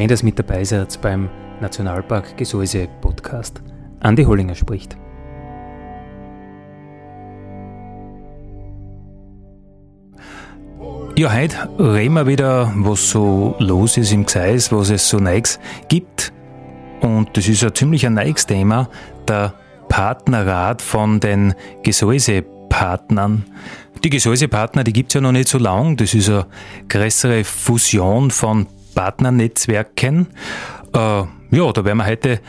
Schön, 0.00 0.08
dass 0.08 0.22
mit 0.22 0.38
dabei 0.38 0.64
seid 0.64 0.98
beim 1.02 1.28
Nationalpark 1.60 2.34
Gesäuse 2.38 2.88
Podcast. 3.02 3.60
Andi 4.00 4.24
Hollinger 4.24 4.54
spricht. 4.54 4.96
Ja, 11.18 11.34
heute 11.34 11.68
reden 11.78 12.14
wir 12.14 12.26
wieder, 12.26 12.72
was 12.76 13.10
so 13.10 13.54
los 13.58 13.98
ist 13.98 14.10
im 14.12 14.24
Gseis, 14.24 14.72
was 14.72 14.88
es 14.88 15.06
so 15.06 15.18
Neues 15.18 15.60
gibt. 15.90 16.32
Und 17.02 17.36
das 17.36 17.46
ist 17.46 17.62
ein 17.62 17.74
ziemlich 17.74 18.06
ein 18.06 18.14
neues 18.14 18.46
Thema, 18.46 18.88
der 19.28 19.52
Partnerrat 19.90 20.80
von 20.80 21.20
den 21.20 21.52
Gesäusepartnern. 21.82 23.44
Die 24.02 24.08
Gesäusepartner, 24.08 24.82
die 24.82 24.94
gibt 24.94 25.10
es 25.10 25.14
ja 25.16 25.20
noch 25.20 25.32
nicht 25.32 25.48
so 25.48 25.58
lang. 25.58 25.98
Das 25.98 26.14
ist 26.14 26.30
eine 26.30 26.46
größere 26.88 27.44
Fusion 27.44 28.30
von 28.30 28.66
Partnernetzwerken. 28.94 30.28
Äh, 30.92 30.98
ja, 30.98 31.72
da 31.72 31.84
werden 31.84 31.98
wir 31.98 32.06
heute 32.06 32.40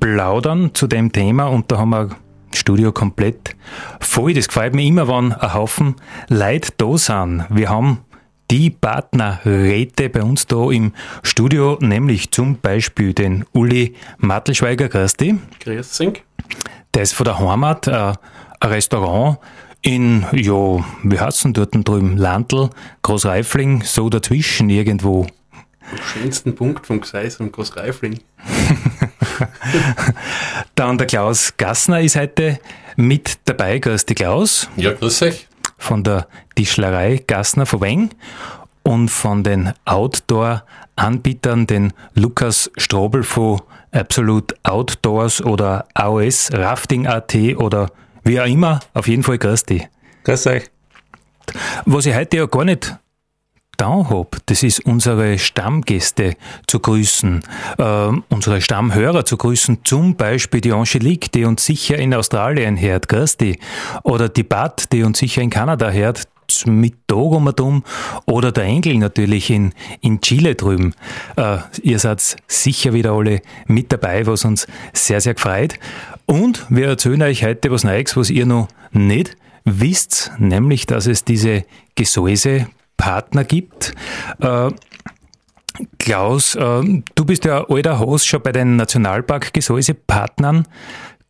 plaudern 0.00 0.70
zu 0.74 0.86
dem 0.86 1.12
Thema 1.12 1.46
und 1.46 1.70
da 1.70 1.78
haben 1.78 1.90
wir 1.90 2.10
Studio 2.54 2.92
komplett 2.92 3.56
voll. 4.00 4.34
Das 4.34 4.48
gefällt 4.48 4.74
mir 4.74 4.84
immer, 4.84 5.08
wenn 5.08 5.32
ein 5.32 5.54
Haufen 5.54 5.96
Leute 6.28 6.72
da 6.76 6.96
sind. 6.96 7.44
Wir 7.50 7.68
haben 7.68 7.98
die 8.50 8.70
Partnerräte 8.70 10.08
bei 10.08 10.22
uns 10.22 10.46
da 10.46 10.70
im 10.70 10.92
Studio, 11.22 11.76
nämlich 11.80 12.30
zum 12.30 12.58
Beispiel 12.58 13.12
den 13.12 13.44
Uli 13.52 13.94
Mattelschweiger. 14.18 14.88
Grüß 14.88 15.14
dich. 15.14 15.34
Grüß 15.60 15.98
dich. 15.98 16.24
Der 16.94 17.02
ist 17.02 17.12
von 17.12 17.24
der 17.24 17.38
Heimat, 17.38 17.86
äh, 17.88 18.14
ein 18.60 18.70
Restaurant 18.70 19.38
in, 19.82 20.26
ja, 20.32 20.84
wie 21.02 21.20
heißt 21.20 21.44
denn 21.44 21.52
dort 21.52 21.74
drüben? 21.74 22.16
Landl, 22.16 22.70
Großreifling, 23.02 23.82
so 23.82 24.08
dazwischen 24.08 24.70
irgendwo 24.70 25.26
am 25.90 25.98
schönsten 26.02 26.54
Punkt 26.54 26.86
von 26.86 27.00
Gseis 27.00 27.40
und 27.40 27.52
Großreifling. 27.52 28.20
Dann 30.74 30.98
der 30.98 31.06
Klaus 31.06 31.54
Gassner 31.56 32.00
ist 32.00 32.16
heute 32.16 32.58
mit 32.96 33.38
dabei. 33.44 33.78
Grüß 33.78 34.06
dich, 34.06 34.16
Klaus. 34.16 34.68
Ja, 34.76 34.92
grüß 34.92 35.22
euch. 35.22 35.48
Von 35.78 36.02
der 36.02 36.26
Tischlerei 36.54 37.22
Gassner 37.26 37.66
von 37.66 37.80
Weng 37.80 38.10
und 38.82 39.10
von 39.10 39.44
den 39.44 39.72
Outdoor-Anbietern, 39.84 41.66
den 41.66 41.92
Lukas 42.14 42.70
Strobel 42.76 43.22
von 43.22 43.60
Absolute 43.92 44.56
Outdoors 44.64 45.42
oder 45.42 45.86
AOS 45.94 46.50
Rafting.at 46.52 47.34
oder 47.56 47.90
wie 48.24 48.40
auch 48.40 48.46
immer. 48.46 48.80
Auf 48.94 49.08
jeden 49.08 49.22
Fall 49.22 49.38
grüß 49.38 49.64
dich. 49.64 49.88
Grüß 50.24 50.46
euch. 50.48 50.64
Was 51.86 52.06
ich 52.06 52.14
heute 52.14 52.36
ja 52.36 52.46
gar 52.46 52.64
nicht 52.64 52.96
habe, 53.80 54.28
das 54.46 54.62
ist 54.62 54.84
unsere 54.84 55.38
Stammgäste 55.38 56.34
zu 56.66 56.80
grüßen, 56.80 57.42
äh, 57.78 58.08
unsere 58.28 58.60
Stammhörer 58.60 59.24
zu 59.24 59.36
grüßen, 59.36 59.78
zum 59.84 60.16
Beispiel 60.16 60.60
die 60.60 60.72
Angelique, 60.72 61.30
die 61.32 61.44
uns 61.44 61.64
sicher 61.64 61.96
in 61.96 62.14
Australien 62.14 62.76
hört, 62.80 63.06
die, 63.40 63.58
oder 64.02 64.28
die 64.28 64.42
Bat, 64.42 64.92
die 64.92 65.02
uns 65.02 65.18
sicher 65.18 65.42
in 65.42 65.50
Kanada 65.50 65.90
hört, 65.90 66.24
mit 66.64 66.94
Togomatum 67.06 67.84
oder 68.24 68.52
der 68.52 68.64
Engel 68.64 68.96
natürlich 68.96 69.50
in, 69.50 69.74
in 70.00 70.20
Chile 70.20 70.54
drüben. 70.54 70.94
Äh, 71.36 71.58
ihr 71.82 71.98
seid 71.98 72.36
sicher 72.46 72.94
wieder 72.94 73.12
alle 73.12 73.42
mit 73.66 73.92
dabei, 73.92 74.26
was 74.26 74.44
uns 74.44 74.66
sehr, 74.94 75.20
sehr 75.20 75.34
gefreut. 75.34 75.74
Und 76.26 76.64
wir 76.70 76.88
erzählen 76.88 77.22
euch 77.22 77.44
heute 77.44 77.70
was 77.70 77.84
Neues, 77.84 78.16
was 78.16 78.30
ihr 78.30 78.46
noch 78.46 78.68
nicht 78.92 79.36
wisst, 79.64 80.32
nämlich, 80.38 80.86
dass 80.86 81.06
es 81.06 81.24
diese 81.24 81.64
Gesäuse 81.94 82.68
Partner 82.98 83.44
gibt. 83.44 83.94
Äh, 84.40 84.70
Klaus, 85.98 86.54
äh, 86.54 86.82
du 87.14 87.24
bist 87.24 87.46
ja 87.46 87.64
alter 87.66 87.98
Host 88.00 88.26
schon 88.26 88.42
bei 88.42 88.52
den 88.52 88.76
Nationalpark-Gesäuse-Partnern 88.76 90.66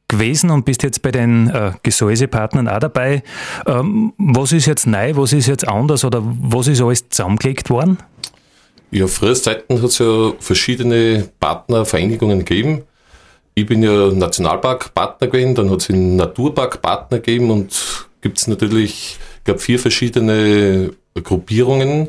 gewesen 0.09 0.51
und 0.51 0.65
bist 0.65 0.83
jetzt 0.83 1.03
bei 1.03 1.13
den 1.13 1.51
äh, 1.51 1.73
Gesäusepartnern 1.83 2.67
auch 2.67 2.81
dabei. 2.81 3.23
Ähm, 3.67 4.15
was 4.17 4.53
ist 4.53 4.67
jetzt 4.67 4.87
neu, 4.87 5.15
was 5.17 5.33
ist 5.33 5.47
jetzt 5.47 5.69
anders 5.69 6.05
oder 6.05 6.23
was 6.25 6.67
ist 6.67 6.81
alles 6.81 7.09
zusammengelegt 7.11 7.71
worden? 7.71 7.99
Ja, 8.91 9.07
früher 9.07 9.35
Zeiten 9.35 9.83
hat 9.83 9.91
es 9.91 9.99
ja 9.99 10.33
verschiedene 10.41 11.29
Partnervereinigungen 11.39 12.45
gegeben. 12.45 12.85
Ich 13.55 13.67
bin 13.67 13.83
ja 13.83 14.11
Nationalpark-Partner 14.11 15.27
gewesen, 15.27 15.55
dann 15.55 15.71
hat 15.71 15.83
es 15.83 15.91
einen 15.91 16.17
Naturpark-Partner 16.17 17.19
gegeben 17.19 17.51
und 17.51 18.09
gibt 18.23 18.39
es 18.39 18.47
natürlich, 18.47 19.19
ich 19.39 19.45
glaube, 19.45 19.61
vier 19.61 19.79
verschiedene 19.79 20.91
Gruppierungen. 21.15 22.09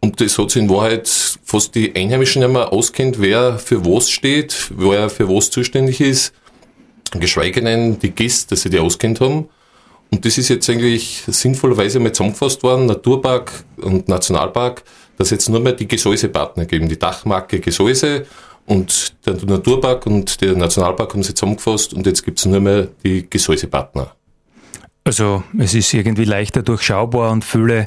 Und 0.00 0.20
das 0.20 0.36
hat 0.38 0.50
sich 0.50 0.62
in 0.62 0.68
Wahrheit 0.68 1.08
fast 1.44 1.74
die 1.74 1.94
Einheimischen 1.94 2.42
nicht 2.42 2.52
mehr 2.52 2.72
auskennt, 2.72 3.20
wer 3.20 3.58
für 3.58 3.84
was 3.84 4.10
steht, 4.10 4.72
wer 4.76 5.08
für 5.08 5.28
was 5.28 5.50
zuständig 5.50 6.00
ist. 6.00 6.32
Geschweige 7.12 7.62
denn 7.62 7.98
die 7.98 8.10
Gäste, 8.10 8.50
dass 8.50 8.62
sie 8.62 8.70
die 8.70 8.78
auskennt 8.78 9.20
haben. 9.20 9.48
Und 10.10 10.24
das 10.24 10.38
ist 10.38 10.48
jetzt 10.48 10.68
eigentlich 10.68 11.22
sinnvollerweise 11.26 11.98
mal 11.98 12.12
zusammengefasst 12.12 12.62
worden, 12.62 12.86
Naturpark 12.86 13.64
und 13.76 14.08
Nationalpark, 14.08 14.82
dass 15.16 15.30
jetzt 15.30 15.48
nur 15.48 15.60
mehr 15.60 15.72
die 15.72 15.88
Gesäusepartner 15.88 16.66
geben, 16.66 16.88
die 16.88 16.98
Dachmarke 16.98 17.60
Gesäuse 17.60 18.26
und 18.66 19.14
der 19.24 19.34
Naturpark 19.34 20.06
und 20.06 20.40
der 20.40 20.54
Nationalpark 20.54 21.14
haben 21.14 21.22
sie 21.22 21.34
zusammengefasst 21.34 21.94
und 21.94 22.06
jetzt 22.06 22.24
gibt 22.24 22.38
es 22.38 22.44
nur 22.44 22.60
mehr 22.60 22.88
die 23.02 23.28
Gesäusepartner. 23.28 24.14
Also 25.04 25.42
es 25.58 25.74
ist 25.74 25.92
irgendwie 25.94 26.24
leichter 26.24 26.62
durchschaubar 26.62 27.32
und 27.32 27.44
viele, 27.44 27.86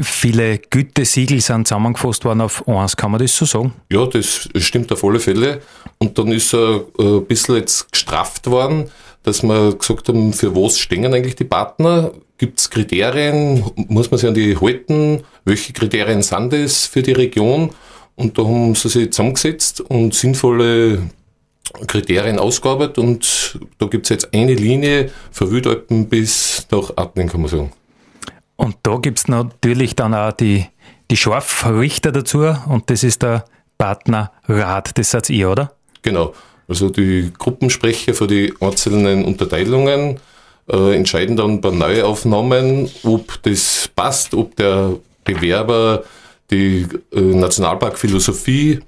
viele 0.00 0.58
Gütesiegel 0.58 1.40
sind 1.40 1.68
zusammengefasst 1.68 2.24
worden 2.24 2.40
auf 2.40 2.66
eins, 2.66 2.96
kann 2.96 3.12
man 3.12 3.20
das 3.20 3.36
so 3.36 3.44
sagen? 3.44 3.72
Ja, 3.90 4.04
das 4.06 4.48
stimmt 4.56 4.90
auf 4.92 5.04
alle 5.04 5.20
Fälle. 5.20 5.60
Und 5.98 6.18
dann 6.18 6.32
ist 6.32 6.52
er 6.52 6.84
äh, 6.98 7.18
ein 7.18 7.26
bisschen 7.26 7.56
jetzt 7.56 7.92
gestrafft 7.92 8.48
worden, 8.48 8.90
dass 9.22 9.42
wir 9.42 9.74
gesagt 9.76 10.08
haben, 10.08 10.32
für 10.32 10.54
was 10.56 10.78
stehen 10.78 11.12
eigentlich 11.14 11.36
die 11.36 11.44
Partner? 11.44 12.10
Gibt 12.36 12.58
es 12.58 12.70
Kriterien? 12.70 13.62
Muss 13.88 14.10
man 14.10 14.18
sich 14.18 14.28
an 14.28 14.34
die 14.34 14.56
halten? 14.56 15.22
Welche 15.44 15.72
Kriterien 15.72 16.22
sind 16.22 16.52
das 16.52 16.86
für 16.86 17.02
die 17.02 17.12
Region? 17.12 17.70
Und 18.16 18.38
da 18.38 18.42
haben 18.42 18.74
sie 18.74 18.88
sich 18.88 19.12
zusammengesetzt 19.12 19.82
und 19.82 20.14
sinnvolle 20.14 21.02
Kriterien 21.86 22.38
ausgearbeitet 22.38 22.98
und 22.98 23.58
da 23.78 23.86
gibt 23.86 24.06
es 24.06 24.10
jetzt 24.10 24.34
eine 24.34 24.54
Linie 24.54 25.10
von 25.30 25.50
Wildalpen 25.50 26.08
bis 26.08 26.66
nach 26.70 26.92
Adling, 26.96 27.28
kann 27.28 27.40
man 27.42 27.50
sagen. 27.50 27.72
Und 28.56 28.76
da 28.82 28.96
gibt 28.96 29.18
es 29.18 29.28
natürlich 29.28 29.96
dann 29.96 30.14
auch 30.14 30.32
die, 30.32 30.66
die 31.10 31.16
Scharfrichter 31.16 32.12
dazu 32.12 32.40
und 32.66 32.90
das 32.90 33.04
ist 33.04 33.22
der 33.22 33.44
Partnerrat, 33.78 34.98
das 34.98 35.10
seid 35.10 35.30
ihr, 35.30 35.50
oder? 35.50 35.72
Genau. 36.02 36.34
Also 36.68 36.90
die 36.90 37.32
Gruppensprecher 37.36 38.14
für 38.14 38.26
die 38.26 38.52
einzelnen 38.60 39.24
Unterteilungen 39.24 40.20
äh, 40.70 40.94
entscheiden 40.94 41.36
dann 41.36 41.60
bei 41.60 41.70
Neuaufnahmen, 41.70 42.90
ob 43.02 43.42
das 43.42 43.90
passt, 43.96 44.34
ob 44.34 44.54
der 44.56 44.94
Bewerber 45.24 46.04
die 46.50 46.86
äh, 47.12 47.20
Nationalparkphilosophie 47.20 48.80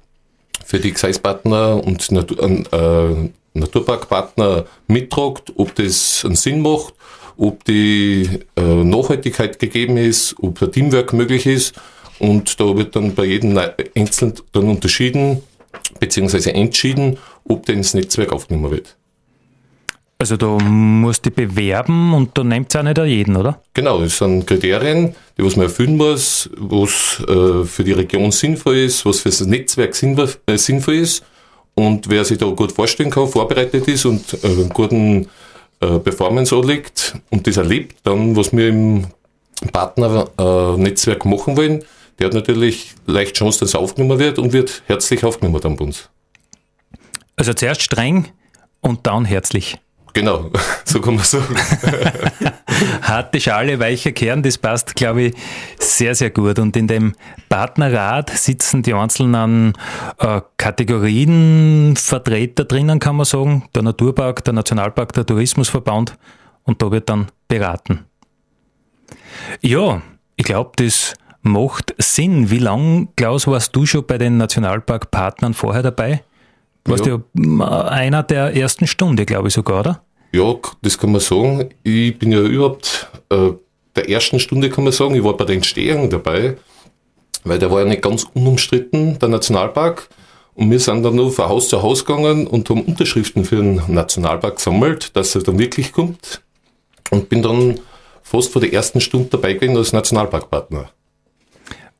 für 0.63 0.79
die 0.79 0.93
Gseispartner 0.93 1.83
und 1.83 2.09
äh, 2.11 3.29
Naturparkpartner 3.53 4.65
mittragt, 4.87 5.53
ob 5.55 5.75
das 5.75 6.23
einen 6.25 6.35
Sinn 6.35 6.61
macht, 6.61 6.93
ob 7.37 7.63
die 7.65 8.39
äh, 8.55 8.61
Nachhaltigkeit 8.61 9.59
gegeben 9.59 9.97
ist, 9.97 10.35
ob 10.41 10.59
der 10.59 10.71
Teamwork 10.71 11.13
möglich 11.13 11.45
ist. 11.45 11.75
Und 12.19 12.59
da 12.59 12.77
wird 12.77 12.95
dann 12.95 13.15
bei 13.15 13.25
jedem 13.25 13.59
einzeln 13.95 14.33
dann 14.51 14.69
unterschieden, 14.69 15.41
beziehungsweise 15.99 16.53
entschieden, 16.53 17.17
ob 17.43 17.65
denn 17.65 17.79
ins 17.79 17.93
Netzwerk 17.93 18.31
aufgenommen 18.31 18.71
wird. 18.71 18.95
Also 20.23 20.37
da 20.37 20.47
musst 20.47 21.25
du 21.25 21.31
bewerben 21.31 22.13
und 22.13 22.37
da 22.37 22.45
nimmt 22.45 22.73
es 22.73 22.79
auch 22.79 22.83
nicht 22.83 22.97
jeden, 22.97 23.35
oder? 23.35 23.61
Genau, 23.73 23.99
das 23.99 24.19
sind 24.19 24.47
Kriterien, 24.47 25.13
die 25.37 25.43
was 25.43 25.57
man 25.57 25.65
erfüllen 25.65 25.97
muss, 25.97 26.49
was 26.55 27.21
äh, 27.27 27.65
für 27.65 27.83
die 27.83 27.91
Region 27.91 28.31
sinnvoll 28.31 28.77
ist, 28.77 29.05
was 29.05 29.19
für 29.19 29.27
das 29.27 29.41
Netzwerk 29.41 29.93
sinnvoll, 29.93 30.29
äh, 30.45 30.55
sinnvoll 30.55 30.93
ist. 30.93 31.25
Und 31.75 32.09
wer 32.09 32.23
sich 32.23 32.37
da 32.37 32.45
gut 32.45 32.71
vorstellen 32.71 33.09
kann, 33.09 33.27
vorbereitet 33.27 33.85
ist 33.89 34.05
und 34.05 34.41
äh, 34.41 34.47
einen 34.47 34.69
guten 34.69 35.27
äh, 35.81 35.99
Performance 35.99 36.55
anlegt 36.55 37.15
und 37.29 37.45
das 37.45 37.57
erlebt, 37.57 37.97
dann, 38.03 38.33
was 38.37 38.55
wir 38.55 38.69
im 38.69 39.07
Partnernetzwerk 39.73 41.25
machen 41.25 41.57
wollen, 41.57 41.83
der 42.17 42.27
hat 42.27 42.33
natürlich 42.33 42.95
leicht 43.07 43.35
Chance, 43.35 43.59
dass 43.59 43.73
er 43.73 43.81
aufgenommen 43.81 44.19
wird 44.19 44.39
und 44.39 44.53
wird 44.53 44.83
herzlich 44.85 45.25
aufgenommen 45.25 45.59
dann 45.59 45.75
bei 45.75 45.83
uns. 45.83 46.07
Also 47.35 47.53
zuerst 47.53 47.81
streng 47.81 48.29
und 48.79 49.05
dann 49.05 49.25
herzlich. 49.25 49.79
Genau, 50.13 50.51
so 50.85 51.01
kann 51.01 51.15
man 51.15 51.23
sagen. 51.23 51.55
Harte 53.01 53.39
Schale, 53.39 53.79
weicher 53.79 54.11
Kern, 54.11 54.43
das 54.43 54.59
passt, 54.59 54.95
glaube 54.95 55.23
ich, 55.23 55.35
sehr, 55.79 56.13
sehr 56.13 56.29
gut. 56.29 56.59
Und 56.59 56.77
in 56.77 56.87
dem 56.87 57.13
Partnerrat 57.49 58.29
sitzen 58.29 58.83
die 58.83 58.93
einzelnen 58.93 59.73
äh, 60.19 60.41
Kategorien 60.57 61.95
Vertreter 61.97 62.65
drinnen, 62.65 62.99
kann 62.99 63.15
man 63.15 63.25
sagen. 63.25 63.67
Der 63.73 63.81
Naturpark, 63.81 64.43
der 64.43 64.53
Nationalpark, 64.53 65.13
der 65.13 65.25
Tourismusverband. 65.25 66.15
Und 66.63 66.81
da 66.81 66.91
wird 66.91 67.09
dann 67.09 67.27
beraten. 67.47 68.05
Ja, 69.61 70.01
ich 70.35 70.45
glaube, 70.45 70.71
das 70.75 71.15
macht 71.41 71.93
Sinn. 71.97 72.49
Wie 72.49 72.59
lange, 72.59 73.07
Klaus, 73.15 73.47
warst 73.47 73.75
du 73.75 73.85
schon 73.85 74.05
bei 74.05 74.17
den 74.17 74.37
Nationalparkpartnern 74.37 75.53
vorher 75.53 75.83
dabei? 75.83 76.23
Warst 76.85 77.05
ja. 77.05 77.19
du 77.33 77.63
einer 77.63 78.23
der 78.23 78.55
ersten 78.55 78.87
Stunde, 78.87 79.25
glaube 79.25 79.47
ich 79.47 79.53
sogar, 79.53 79.79
oder? 79.79 80.03
Ja, 80.33 80.55
das 80.81 80.97
kann 80.97 81.11
man 81.11 81.21
sagen. 81.21 81.69
Ich 81.83 82.17
bin 82.17 82.31
ja 82.31 82.41
überhaupt 82.41 83.07
äh, 83.29 83.51
der 83.95 84.09
ersten 84.09 84.39
Stunde, 84.39 84.69
kann 84.69 84.83
man 84.83 84.91
sagen. 84.91 85.15
Ich 85.15 85.23
war 85.23 85.37
bei 85.37 85.45
der 85.45 85.55
Entstehung 85.55 86.09
dabei, 86.09 86.57
weil 87.43 87.59
der 87.59 87.71
war 87.71 87.81
ja 87.81 87.85
nicht 87.85 88.01
ganz 88.01 88.25
unumstritten, 88.33 89.19
der 89.19 89.29
Nationalpark. 89.29 90.09
Und 90.55 90.69
wir 90.69 90.79
sind 90.79 91.03
dann 91.03 91.15
nur 91.15 91.31
von 91.31 91.49
Haus 91.49 91.69
zu 91.69 91.81
Haus 91.81 92.05
gegangen 92.05 92.47
und 92.47 92.69
haben 92.69 92.81
Unterschriften 92.83 93.45
für 93.45 93.57
den 93.57 93.81
Nationalpark 93.87 94.57
gesammelt, 94.57 95.15
dass 95.15 95.35
er 95.35 95.43
dann 95.43 95.57
wirklich 95.57 95.91
kommt. 95.91 96.41
Und 97.11 97.29
bin 97.29 97.41
dann 97.41 97.79
fast 98.23 98.51
vor 98.51 98.61
der 98.61 98.73
ersten 98.73 99.01
Stunde 99.01 99.29
dabei 99.29 99.53
gewesen 99.53 99.77
als 99.77 99.93
Nationalparkpartner. 99.93 100.89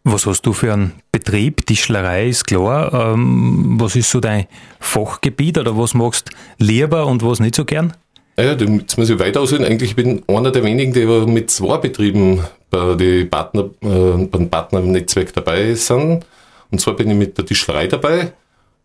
Was 0.05 0.25
hast 0.25 0.41
du 0.45 0.51
für 0.51 0.73
einen 0.73 0.91
Betrieb? 1.13 1.65
Tischlerei 1.65 2.27
ist 2.27 2.45
klar. 2.45 3.13
Ähm, 3.13 3.77
was 3.79 3.95
ist 3.95 4.11
so 4.11 4.19
dein 4.19 4.47
Fachgebiet 4.81 5.57
oder 5.57 5.77
was 5.77 5.93
magst 5.93 6.29
du 6.29 6.65
lieber 6.65 7.07
und 7.07 7.23
was 7.23 7.39
nicht 7.39 7.55
so 7.55 7.63
gern? 7.63 7.93
Ja, 8.37 8.53
jetzt 8.53 8.97
muss 8.97 9.09
ich 9.09 9.19
weiter 9.19 9.39
aussehen. 9.39 9.63
Eigentlich 9.63 9.95
bin 9.95 10.17
ich 10.17 10.35
einer 10.35 10.51
der 10.51 10.63
wenigen, 10.63 10.91
die 10.91 11.05
mit 11.05 11.51
zwei 11.51 11.77
Betrieben 11.77 12.41
bei 12.69 12.95
den 12.95 13.29
Partner, 13.29 13.69
äh, 13.81 14.25
beim 14.25 14.49
Partnernetzwerk 14.49 15.33
dabei 15.33 15.73
sind. 15.75 16.25
Und 16.69 16.81
zwar 16.81 16.95
bin 16.95 17.09
ich 17.09 17.15
mit 17.15 17.37
der 17.37 17.45
Tischlerei 17.45 17.87
dabei. 17.87 18.33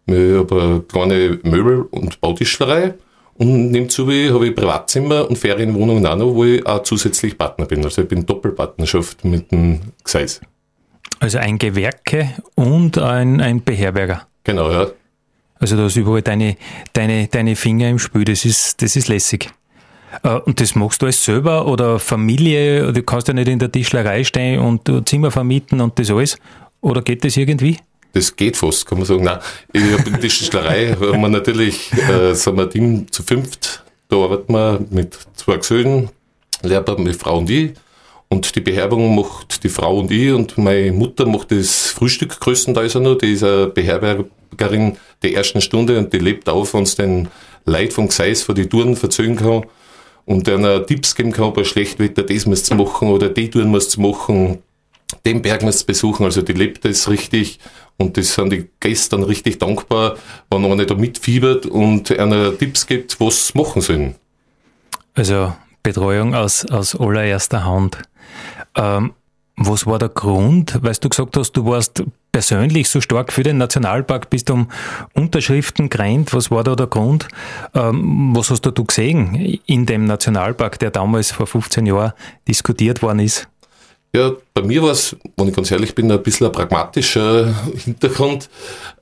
Ich 0.06 0.14
habe 0.14 0.62
eine 0.62 0.80
kleine 0.82 1.40
Möbel- 1.42 1.88
und 1.90 2.20
Bautischlerei. 2.20 2.94
Und 3.34 3.70
nebenzu 3.72 4.06
habe 4.06 4.48
ich 4.48 4.54
Privatzimmer 4.54 5.28
und 5.28 5.36
Ferienwohnungen 5.36 6.06
auch 6.06 6.16
noch, 6.16 6.34
wo 6.34 6.44
ich 6.44 6.64
auch 6.64 6.82
zusätzlich 6.84 7.36
Partner 7.36 7.66
bin. 7.66 7.82
Also 7.84 8.02
ich 8.02 8.08
bin 8.08 8.24
Doppelpartnerschaft 8.24 9.24
mit 9.24 9.50
dem 9.50 9.80
Gseis. 10.04 10.40
Also 11.20 11.38
ein 11.38 11.58
Gewerke 11.58 12.34
und 12.54 12.98
ein, 12.98 13.40
ein 13.40 13.62
Beherberger. 13.62 14.26
Genau, 14.44 14.70
ja. 14.70 14.86
Also 15.58 15.76
da 15.76 15.86
ist 15.86 15.96
überall 15.96 16.22
deine, 16.22 16.56
deine, 16.92 17.26
deine 17.26 17.56
Finger 17.56 17.88
im 17.88 17.98
Spiel, 17.98 18.24
das 18.24 18.44
ist, 18.44 18.80
das 18.80 18.94
ist 18.94 19.08
lässig. 19.08 19.50
Äh, 20.22 20.36
und 20.36 20.60
das 20.60 20.74
machst 20.74 21.02
du 21.02 21.06
alles 21.06 21.24
selber 21.24 21.66
oder 21.66 21.98
Familie? 21.98 22.92
Du 22.92 23.02
kannst 23.02 23.28
ja 23.28 23.34
nicht 23.34 23.48
in 23.48 23.58
der 23.58 23.70
Tischlerei 23.70 24.24
stehen 24.24 24.60
und 24.60 25.08
Zimmer 25.08 25.30
vermieten 25.30 25.80
und 25.80 25.98
das 25.98 26.10
alles. 26.10 26.38
Oder 26.80 27.02
geht 27.02 27.24
das 27.24 27.36
irgendwie? 27.36 27.78
Das 28.12 28.34
geht 28.34 28.56
fast, 28.56 28.86
kann 28.86 28.98
man 28.98 29.06
sagen. 29.06 29.24
Nein, 29.24 29.38
ich 29.72 29.82
habe 29.82 30.04
in 30.04 30.12
der 30.12 30.20
Tischlerei 30.20 30.96
haben 31.00 31.20
wir 31.20 31.28
natürlich, 31.28 31.92
äh, 31.92 32.34
sind 32.34 32.56
wir 32.56 32.62
ein 32.62 32.70
Team 32.70 33.12
zu 33.12 33.22
fünft. 33.22 33.84
Da 34.08 34.16
arbeiten 34.16 34.52
wir 34.52 34.80
mit 34.90 35.18
zwei 35.34 35.56
Gesellen, 35.56 36.08
Lehrer 36.62 36.98
mit 36.98 37.16
Frau 37.16 37.38
und 37.38 37.50
ich. 37.50 37.74
Und 38.28 38.54
die 38.54 38.60
Beherbergung 38.60 39.14
macht 39.14 39.64
die 39.64 39.70
Frau 39.70 39.98
und 39.98 40.10
ich 40.10 40.32
und 40.32 40.58
meine 40.58 40.92
Mutter 40.92 41.26
macht 41.26 41.50
das 41.50 41.86
Frühstück 41.86 42.38
größtenteils 42.40 42.96
auch 42.96 43.00
noch. 43.00 43.16
Die 43.16 43.32
ist 43.32 43.42
eine 43.42 43.69
Beherbergerin 43.69 44.98
der 45.22 45.32
ersten 45.32 45.62
Stunde 45.62 45.98
und 45.98 46.12
die 46.12 46.19
lebt 46.19 46.48
auf, 46.48 46.75
wenn 46.75 46.82
es 46.82 46.94
den 46.94 47.28
Leid 47.64 47.92
vom 47.92 48.08
Gseis 48.08 48.42
von 48.42 48.54
die 48.54 48.69
Touren 48.69 48.96
verzögern 48.96 49.36
kann 49.36 49.66
und 50.26 50.46
einer 50.48 50.84
Tipps 50.84 51.14
geben 51.14 51.32
kann 51.32 51.54
bei 51.54 51.64
Schlechtwetter, 51.64 52.22
das 52.22 52.44
musst 52.44 52.70
du 52.70 52.75
machen 52.75 53.08
oder 53.08 53.30
die 53.30 53.48
Touren 53.48 53.70
musst 53.70 53.96
du 53.96 54.02
machen, 54.02 54.58
den 55.25 55.40
Berg 55.40 55.62
musst 55.62 55.82
du 55.82 55.86
besuchen. 55.86 56.25
Also 56.25 56.42
die 56.42 56.52
lebt 56.52 56.84
das 56.84 57.08
richtig 57.08 57.58
und 57.96 58.19
das 58.19 58.34
sind 58.34 58.52
die 58.52 58.69
Gäste 58.78 59.16
dann 59.16 59.25
richtig 59.25 59.58
dankbar, 59.58 60.16
wenn 60.50 60.66
einer 60.66 60.84
da 60.84 60.94
mitfiebert 60.94 61.64
und 61.64 62.10
einer 62.19 62.56
Tipps 62.56 62.86
gibt, 62.86 63.19
was 63.20 63.48
sie 63.48 63.58
machen 63.58 63.80
sollen. 63.80 64.14
Also 65.14 65.54
Betreuung 65.82 66.34
aus, 66.34 66.66
aus 66.66 66.94
allererster 66.94 67.64
Hand. 67.64 67.98
Ähm, 68.78 69.12
was 69.56 69.86
war 69.86 69.98
der 69.98 70.08
Grund? 70.08 70.78
Weil 70.82 70.94
du 70.94 71.08
gesagt 71.08 71.36
hast, 71.36 71.52
du 71.52 71.66
warst 71.66 72.04
persönlich 72.30 72.88
so 72.88 73.00
stark 73.00 73.32
für 73.32 73.42
den 73.42 73.58
Nationalpark, 73.58 74.30
bist 74.30 74.50
um 74.50 74.69
Unterschriften 75.14 75.88
gerannt. 75.88 76.32
Was 76.32 76.50
war 76.52 76.62
da 76.62 76.76
der 76.76 76.86
Grund? 76.86 77.26
Ähm, 77.75 78.30
was 78.36 78.50
hast 78.50 78.62
du 78.62 78.84
gesehen 78.84 79.58
in 79.66 79.84
dem 79.84 80.04
Nationalpark, 80.04 80.78
der 80.78 80.92
damals 80.92 81.32
vor 81.32 81.48
15 81.48 81.86
Jahren 81.86 82.12
diskutiert 82.46 83.02
worden 83.02 83.19
ist? 83.19 83.48
Ja, 84.14 84.32
bei 84.55 84.62
mir 84.62 84.82
war 84.82 84.90
es, 84.90 85.14
wenn 85.37 85.49
ich 85.49 85.55
ganz 85.55 85.70
ehrlich 85.70 85.94
bin, 85.94 86.10
ein 86.10 86.22
bisschen 86.22 86.46
ein 86.46 86.52
pragmatischer 86.52 87.55
Hintergrund. 87.84 88.49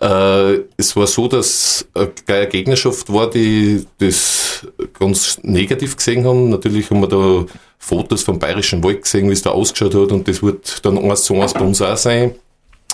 Äh, 0.00 0.62
es 0.76 0.96
war 0.96 1.06
so, 1.06 1.28
dass 1.28 1.86
eine 1.94 2.48
Gegnerschaft 2.48 3.12
war, 3.12 3.30
die 3.30 3.86
das 3.98 4.66
ganz 4.98 5.38
negativ 5.42 5.96
gesehen 5.96 6.24
haben. 6.24 6.50
Natürlich 6.50 6.90
haben 6.90 7.00
wir 7.00 7.08
da 7.08 7.46
Fotos 7.78 8.24
vom 8.24 8.40
Bayerischen 8.40 8.82
Wald 8.82 9.02
gesehen, 9.02 9.28
wie 9.28 9.34
es 9.34 9.42
da 9.42 9.50
ausgeschaut 9.50 9.94
hat 9.94 10.10
und 10.10 10.26
das 10.26 10.42
wird 10.42 10.84
dann 10.84 10.98
eins 10.98 11.22
zu 11.22 11.40
eins 11.40 11.54
bei 11.54 11.60
uns 11.60 11.80
auch 11.80 11.96
sein. 11.96 12.34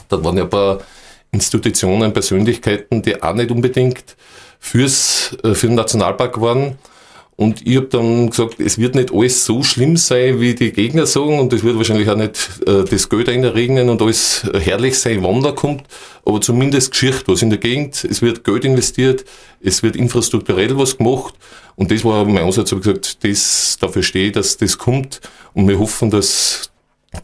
Da 0.08 0.22
waren 0.22 0.36
ja 0.36 0.44
ein 0.44 0.50
paar 0.50 0.80
Institutionen, 1.30 2.12
Persönlichkeiten, 2.12 3.00
die 3.00 3.22
auch 3.22 3.34
nicht 3.34 3.50
unbedingt 3.50 4.16
fürs, 4.60 5.34
äh, 5.42 5.54
für 5.54 5.68
den 5.68 5.76
Nationalpark 5.76 6.38
waren. 6.42 6.78
Und 7.36 7.66
ich 7.66 7.76
habe 7.76 7.86
dann 7.86 8.28
gesagt, 8.28 8.60
es 8.60 8.78
wird 8.78 8.94
nicht 8.94 9.12
alles 9.12 9.44
so 9.46 9.62
schlimm 9.62 9.96
sein, 9.96 10.38
wie 10.40 10.54
die 10.54 10.70
Gegner 10.70 11.06
sagen, 11.06 11.40
und 11.40 11.52
es 11.52 11.64
wird 11.64 11.76
wahrscheinlich 11.76 12.08
auch 12.10 12.16
nicht 12.16 12.60
äh, 12.66 12.84
das 12.84 13.08
Geld 13.08 13.28
einregnen 13.28 13.88
und 13.88 14.02
alles 14.02 14.44
herrlich 14.52 14.98
sein, 14.98 15.22
wann 15.22 15.42
da 15.42 15.52
kommt, 15.52 15.84
aber 16.26 16.40
zumindest 16.42 16.90
Geschichte 16.90 17.24
was 17.26 17.40
in 17.40 17.48
der 17.48 17.58
Gegend. 17.58 18.04
Es 18.04 18.20
wird 18.20 18.44
Geld 18.44 18.64
investiert, 18.64 19.24
es 19.62 19.82
wird 19.82 19.96
infrastrukturell 19.96 20.76
was 20.76 20.98
gemacht, 20.98 21.34
und 21.74 21.90
das 21.90 22.04
war 22.04 22.26
mein 22.26 22.44
Ansatz, 22.44 22.70
habe 22.70 22.82
gesagt, 22.82 23.24
das, 23.24 23.78
dafür 23.80 24.02
stehe 24.02 24.26
ich, 24.26 24.32
dass 24.32 24.58
das 24.58 24.76
kommt, 24.76 25.22
und 25.54 25.66
wir 25.68 25.78
hoffen, 25.78 26.10
dass 26.10 26.70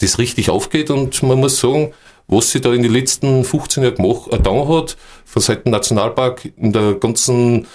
das 0.01 0.19
richtig 0.19 0.49
aufgeht, 0.49 0.91
und 0.91 1.23
man 1.23 1.39
muss 1.39 1.61
sagen, 1.61 1.93
was 2.29 2.51
sie 2.51 2.61
da 2.61 2.73
in 2.73 2.83
den 2.83 2.93
letzten 2.93 3.45
15 3.45 3.83
Jahren 3.83 3.97
gemacht, 3.97 4.29
äh, 4.29 4.37
getan 4.39 4.69
hat, 4.69 4.97
von 5.27 5.43
Seiten 5.43 5.71
Nationalpark 5.71 6.51
in 6.57 6.73
der 6.73 6.95
ganzen 6.95 7.67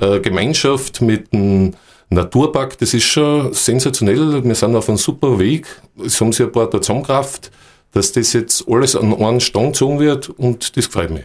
äh, 0.00 0.20
Gemeinschaft 0.20 1.00
mit 1.00 1.32
dem 1.32 1.74
Naturpark, 2.10 2.78
das 2.78 2.94
ist 2.94 3.04
schon 3.04 3.52
sensationell. 3.54 4.44
Wir 4.44 4.54
sind 4.54 4.76
auf 4.76 4.88
einem 4.88 4.98
super 4.98 5.38
Weg. 5.38 5.66
Es 6.04 6.20
haben 6.20 6.32
sich 6.32 6.46
ein 6.46 6.52
paar 6.52 6.68
da 6.68 6.80
zusammengekraft, 6.80 7.50
dass 7.92 8.12
das 8.12 8.32
jetzt 8.32 8.64
alles 8.68 8.96
an 8.96 9.14
einen 9.14 9.40
Stand 9.40 9.72
gezogen 9.72 9.98
wird 9.98 10.28
und 10.28 10.76
das 10.76 10.86
freut 10.86 11.10
mich 11.10 11.24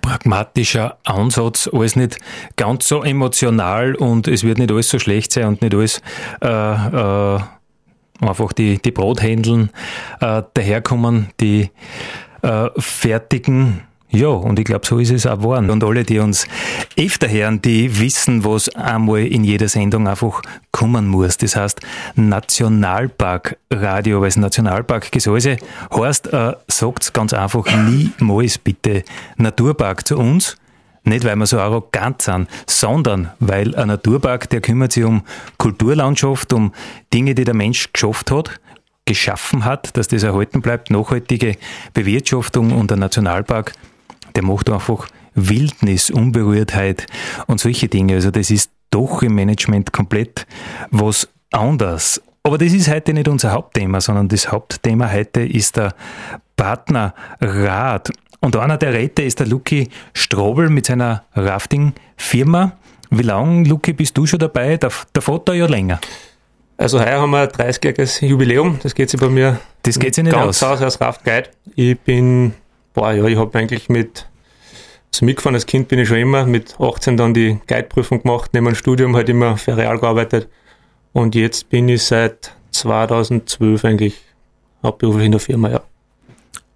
pragmatischer 0.00 0.98
Ansatz, 1.04 1.68
alles 1.72 1.96
nicht 1.96 2.18
ganz 2.56 2.88
so 2.88 3.02
emotional 3.02 3.94
und 3.94 4.28
es 4.28 4.44
wird 4.44 4.58
nicht 4.58 4.70
alles 4.70 4.88
so 4.88 4.98
schlecht 4.98 5.32
sein 5.32 5.46
und 5.46 5.62
nicht 5.62 5.74
alles 5.74 6.02
äh, 6.40 6.48
äh, 6.48 7.40
einfach 8.20 8.52
die, 8.52 8.78
die 8.78 8.90
Brothändeln 8.90 9.70
äh, 10.20 10.42
daherkommen, 10.54 11.28
die 11.40 11.70
äh, 12.42 12.68
fertigen 12.76 13.82
ja, 14.14 14.28
und 14.28 14.58
ich 14.58 14.66
glaube, 14.66 14.86
so 14.86 14.98
ist 14.98 15.10
es 15.10 15.26
auch 15.26 15.38
geworden. 15.38 15.70
Und 15.70 15.82
alle, 15.82 16.04
die 16.04 16.18
uns 16.18 16.46
öfter 16.98 17.30
hören, 17.30 17.62
die 17.62 17.98
wissen, 17.98 18.44
was 18.44 18.68
einmal 18.70 19.26
in 19.26 19.42
jeder 19.42 19.68
Sendung 19.68 20.06
einfach 20.06 20.42
kommen 20.70 21.08
muss. 21.08 21.38
Das 21.38 21.56
heißt 21.56 21.80
Nationalpark 22.14 23.56
Radio, 23.72 24.20
weil 24.20 24.28
es 24.28 24.36
Nationalpark 24.36 25.10
Gesäuse 25.10 25.56
heißt, 25.94 26.30
äh, 26.30 26.52
sagt 26.68 27.14
ganz 27.14 27.32
einfach 27.32 27.64
niemals 27.74 28.58
bitte 28.58 29.02
Naturpark 29.38 30.06
zu 30.06 30.18
uns. 30.18 30.58
Nicht, 31.04 31.24
weil 31.24 31.36
wir 31.36 31.46
so 31.46 31.58
arrogant 31.58 32.20
sind, 32.20 32.48
sondern 32.66 33.30
weil 33.40 33.74
ein 33.74 33.88
Naturpark, 33.88 34.48
der 34.50 34.60
kümmert 34.60 34.92
sich 34.92 35.04
um 35.04 35.22
Kulturlandschaft, 35.56 36.52
um 36.52 36.72
Dinge, 37.14 37.34
die 37.34 37.44
der 37.44 37.54
Mensch 37.54 37.90
geschafft 37.92 38.30
hat, 38.30 38.60
geschaffen 39.06 39.64
hat, 39.64 39.96
dass 39.96 40.08
das 40.08 40.22
erhalten 40.22 40.60
bleibt, 40.60 40.90
nachhaltige 40.90 41.56
Bewirtschaftung 41.94 42.72
und 42.72 42.92
ein 42.92 43.00
Nationalpark 43.00 43.72
der 44.32 44.44
macht 44.44 44.70
einfach 44.70 45.08
Wildnis, 45.34 46.10
Unberührtheit 46.10 47.06
und 47.46 47.60
solche 47.60 47.88
Dinge. 47.88 48.14
Also 48.14 48.30
das 48.30 48.50
ist 48.50 48.70
doch 48.90 49.22
im 49.22 49.34
Management 49.34 49.92
komplett 49.92 50.46
was 50.90 51.28
anderes. 51.50 52.22
Aber 52.42 52.58
das 52.58 52.72
ist 52.72 52.88
heute 52.88 53.14
nicht 53.14 53.28
unser 53.28 53.52
Hauptthema, 53.52 54.00
sondern 54.00 54.28
das 54.28 54.50
Hauptthema 54.50 55.10
heute 55.12 55.42
ist 55.42 55.76
der 55.76 55.94
Partnerrat. 56.56 58.10
Und 58.40 58.56
einer 58.56 58.76
der 58.76 58.92
Räte 58.92 59.22
ist 59.22 59.38
der 59.38 59.46
Luki 59.46 59.88
Strobel 60.12 60.68
mit 60.68 60.86
seiner 60.86 61.24
Rafting-Firma. 61.34 62.72
Wie 63.10 63.22
lange, 63.22 63.68
Luki, 63.68 63.92
bist 63.92 64.16
du 64.18 64.26
schon 64.26 64.40
dabei? 64.40 64.76
Der, 64.76 64.90
der 65.14 65.22
Vater 65.22 65.54
ja 65.54 65.66
länger. 65.66 66.00
Also 66.76 66.98
heuer 66.98 67.20
haben 67.20 67.30
wir 67.30 67.42
ein 67.42 67.48
30-jähriges 67.48 68.24
Jubiläum. 68.24 68.80
Das 68.82 68.94
geht 68.94 69.10
sich 69.10 69.20
bei 69.20 69.28
mir 69.28 69.60
das 69.82 69.98
geht 69.98 70.14
sich 70.14 70.24
nicht 70.24 70.32
ganz 70.32 70.62
aus. 70.62 70.80
aus 70.80 70.82
als 70.82 71.00
Raftguide. 71.00 71.50
Ich 71.74 71.98
bin, 71.98 72.54
boah, 72.94 73.12
ja, 73.12 73.24
ich 73.24 73.36
habe 73.36 73.58
eigentlich 73.58 73.88
mit 73.88 74.26
also 75.12 75.26
mitgefahren 75.26 75.54
als 75.54 75.66
Kind 75.66 75.88
bin 75.88 75.98
ich 75.98 76.08
schon 76.08 76.18
immer, 76.18 76.46
mit 76.46 76.76
18 76.80 77.16
dann 77.16 77.34
die 77.34 77.60
Guideprüfung 77.66 78.22
gemacht, 78.22 78.50
neben 78.54 78.66
dem 78.66 78.74
Studium 78.74 79.14
halt 79.14 79.28
immer 79.28 79.56
für 79.58 79.76
Real 79.76 79.98
gearbeitet. 79.98 80.48
Und 81.12 81.34
jetzt 81.34 81.68
bin 81.68 81.88
ich 81.88 82.04
seit 82.04 82.54
2012 82.70 83.84
eigentlich 83.84 84.20
hauptberuflich 84.82 85.26
in 85.26 85.32
der 85.32 85.40
Firma, 85.40 85.70
ja. 85.70 85.80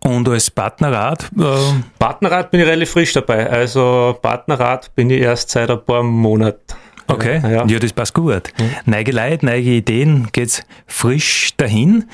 Und 0.01 0.29
als 0.29 0.51
Partnerrat? 0.51 1.31
Äh 1.39 1.57
Partnerrat 1.99 2.51
bin 2.51 2.61
ich 2.61 2.67
relativ 2.67 2.91
frisch 2.91 3.15
dabei. 3.15 3.49
Also 3.49 4.17
Partnerrat 4.21 4.95
bin 4.95 5.09
ich 5.09 5.23
erst 5.23 5.51
seit 5.51 5.71
ein 5.71 5.83
paar 5.83 6.03
Monaten. 6.03 6.61
Okay, 7.09 7.41
ja, 7.43 7.65
ja 7.65 7.79
das 7.79 7.93
passt 7.93 8.15
gut. 8.15 8.53
Mhm. 8.59 8.71
Neige 8.85 9.13
Leute, 9.13 9.47
neige 9.47 9.71
Ideen, 9.71 10.29
geht's 10.33 10.63
frisch 10.87 11.57
dahin. 11.57 12.05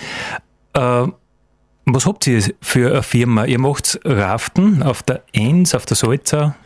Äh, 0.74 1.06
was 1.84 2.06
habt 2.06 2.26
ihr 2.26 2.42
für 2.60 2.92
eine 2.92 3.02
Firma? 3.02 3.44
Ihr 3.44 3.58
macht 3.58 4.00
Raften 4.04 4.82
auf 4.82 5.02
der 5.02 5.22
Enns, 5.32 5.74
auf 5.74 5.86
der 5.86 5.96
Salza? 5.96 6.56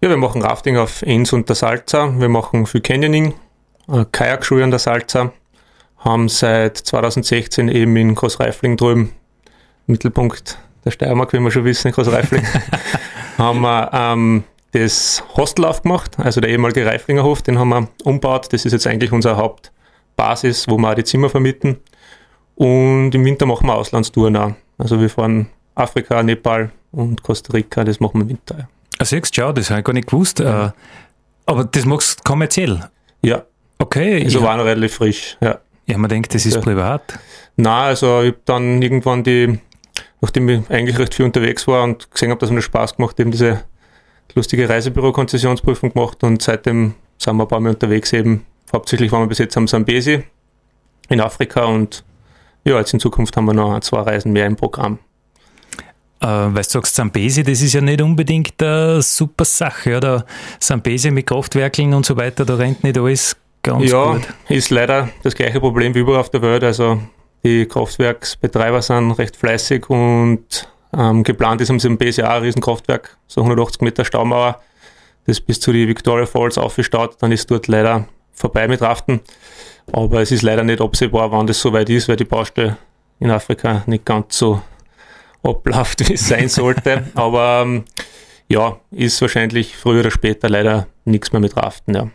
Ja, 0.00 0.08
wir 0.08 0.16
machen 0.16 0.42
Rafting 0.42 0.76
auf 0.76 1.02
Enns 1.02 1.32
und 1.32 1.48
der 1.48 1.56
Salza. 1.56 2.12
Wir 2.18 2.28
machen 2.28 2.66
viel 2.66 2.80
Canyoning, 2.80 3.34
äh, 3.88 4.04
Kajakschuhe 4.10 4.62
an 4.62 4.70
der 4.70 4.80
Salza. 4.80 5.32
Haben 5.98 6.28
seit 6.28 6.76
2016 6.76 7.68
eben 7.68 7.96
in 7.96 8.14
Großreifling 8.14 8.76
drüben, 8.76 9.12
Mittelpunkt 9.86 10.58
der 10.84 10.90
Steiermark, 10.90 11.32
wie 11.32 11.38
wir 11.38 11.50
schon 11.50 11.64
wissen, 11.64 11.88
in 11.88 11.94
Großreifling, 11.94 12.44
haben 13.38 13.60
wir 13.60 13.90
ähm, 13.92 14.44
das 14.72 15.22
Hostel 15.36 15.64
aufgemacht, 15.64 16.18
also 16.18 16.40
der 16.40 16.50
ehemalige 16.50 16.84
Reiflinger 16.84 17.22
Hof, 17.22 17.42
den 17.42 17.58
haben 17.58 17.68
wir 17.68 17.88
umbaut. 18.04 18.52
Das 18.52 18.64
ist 18.64 18.72
jetzt 18.72 18.86
eigentlich 18.86 19.12
unsere 19.12 19.36
Hauptbasis, 19.36 20.66
wo 20.68 20.78
wir 20.78 20.90
auch 20.90 20.94
die 20.94 21.04
Zimmer 21.04 21.28
vermieten. 21.28 21.78
Und 22.54 23.14
im 23.14 23.24
Winter 23.24 23.46
machen 23.46 23.66
wir 23.66 23.74
Auslandstouren 23.74 24.36
auch. 24.36 24.52
Also 24.78 25.00
wir 25.00 25.10
fahren 25.10 25.48
Afrika, 25.74 26.22
Nepal 26.22 26.70
und 26.90 27.22
Costa 27.22 27.52
Rica, 27.52 27.84
das 27.84 28.00
machen 28.00 28.14
wir 28.14 28.22
im 28.22 28.28
Winter. 28.30 28.58
Ja. 28.58 28.68
Also 28.98 29.16
jetzt 29.16 29.34
schau, 29.34 29.52
das 29.52 29.70
habe 29.70 29.80
ich 29.80 29.84
gar 29.84 29.92
nicht 29.92 30.08
gewusst. 30.08 30.38
Ja. 30.38 30.66
Äh, 30.66 30.70
aber 31.46 31.64
das 31.64 31.84
machst 31.84 32.20
du 32.20 32.22
kommerziell? 32.24 32.88
Ja. 33.22 33.44
Okay. 33.78 34.22
Also 34.24 34.40
ja. 34.40 34.44
war 34.44 34.56
noch 34.56 34.64
relativ 34.64 34.94
frisch, 34.94 35.36
ja. 35.40 35.58
Ja, 35.86 35.98
man 35.98 36.08
denkt, 36.08 36.32
das 36.34 36.46
ist 36.46 36.54
ja. 36.54 36.60
privat. 36.60 37.18
Nein, 37.56 37.84
also 37.84 38.22
ich 38.22 38.28
habe 38.28 38.40
dann 38.44 38.80
irgendwann 38.80 39.24
die, 39.24 39.58
nachdem 40.20 40.48
ich 40.48 40.70
eigentlich 40.70 40.98
recht 40.98 41.14
viel 41.14 41.24
unterwegs 41.24 41.66
war 41.66 41.82
und 41.82 42.10
gesehen 42.10 42.30
habe, 42.30 42.38
dass 42.38 42.50
mir 42.50 42.56
das 42.56 42.64
Spaß 42.66 42.96
gemacht, 42.96 43.18
eben 43.18 43.32
diese 43.32 43.64
lustige 44.34 44.68
Reisebüro-Konzessionsprüfung 44.68 45.92
gemacht 45.92 46.22
und 46.22 46.40
seitdem 46.40 46.94
sind 47.18 47.36
wir 47.36 47.44
ein 47.44 47.48
paar 47.48 47.60
Mal 47.60 47.70
unterwegs 47.70 48.12
eben. 48.12 48.46
Hauptsächlich 48.72 49.10
waren 49.12 49.22
wir 49.22 49.26
bis 49.26 49.38
jetzt 49.38 49.56
am 49.56 49.66
Sambesi 49.66 50.22
in 51.08 51.20
Afrika 51.20 51.64
und 51.64 52.04
ja, 52.64 52.78
jetzt 52.78 52.92
in 52.92 53.00
Zukunft 53.00 53.36
haben 53.36 53.46
wir 53.46 53.54
noch 53.54 53.80
zwei 53.80 54.00
Reisen 54.00 54.32
mehr 54.32 54.46
im 54.46 54.56
Programm. 54.56 54.98
Äh, 56.20 56.26
weil 56.26 56.62
du 56.62 56.68
sagst, 56.68 56.94
Zambesi, 56.94 57.42
das 57.42 57.62
ist 57.62 57.72
ja 57.72 57.80
nicht 57.80 58.00
unbedingt 58.00 58.62
eine 58.62 59.02
super 59.02 59.44
Sache, 59.44 59.96
oder? 59.96 60.24
Zambesi 60.60 61.10
mit 61.10 61.26
Kraftwerkeln 61.26 61.94
und 61.94 62.06
so 62.06 62.16
weiter, 62.16 62.44
da 62.44 62.54
rennt 62.54 62.84
nicht 62.84 62.96
alles 62.96 63.36
ganz 63.62 63.90
ja, 63.90 64.12
gut. 64.12 64.28
Ja, 64.48 64.56
ist 64.56 64.70
leider 64.70 65.08
das 65.24 65.34
gleiche 65.34 65.58
Problem 65.58 65.94
wie 65.94 66.00
überall 66.00 66.20
auf 66.20 66.30
der 66.30 66.42
Welt. 66.42 66.62
Also 66.62 67.00
die 67.42 67.66
Kraftwerksbetreiber 67.66 68.82
sind 68.82 69.12
recht 69.12 69.36
fleißig 69.36 69.90
und 69.90 70.68
ähm, 70.96 71.24
geplant 71.24 71.60
ist 71.60 71.70
am 71.70 71.80
Zambesi 71.80 72.22
auch 72.22 72.30
ein 72.30 72.42
Riesenkraftwerk, 72.42 73.16
so 73.26 73.40
180 73.40 73.80
Meter 73.80 74.04
Staumauer, 74.04 74.60
das 75.26 75.40
bis 75.40 75.58
zu 75.58 75.72
die 75.72 75.88
Victoria 75.88 76.26
Falls 76.26 76.58
aufgestaut, 76.58 77.16
dann 77.20 77.32
ist 77.32 77.50
dort 77.50 77.66
leider 77.66 78.06
vorbei 78.32 78.68
mit 78.68 78.80
Raften. 78.80 79.20
Aber 79.92 80.20
es 80.20 80.30
ist 80.30 80.42
leider 80.42 80.64
nicht 80.64 80.80
absehbar, 80.80 81.32
wann 81.32 81.46
das 81.46 81.60
soweit 81.60 81.90
ist, 81.90 82.08
weil 82.08 82.16
die 82.16 82.24
Baustelle 82.24 82.76
in 83.18 83.30
Afrika 83.30 83.82
nicht 83.86 84.04
ganz 84.04 84.38
so 84.38 84.62
abläuft, 85.42 86.08
wie 86.08 86.14
es 86.14 86.28
sein 86.28 86.48
sollte. 86.48 87.04
Aber 87.14 87.62
ähm, 87.64 87.84
ja, 88.48 88.78
ist 88.90 89.20
wahrscheinlich 89.20 89.76
früher 89.76 90.00
oder 90.00 90.10
später 90.10 90.48
leider 90.48 90.86
nichts 91.04 91.32
mehr 91.32 91.40
mit 91.40 91.56
Raften, 91.56 91.94
ja. 91.94 92.08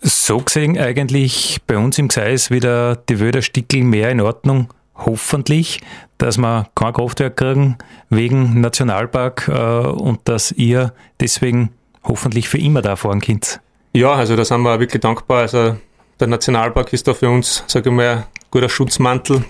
So 0.00 0.38
gesehen 0.38 0.78
eigentlich 0.78 1.60
bei 1.66 1.78
uns 1.78 1.98
im 1.98 2.08
Gseis 2.08 2.50
wieder 2.50 2.96
die 2.96 3.20
Wöderstickel 3.20 3.84
mehr 3.84 4.10
in 4.10 4.20
Ordnung, 4.20 4.68
hoffentlich, 4.94 5.80
dass 6.18 6.36
wir 6.36 6.68
kein 6.74 6.92
Kraftwerk 6.92 7.38
kriegen 7.38 7.78
wegen 8.10 8.60
Nationalpark 8.60 9.48
äh, 9.48 9.52
und 9.52 10.20
dass 10.28 10.52
ihr 10.52 10.92
deswegen 11.20 11.70
hoffentlich 12.02 12.50
für 12.50 12.58
immer 12.58 12.82
da 12.82 12.96
fahren 12.96 13.22
könnt. 13.22 13.60
Ja, 13.96 14.12
also 14.12 14.34
da 14.34 14.44
sind 14.44 14.62
wir 14.62 14.80
wirklich 14.80 15.00
dankbar. 15.00 15.42
Also 15.42 15.76
der 16.18 16.26
Nationalpark 16.26 16.92
ist 16.92 17.06
da 17.06 17.14
für 17.14 17.30
uns, 17.30 17.62
sage 17.68 17.90
ich 17.90 17.94
mal, 17.94 18.16
ein 18.16 18.24
guter 18.50 18.68
Schutzmantel, 18.68 19.44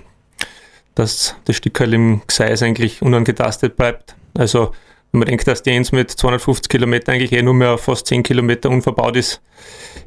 dass 0.94 1.34
das 1.46 1.56
Stück 1.56 1.80
halt 1.80 1.94
im 1.94 2.20
Gseis 2.26 2.62
eigentlich 2.62 3.00
unangetastet 3.00 3.76
bleibt. 3.76 4.16
Also 4.36 4.72
wenn 5.12 5.20
man 5.20 5.28
denkt, 5.28 5.46
dass 5.46 5.62
die 5.62 5.70
Enz 5.70 5.92
mit 5.92 6.10
250 6.10 6.68
Kilometer 6.68 7.12
eigentlich 7.12 7.32
eh 7.32 7.42
nur 7.42 7.54
mehr 7.54 7.78
fast 7.78 8.06
10 8.06 8.22
Kilometer 8.22 8.68
unverbaut 8.68 9.16
ist, 9.16 9.40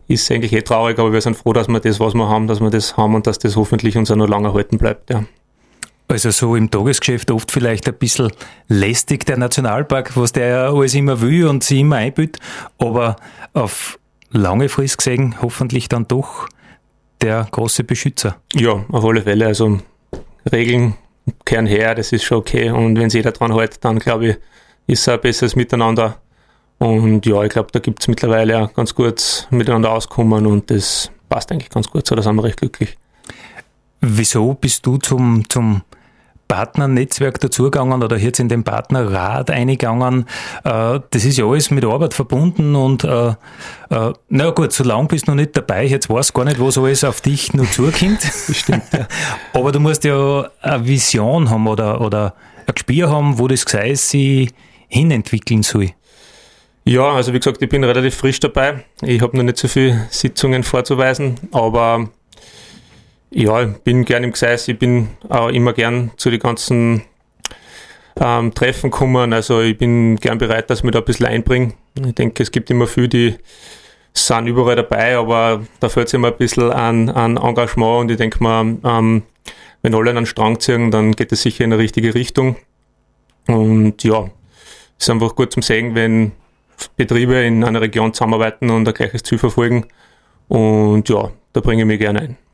ist 0.08 0.29
eigentlich 0.29 0.53
eh 0.53 0.62
traurig, 0.62 1.00
aber 1.00 1.13
wir 1.13 1.22
sind 1.22 1.36
froh, 1.36 1.53
dass 1.53 1.67
wir 1.67 1.79
das, 1.79 2.00
was 2.00 2.13
wir 2.13 2.29
haben, 2.29 2.46
dass 2.46 2.60
wir 2.60 2.70
das 2.70 2.96
haben 2.96 3.15
und 3.15 3.25
dass 3.25 3.39
das 3.39 3.56
hoffentlich 3.56 3.98
uns 3.98 4.12
auch 4.12 4.15
noch 4.17 4.27
lange 4.27 4.50
erhalten 4.50 4.77
bleibt. 4.77 5.10
Ja. 5.10 5.24
Also 6.10 6.29
so 6.29 6.56
im 6.56 6.70
Tagesgeschäft 6.70 7.32
oft 7.32 7.51
vielleicht 7.51 7.88
ein 7.88 7.96
bisschen 7.96 8.32
lästig 8.67 9.25
der 9.25 9.38
Nationalpark, 9.38 10.15
was 10.15 10.32
der 10.32 10.48
ja 10.48 10.70
alles 10.70 10.94
immer 10.94 11.22
will 11.22 11.48
und 11.48 11.63
sie 11.63 11.79
immer 11.79 11.98
einbüht, 11.98 12.38
aber 12.77 13.15
auf 13.53 13.98
lange 14.31 14.69
Frist 14.69 14.98
gesehen 14.98 15.36
hoffentlich 15.41 15.89
dann 15.89 16.07
doch 16.07 16.48
der 17.22 17.48
große 17.50 17.84
Beschützer. 17.84 18.38
Ja, 18.53 18.86
auf 18.91 19.05
alle 19.05 19.22
Fälle. 19.22 19.48
Also 19.48 19.79
Regeln 20.51 20.96
kehren 21.46 21.65
her, 21.65 21.96
das 21.96 22.12
ist 22.12 22.24
schon 22.24 22.38
okay. 22.38 22.69
Und 22.69 22.98
wenn 23.00 23.10
sich 23.10 23.19
jeder 23.19 23.31
dran 23.31 23.53
hält, 23.53 23.84
dann 23.84 24.00
glaube 24.00 24.27
ich, 24.27 24.38
ist 24.88 25.01
es 25.01 25.10
ein 25.10 25.19
besseres 25.19 25.55
Miteinander. 25.55 26.22
Und 26.79 27.25
ja, 27.25 27.43
ich 27.43 27.50
glaube, 27.50 27.69
da 27.72 27.79
gibt 27.79 28.01
es 28.01 28.07
mittlerweile 28.07 28.60
auch 28.60 28.74
ganz 28.74 28.93
gut 28.93 29.48
miteinander 29.50 29.91
auskommen 29.91 30.46
und 30.46 30.69
das 30.69 31.12
passt 31.27 31.51
eigentlich 31.51 31.69
ganz 31.69 31.89
gut 31.89 32.05
so, 32.05 32.15
da 32.15 32.22
sind 32.22 32.36
wir 32.36 32.43
recht 32.43 32.57
glücklich. 32.57 32.98
Wieso 34.00 34.53
bist 34.53 34.86
du 34.86 34.98
zum, 34.98 35.50
zum 35.50 35.81
Partnernetzwerk 36.48 37.39
dazugegangen 37.39 38.04
oder 38.04 38.18
jetzt 38.18 38.39
in 38.39 38.50
den 38.50 38.63
Partnerrat 38.63 39.51
eingegangen. 39.51 40.25
Äh, 40.63 41.00
das 41.10 41.25
ist 41.25 41.38
ja 41.38 41.46
alles 41.46 41.72
mit 41.72 41.86
Arbeit 41.86 42.13
verbunden 42.13 42.75
und 42.75 43.04
äh, 43.04 43.30
äh, 43.89 44.13
na 44.30 44.50
gut, 44.51 44.72
so 44.72 44.84
lange 44.84 45.08
bist 45.08 45.27
du 45.27 45.32
noch 45.32 45.36
nicht 45.36 45.56
dabei. 45.56 45.86
Jetzt 45.86 46.10
weiß 46.10 46.34
gar 46.34 46.46
nicht, 46.46 46.60
was 46.60 46.77
alles 46.77 47.04
auf 47.04 47.22
dich 47.22 47.54
nur 47.54 47.70
zukommt. 47.70 48.22
Stimmt, 48.51 48.84
ja. 48.94 49.08
Aber 49.54 49.72
du 49.72 49.80
musst 49.80 50.04
ja 50.04 50.50
eine 50.62 50.88
Vision 50.88 51.50
haben 51.50 51.68
oder, 51.68 52.01
oder 52.01 52.34
ein 52.66 52.74
Gespür 52.74 53.10
haben, 53.10 53.39
wo 53.39 53.48
das 53.48 53.66
Gseis 53.66 54.10
sich 54.10 54.50
hinentwickeln 54.88 55.63
soll. 55.63 55.89
Ja, 56.86 57.12
also 57.12 57.34
wie 57.34 57.39
gesagt, 57.39 57.62
ich 57.62 57.68
bin 57.68 57.84
relativ 57.84 58.16
frisch 58.16 58.39
dabei. 58.39 58.86
Ich 59.01 59.22
habe 59.22 59.36
noch 59.36 59.44
nicht 59.44 59.58
so 59.58 59.68
viele 59.68 60.08
Sitzungen 60.10 60.63
vorzuweisen, 60.63 61.36
aber 61.51 62.10
ja, 63.38 63.62
ich 63.62 63.77
bin 63.84 64.03
gern 64.03 64.24
im 64.24 64.32
Gseis, 64.32 64.67
ich 64.67 64.79
bin 64.79 65.10
auch 65.29 65.50
immer 65.50 65.74
gern 65.74 66.10
zu 66.17 66.32
den 66.32 66.39
ganzen 66.39 67.03
ähm, 68.20 68.51
Treffen 68.56 68.89
gekommen. 68.89 69.32
Also 69.32 69.62
ich 69.62 69.77
bin 69.77 70.15
gern 70.15 70.39
bereit, 70.39 70.72
dass 70.72 70.82
mich 70.82 70.91
da 70.91 71.00
ein 71.00 71.06
bisschen 71.06 71.27
einbringe. 71.27 71.74
Ich 72.03 72.15
denke, 72.15 72.41
es 72.41 72.50
gibt 72.50 72.72
immer 72.72 72.88
viele, 72.88 73.10
die 73.10 73.36
sind 74.12 74.48
überall 74.48 74.75
dabei, 74.75 75.17
aber 75.17 75.62
da 75.79 75.88
fällt 75.88 76.08
es 76.08 76.15
immer 76.15 76.29
ein 76.29 76.38
bisschen 76.38 76.72
an, 76.72 77.10
an 77.10 77.38
Engagement 77.38 78.01
und 78.01 78.12
ich 78.12 78.17
denke 78.17 78.41
mal, 78.41 78.77
ähm, 78.84 79.22
wenn 79.84 79.94
alle 79.94 80.10
einen 80.10 80.25
Strang 80.25 80.60
ziehen, 80.60 80.89
dann 80.89 81.12
geht 81.12 81.32
es 81.32 81.44
sicher 81.44 81.63
in 81.63 81.70
die 81.70 81.75
richtige 81.75 82.15
Richtung. 82.15 82.56
Und 83.48 84.03
ja, 84.03 84.32
ist 84.98 85.12
einfach 85.12 85.36
gut 85.36 85.53
zum 85.53 85.62
Sehen, 85.62 85.94
wenn 85.94 86.32
Betriebe 86.96 87.36
in 87.36 87.63
einer 87.63 87.82
Region 87.82 88.15
zusammenarbeiten 88.15 88.72
und 88.72 88.88
ein 88.88 88.94
gleiches 88.96 89.22
Ziel 89.22 89.38
verfolgen. 89.38 89.86
Und 90.48 91.08
ja, 91.08 91.29
da 91.53 91.62
bringe 91.62 91.84
ich 91.84 91.88
mich 91.88 92.00
gerne 92.00 92.22
ein. 92.22 92.47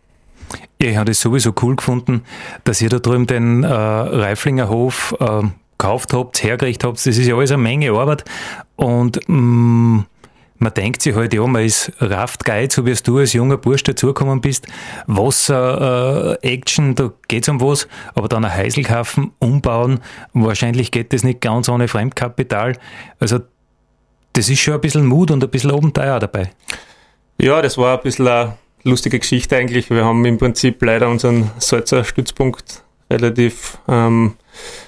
Ja, 0.81 0.89
ich 0.89 0.97
habe 0.97 1.11
es 1.11 1.21
sowieso 1.21 1.53
cool 1.61 1.75
gefunden, 1.75 2.23
dass 2.63 2.81
ihr 2.81 2.89
da 2.89 2.99
drüben 2.99 3.27
den 3.27 3.63
äh, 3.63 3.67
Reiflinger 3.67 4.69
Hof 4.69 5.15
äh, 5.19 5.43
gekauft 5.77 6.13
habt, 6.13 6.43
hergerichtet 6.43 6.87
habt. 6.87 6.97
Das 6.97 7.05
ist 7.05 7.25
ja 7.25 7.35
alles 7.35 7.51
eine 7.51 7.61
Menge 7.61 7.91
Arbeit. 7.91 8.23
Und 8.75 9.19
mh, 9.27 9.37
mm, 9.37 10.05
man 10.63 10.73
denkt 10.73 11.01
sich 11.01 11.13
halt, 11.13 11.33
ja, 11.33 11.45
man 11.45 11.63
ist 11.63 11.91
Raftguide, 11.99 12.73
so 12.73 12.85
wie 12.85 12.93
du 12.93 13.17
als 13.17 13.33
junger 13.33 13.57
Bursch 13.57 13.83
dazugekommen 13.83 14.39
bist. 14.39 14.65
Wasser, 15.07 16.39
äh, 16.41 16.53
Action, 16.53 16.95
da 16.95 17.11
geht's 17.27 17.49
um 17.49 17.59
was. 17.59 17.87
Aber 18.15 18.29
dann 18.29 18.45
ein 18.45 18.53
Heiselhafen 18.53 19.31
umbauen, 19.39 19.99
wahrscheinlich 20.33 20.91
geht 20.91 21.11
das 21.11 21.23
nicht 21.23 21.41
ganz 21.41 21.67
ohne 21.67 21.87
Fremdkapital. 21.87 22.77
Also 23.19 23.39
das 24.31 24.49
ist 24.49 24.59
schon 24.59 24.75
ein 24.75 24.81
bisschen 24.81 25.05
Mut 25.05 25.31
und 25.31 25.43
ein 25.43 25.49
bisschen 25.49 25.71
Abenteuer 25.71 26.19
dabei. 26.19 26.51
Ja, 27.37 27.61
das 27.61 27.77
war 27.77 27.97
ein 27.97 28.03
bisschen 28.03 28.27
ein 28.27 28.53
lustige 28.83 29.19
Geschichte 29.19 29.55
eigentlich. 29.55 29.89
Wir 29.89 30.05
haben 30.05 30.23
im 30.25 30.37
Prinzip 30.37 30.81
leider 30.81 31.09
unseren 31.09 31.51
Salzer 31.57 32.03
Stützpunkt 32.03 32.83
relativ 33.09 33.77
ähm, 33.87 34.33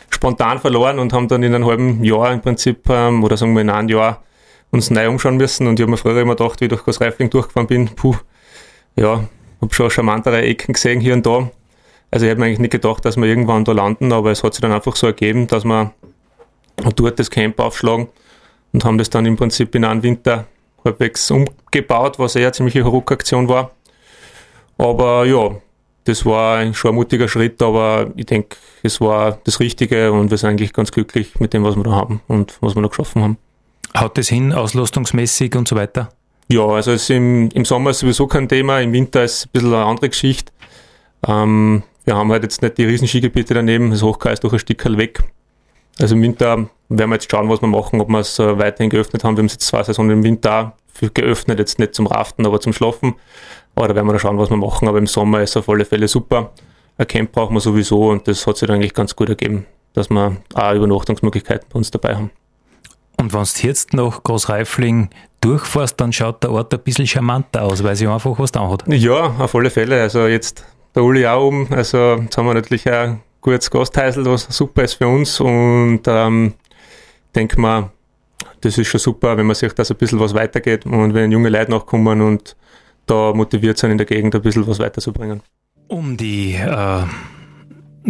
spontan 0.09 0.59
verloren 0.59 0.99
und 0.99 1.13
haben 1.13 1.27
dann 1.27 1.43
in 1.43 1.53
einem 1.53 1.65
halben 1.65 2.03
Jahr 2.03 2.31
im 2.31 2.41
Prinzip, 2.41 2.89
ähm, 2.89 3.23
oder 3.23 3.37
sagen 3.37 3.53
wir 3.53 3.61
in 3.61 3.69
einem 3.69 3.89
Jahr, 3.89 4.23
uns 4.71 4.89
neu 4.89 5.07
umschauen 5.09 5.37
müssen. 5.37 5.67
Und 5.67 5.79
ich 5.79 5.83
habe 5.83 5.91
mir 5.91 5.97
früher 5.97 6.21
immer 6.21 6.35
gedacht, 6.35 6.59
wie 6.59 6.65
ich 6.65 6.69
durch 6.69 6.83
Großreifling 6.83 7.29
durchgefahren 7.29 7.67
bin, 7.67 7.87
puh, 7.89 8.15
ja, 8.95 9.23
habe 9.61 9.73
schon 9.73 9.89
charmantere 9.89 10.41
Ecken 10.41 10.73
gesehen 10.73 10.99
hier 10.99 11.13
und 11.13 11.25
da. 11.25 11.49
Also 12.11 12.25
ich 12.25 12.29
hätte 12.29 12.39
mir 12.39 12.47
eigentlich 12.47 12.59
nicht 12.59 12.71
gedacht, 12.71 13.03
dass 13.05 13.17
wir 13.17 13.25
irgendwann 13.25 13.65
da 13.65 13.71
landen, 13.71 14.11
aber 14.13 14.31
es 14.31 14.43
hat 14.43 14.53
sich 14.53 14.61
dann 14.61 14.71
einfach 14.71 14.95
so 14.95 15.07
ergeben, 15.07 15.47
dass 15.47 15.65
wir 15.65 15.91
dort 16.95 17.19
das 17.19 17.29
Camp 17.29 17.59
aufschlagen 17.59 18.07
und 18.73 18.85
haben 18.85 18.97
das 18.97 19.09
dann 19.09 19.25
im 19.25 19.37
Prinzip 19.37 19.73
in 19.75 19.85
einem 19.85 20.03
Winter 20.03 20.45
halbwegs 20.83 21.29
umgebaut, 21.31 22.19
was 22.19 22.35
eher 22.35 22.47
eine 22.47 22.51
ziemliche 22.51 22.83
Ruckaktion 22.83 23.49
war. 23.49 23.71
Aber 24.77 25.25
ja, 25.25 25.55
das 26.05 26.25
war 26.25 26.73
schon 26.73 26.91
ein 26.91 26.95
mutiger 26.95 27.27
Schritt, 27.27 27.61
aber 27.61 28.11
ich 28.15 28.27
denke, 28.27 28.57
es 28.83 29.01
war 29.01 29.39
das 29.43 29.59
Richtige 29.59 30.11
und 30.11 30.29
wir 30.29 30.37
sind 30.37 30.49
eigentlich 30.51 30.73
ganz 30.73 30.91
glücklich 30.91 31.39
mit 31.39 31.53
dem, 31.53 31.63
was 31.63 31.75
wir 31.75 31.83
da 31.83 31.91
haben 31.91 32.21
und 32.27 32.57
was 32.61 32.75
wir 32.75 32.81
da 32.81 32.87
geschaffen 32.87 33.23
haben. 33.23 33.37
Haut 33.97 34.17
das 34.17 34.27
hin, 34.27 34.53
auslastungsmäßig 34.53 35.55
und 35.55 35.67
so 35.67 35.75
weiter? 35.75 36.09
Ja, 36.47 36.65
also 36.67 36.91
es 36.91 37.09
im, 37.09 37.49
im 37.49 37.65
Sommer 37.65 37.89
ist 37.89 37.99
sowieso 37.99 38.27
kein 38.27 38.47
Thema, 38.47 38.79
im 38.81 38.93
Winter 38.93 39.23
ist 39.23 39.33
es 39.33 39.45
ein 39.45 39.49
bisschen 39.53 39.73
eine 39.73 39.85
andere 39.85 40.09
Geschichte. 40.09 40.51
Ähm, 41.27 41.81
wir 42.03 42.15
haben 42.15 42.31
halt 42.31 42.43
jetzt 42.43 42.61
nicht 42.61 42.77
die 42.77 42.85
riesen 42.85 43.07
Skigebiete 43.07 43.55
daneben, 43.55 43.89
das 43.89 44.03
Hochkar 44.03 44.33
ist 44.33 44.43
durch 44.43 44.53
ein 44.53 44.59
Stück 44.59 44.85
weg. 44.97 45.23
Also 45.97 46.13
im 46.13 46.21
Winter 46.21 46.69
werden 46.89 47.09
wir 47.09 47.15
jetzt 47.15 47.31
schauen, 47.31 47.49
was 47.49 47.61
wir 47.61 47.67
machen, 47.67 47.99
ob 47.99 48.09
wir 48.09 48.19
es 48.19 48.37
äh, 48.37 48.57
weiterhin 48.59 48.91
geöffnet 48.91 49.23
haben. 49.23 49.35
Wir 49.37 49.39
haben 49.39 49.47
es 49.47 49.53
jetzt 49.53 49.65
zwei 49.65 49.81
Saisonen 49.81 50.11
im 50.11 50.23
Winter 50.23 50.75
für 50.95 51.09
geöffnet, 51.09 51.59
jetzt 51.59 51.77
nicht 51.77 51.93
zum 51.93 52.07
Raften, 52.07 52.45
aber 52.45 52.59
zum 52.59 52.73
Schlafen. 52.73 53.15
Aber 53.75 53.89
da 53.89 53.95
werden 53.95 54.07
wir 54.07 54.13
dann 54.13 54.19
schauen, 54.19 54.37
was 54.37 54.49
wir 54.49 54.57
machen. 54.57 54.87
Aber 54.87 54.97
im 54.97 55.07
Sommer 55.07 55.41
ist 55.41 55.51
es 55.51 55.57
auf 55.57 55.69
alle 55.69 55.85
Fälle 55.85 56.07
super. 56.07 56.51
Ein 56.97 57.07
Camp 57.07 57.33
brauchen 57.33 57.53
wir 57.53 57.59
sowieso 57.59 58.09
und 58.09 58.27
das 58.27 58.47
hat 58.47 58.57
sich 58.57 58.67
dann 58.67 58.77
eigentlich 58.77 58.93
ganz 58.93 59.15
gut 59.15 59.27
ergeben, 59.27 59.65
dass 59.93 60.09
wir 60.09 60.37
auch 60.53 60.73
Übernachtungsmöglichkeiten 60.73 61.67
bei 61.69 61.77
uns 61.77 61.91
dabei 61.91 62.15
haben. 62.15 62.31
Und 63.17 63.33
wenn 63.33 63.43
du 63.43 63.67
jetzt 63.67 63.93
nach 63.93 64.23
Großreifling 64.23 65.09
durchfährst, 65.41 65.99
dann 65.99 66.13
schaut 66.13 66.43
der 66.43 66.51
Ort 66.51 66.73
ein 66.73 66.79
bisschen 66.79 67.07
charmanter 67.07 67.63
aus, 67.63 67.83
weil 67.83 67.95
sie 67.95 68.07
einfach 68.07 68.37
was 68.39 68.51
da 68.51 68.69
hat. 68.69 68.83
Ja, 68.87 69.35
auf 69.37 69.53
alle 69.55 69.69
Fälle. 69.69 70.01
Also 70.01 70.27
jetzt 70.27 70.65
der 70.95 71.03
Uli 71.03 71.27
auch 71.27 71.47
oben. 71.47 71.67
Also 71.71 72.15
jetzt 72.15 72.37
haben 72.37 72.47
wir 72.47 72.53
natürlich 72.53 72.89
ein 72.89 73.21
gutes 73.41 73.69
Gasthäusl, 73.69 74.25
was 74.25 74.47
super 74.49 74.83
ist 74.83 74.95
für 74.95 75.07
uns. 75.07 75.39
Und 75.39 76.01
ähm, 76.07 76.53
denke 77.35 77.59
mal, 77.59 77.91
das 78.61 78.77
ist 78.77 78.87
schon 78.87 78.99
super, 78.99 79.37
wenn 79.37 79.45
man 79.45 79.55
sich, 79.55 79.73
dass 79.73 79.91
ein 79.91 79.97
bisschen 79.97 80.19
was 80.19 80.33
weitergeht 80.33 80.85
und 80.85 81.13
wenn 81.13 81.31
junge 81.31 81.49
Leute 81.49 81.71
nachkommen 81.71 82.21
und 82.21 82.55
da 83.05 83.33
motiviert 83.33 83.77
sind 83.77 83.91
in 83.91 83.97
der 83.97 84.07
Gegend 84.07 84.35
ein 84.35 84.41
bisschen 84.41 84.67
was 84.67 84.79
weiterzubringen. 84.79 85.41
Um 85.87 86.17
die 86.17 86.53
äh, 86.53 87.03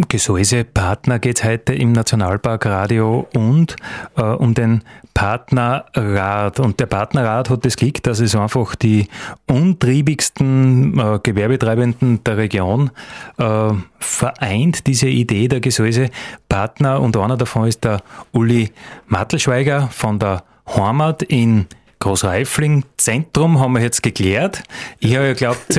Gesäusepartner 0.08 1.18
geht 1.18 1.38
es 1.38 1.44
heute 1.44 1.74
im 1.74 1.92
Nationalpark 1.92 2.66
Radio 2.66 3.26
und 3.34 3.76
äh, 4.16 4.22
um 4.22 4.54
den 4.54 4.82
Partnerrat. 5.14 6.60
Und 6.60 6.78
der 6.78 6.86
Partnerrat 6.86 7.48
hat 7.48 7.64
das 7.64 7.76
Glück, 7.76 8.02
dass 8.02 8.20
es 8.20 8.34
einfach 8.34 8.74
die 8.74 9.08
untriebigsten 9.46 10.98
äh, 10.98 11.18
Gewerbetreibenden 11.22 12.22
der 12.24 12.36
Region 12.36 12.90
äh, 13.38 13.70
vereint, 13.98 14.86
diese 14.86 15.08
Idee 15.08 15.48
der 15.48 15.60
Gesäusepartner. 15.60 17.00
Und 17.00 17.16
einer 17.16 17.38
davon 17.38 17.66
ist 17.66 17.84
der 17.84 18.02
Uli 18.32 18.70
Mattelschweiger 19.06 19.88
von 19.88 20.18
der 20.18 20.44
Heimat 20.68 21.22
in 21.22 21.66
Großreifling 21.98 22.84
Zentrum 22.96 23.58
haben 23.58 23.72
wir 23.72 23.80
jetzt 23.80 24.02
geklärt. 24.02 24.62
Ich 25.00 25.14
habe 25.14 25.26
ja 25.26 25.32
geglaubt, 25.32 25.66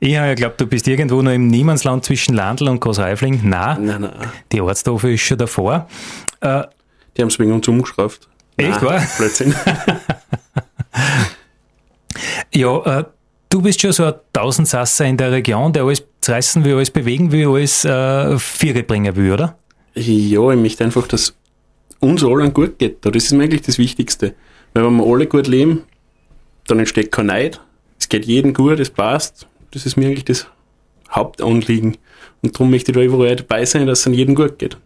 ich 0.00 0.16
habe 0.16 0.26
ja 0.26 0.34
geglaubt, 0.34 0.60
du 0.60 0.66
bist 0.66 0.88
irgendwo 0.88 1.22
noch 1.22 1.32
im 1.32 1.48
Niemandsland 1.48 2.04
zwischen 2.04 2.34
Landl 2.34 2.68
und 2.68 2.80
Großreifling. 2.80 3.40
Nein, 3.44 3.84
nein, 3.84 4.00
nein. 4.02 4.12
die 4.50 4.60
Ortstafel 4.60 5.14
ist 5.14 5.22
schon 5.22 5.38
davor. 5.38 5.88
Äh, 6.40 6.62
die 7.16 7.22
haben 7.22 7.28
es 7.28 7.38
wegen 7.38 7.52
uns 7.52 7.68
umgeschraubt. 7.68 8.28
Echt, 8.56 8.82
wahr? 8.82 9.02
Blödsinn. 9.18 9.54
ja, 12.54 13.00
äh, 13.00 13.04
du 13.48 13.62
bist 13.62 13.80
schon 13.80 13.92
so 13.92 14.04
ein 14.04 14.14
Tausendsasser 14.32 15.04
in 15.04 15.16
der 15.16 15.32
Region, 15.32 15.72
der 15.72 15.84
alles 15.84 16.04
zerreißen 16.20 16.64
will, 16.64 16.76
alles 16.76 16.90
bewegen 16.90 17.32
will, 17.32 17.48
alles 17.48 17.84
äh, 17.84 18.38
Viere 18.38 18.82
bringen 18.82 19.14
will, 19.16 19.32
oder? 19.32 19.56
Ja, 19.94 20.50
ich 20.50 20.58
möchte 20.58 20.84
einfach, 20.84 21.06
dass 21.06 21.34
uns 22.00 22.24
allen 22.24 22.52
gut 22.52 22.78
geht. 22.78 23.04
Das 23.04 23.14
ist 23.14 23.32
mir 23.32 23.44
eigentlich 23.44 23.62
das 23.62 23.78
Wichtigste. 23.78 24.34
Wenn 24.74 24.96
wir 24.96 25.06
alle 25.06 25.26
gut 25.26 25.46
leben, 25.46 25.84
dann 26.66 26.78
entsteht 26.78 27.12
kein 27.12 27.26
Neid. 27.26 27.60
Es 27.98 28.08
geht 28.08 28.24
jedem 28.24 28.54
gut, 28.54 28.80
es 28.80 28.90
passt. 28.90 29.46
Das 29.72 29.86
ist 29.86 29.96
mir 29.96 30.06
eigentlich 30.06 30.24
das 30.24 30.46
Hauptanliegen. 31.10 31.96
Und 32.42 32.54
darum 32.54 32.70
möchte 32.70 32.90
ich 32.90 32.96
da 32.96 33.02
überall 33.02 33.36
dabei 33.36 33.64
sein, 33.64 33.86
dass 33.86 34.00
es 34.00 34.06
an 34.06 34.14
jedem 34.14 34.34
gut 34.34 34.58
geht. 34.58 34.76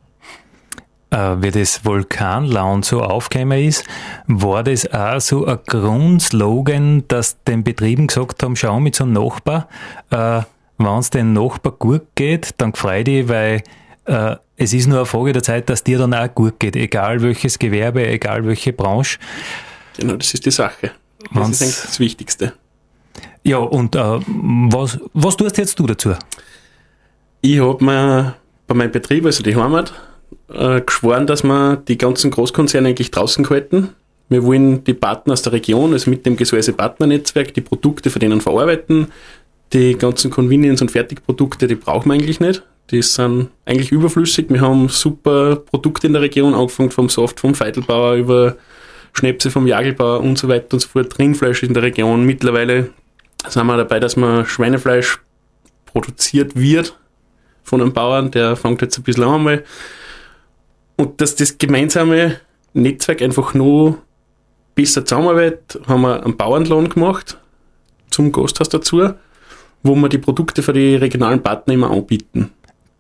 Äh, 1.10 1.36
wie 1.40 1.50
das 1.52 1.84
Vulkanlaun 1.84 2.82
so 2.82 3.00
aufgekommen 3.00 3.62
ist, 3.62 3.84
war 4.26 4.64
das 4.64 4.92
auch 4.92 5.20
so 5.20 5.46
ein 5.46 5.58
Grundslogan, 5.66 7.04
dass 7.06 7.42
den 7.44 7.62
Betrieben 7.62 8.08
gesagt 8.08 8.42
haben, 8.42 8.56
schau 8.56 8.80
mit 8.80 8.96
so 8.96 9.04
einem 9.04 9.12
Nachbar, 9.12 9.68
äh, 10.10 10.42
wenn 10.78 10.98
es 10.98 11.10
dem 11.10 11.32
Nachbar 11.32 11.72
gut 11.72 12.02
geht, 12.16 12.50
dann 12.58 12.74
freu 12.74 13.04
dich, 13.04 13.28
weil 13.28 13.62
äh, 14.06 14.36
es 14.56 14.72
ist 14.72 14.88
nur 14.88 14.98
eine 14.98 15.06
Frage 15.06 15.32
der 15.32 15.42
Zeit, 15.42 15.68
dass 15.70 15.84
dir 15.84 15.98
dann 15.98 16.12
auch 16.12 16.34
gut 16.34 16.58
geht, 16.58 16.76
egal 16.76 17.22
welches 17.22 17.58
Gewerbe, 17.58 18.06
egal 18.06 18.46
welche 18.46 18.72
Branche. 18.72 19.18
Genau, 19.96 20.16
das 20.16 20.34
ist 20.34 20.44
die 20.44 20.50
Sache. 20.50 20.92
Das 21.32 21.42
Wenn's, 21.42 21.60
ist 21.60 21.62
eigentlich 21.62 21.82
das 21.82 22.00
Wichtigste. 22.00 22.52
Ja, 23.42 23.58
und 23.58 23.94
äh, 23.94 24.20
was, 24.26 24.98
was 25.14 25.36
tust 25.36 25.56
jetzt 25.58 25.78
du 25.78 25.86
dazu? 25.86 26.14
Ich 27.40 27.60
habe 27.60 27.84
mir 27.84 28.34
bei 28.66 28.74
meinem 28.74 28.90
Betrieb, 28.90 29.24
also 29.24 29.42
die 29.42 29.56
Heimat, 29.56 29.92
äh, 30.52 30.80
geschworen, 30.80 31.26
dass 31.26 31.44
wir 31.44 31.76
die 31.76 31.98
ganzen 31.98 32.30
Großkonzerne 32.30 32.88
eigentlich 32.88 33.10
draußen 33.10 33.48
halten. 33.48 33.90
Wir 34.28 34.42
wollen 34.42 34.82
die 34.82 34.94
Partner 34.94 35.34
aus 35.34 35.42
der 35.42 35.52
Region, 35.52 35.92
also 35.92 36.10
mit 36.10 36.26
dem 36.26 36.36
Gesäuse 36.36 36.72
Partnernetzwerk, 36.72 37.54
die 37.54 37.60
Produkte 37.60 38.10
von 38.10 38.20
denen 38.20 38.40
verarbeiten. 38.40 39.12
Die 39.72 39.96
ganzen 39.96 40.30
Convenience- 40.30 40.82
und 40.82 40.90
Fertigprodukte, 40.90 41.66
die 41.66 41.74
brauchen 41.76 42.08
wir 42.08 42.14
eigentlich 42.14 42.40
nicht. 42.40 42.62
Die 42.90 43.02
sind 43.02 43.50
eigentlich 43.64 43.90
überflüssig. 43.90 44.46
Wir 44.48 44.60
haben 44.60 44.88
super 44.88 45.56
Produkte 45.56 46.06
in 46.06 46.12
der 46.12 46.22
Region, 46.22 46.54
angefangen 46.54 46.90
vom 46.90 47.08
Soft, 47.08 47.40
vom 47.40 47.54
Feidelbauer 47.54 48.14
über 48.14 48.56
Schnäpse 49.16 49.50
vom 49.50 49.66
Jagelbauer 49.66 50.20
und 50.20 50.36
so 50.36 50.48
weiter 50.48 50.74
und 50.74 50.80
so 50.80 50.88
fort, 50.88 51.18
Rindfleisch 51.18 51.62
in 51.62 51.72
der 51.72 51.82
Region. 51.82 52.24
Mittlerweile 52.24 52.90
sind 53.48 53.66
wir 53.66 53.76
dabei, 53.76 53.98
dass 53.98 54.16
man 54.16 54.44
Schweinefleisch 54.44 55.18
produziert 55.86 56.54
wird 56.54 56.98
von 57.62 57.80
einem 57.80 57.94
Bauern, 57.94 58.30
der 58.30 58.56
fängt 58.56 58.82
jetzt 58.82 58.98
ein 58.98 59.04
bisschen 59.04 59.24
an 59.24 59.34
einmal. 59.36 59.64
Und 60.96 61.20
dass 61.20 61.34
das 61.34 61.56
gemeinsame 61.56 62.40
Netzwerk 62.74 63.22
einfach 63.22 63.54
noch 63.54 63.98
besser 64.74 65.04
zusammenarbeitet, 65.04 65.80
haben 65.88 66.02
wir 66.02 66.22
einen 66.22 66.36
Bauernlohn 66.36 66.90
gemacht 66.90 67.38
zum 68.10 68.32
Gasthaus 68.32 68.68
dazu, 68.68 69.14
wo 69.82 69.94
wir 69.94 70.10
die 70.10 70.18
Produkte 70.18 70.62
für 70.62 70.74
die 70.74 70.94
regionalen 70.94 71.42
Partner 71.42 71.72
immer 71.72 71.90
anbieten. 71.90 72.50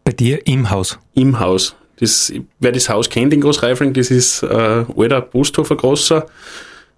Bei 0.02 0.12
dir 0.12 0.46
im 0.46 0.70
Haus? 0.70 0.98
Im 1.14 1.38
Haus. 1.38 1.76
Das, 1.98 2.32
wer 2.60 2.72
das 2.72 2.88
Haus 2.88 3.08
kennt 3.08 3.32
in 3.32 3.40
Großreifling, 3.40 3.92
das 3.92 4.10
ist 4.10 4.42
äh, 4.42 4.84
alter 4.96 5.22
Posthofer 5.22 5.76
großer. 5.76 6.26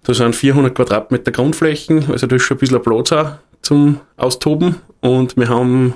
Da 0.03 0.13
sind 0.13 0.35
400 0.35 0.75
Quadratmeter 0.75 1.31
Grundflächen, 1.31 2.09
also 2.11 2.27
da 2.27 2.35
ist 2.35 2.43
schon 2.43 2.57
ein 2.57 2.59
bisschen 2.59 2.81
Platz 2.81 3.11
auch 3.11 3.31
zum 3.61 3.99
Austoben. 4.17 4.77
Und 5.01 5.37
wir 5.37 5.49
haben 5.49 5.93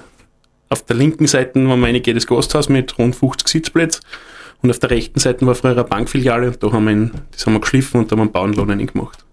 auf 0.69 0.85
der 0.85 0.95
linken 0.95 1.27
Seite, 1.27 1.55
wenn 1.55 1.65
man 1.65 1.83
reingeht, 1.83 2.15
das 2.15 2.27
Gasthaus 2.27 2.69
mit 2.69 2.97
rund 2.97 3.15
50 3.15 3.47
Sitzplätzen. 3.47 4.01
Und 4.61 4.69
auf 4.69 4.79
der 4.79 4.91
rechten 4.91 5.19
Seite 5.19 5.45
war 5.45 5.55
früher 5.55 5.71
eine 5.71 5.83
Bankfiliale 5.83 6.47
und 6.47 6.63
da 6.63 6.71
haben 6.71 6.85
wir, 6.85 6.91
ihn, 6.91 7.11
das 7.31 7.45
haben 7.45 7.53
wir 7.53 7.59
geschliffen 7.59 8.01
und 8.01 8.11
da 8.11 8.13
haben 8.13 8.19
wir 8.19 8.39
einen 8.41 8.55
Bauernlohn 8.55 8.85
gemacht. 8.85 9.25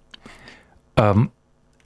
Ähm, 0.96 1.30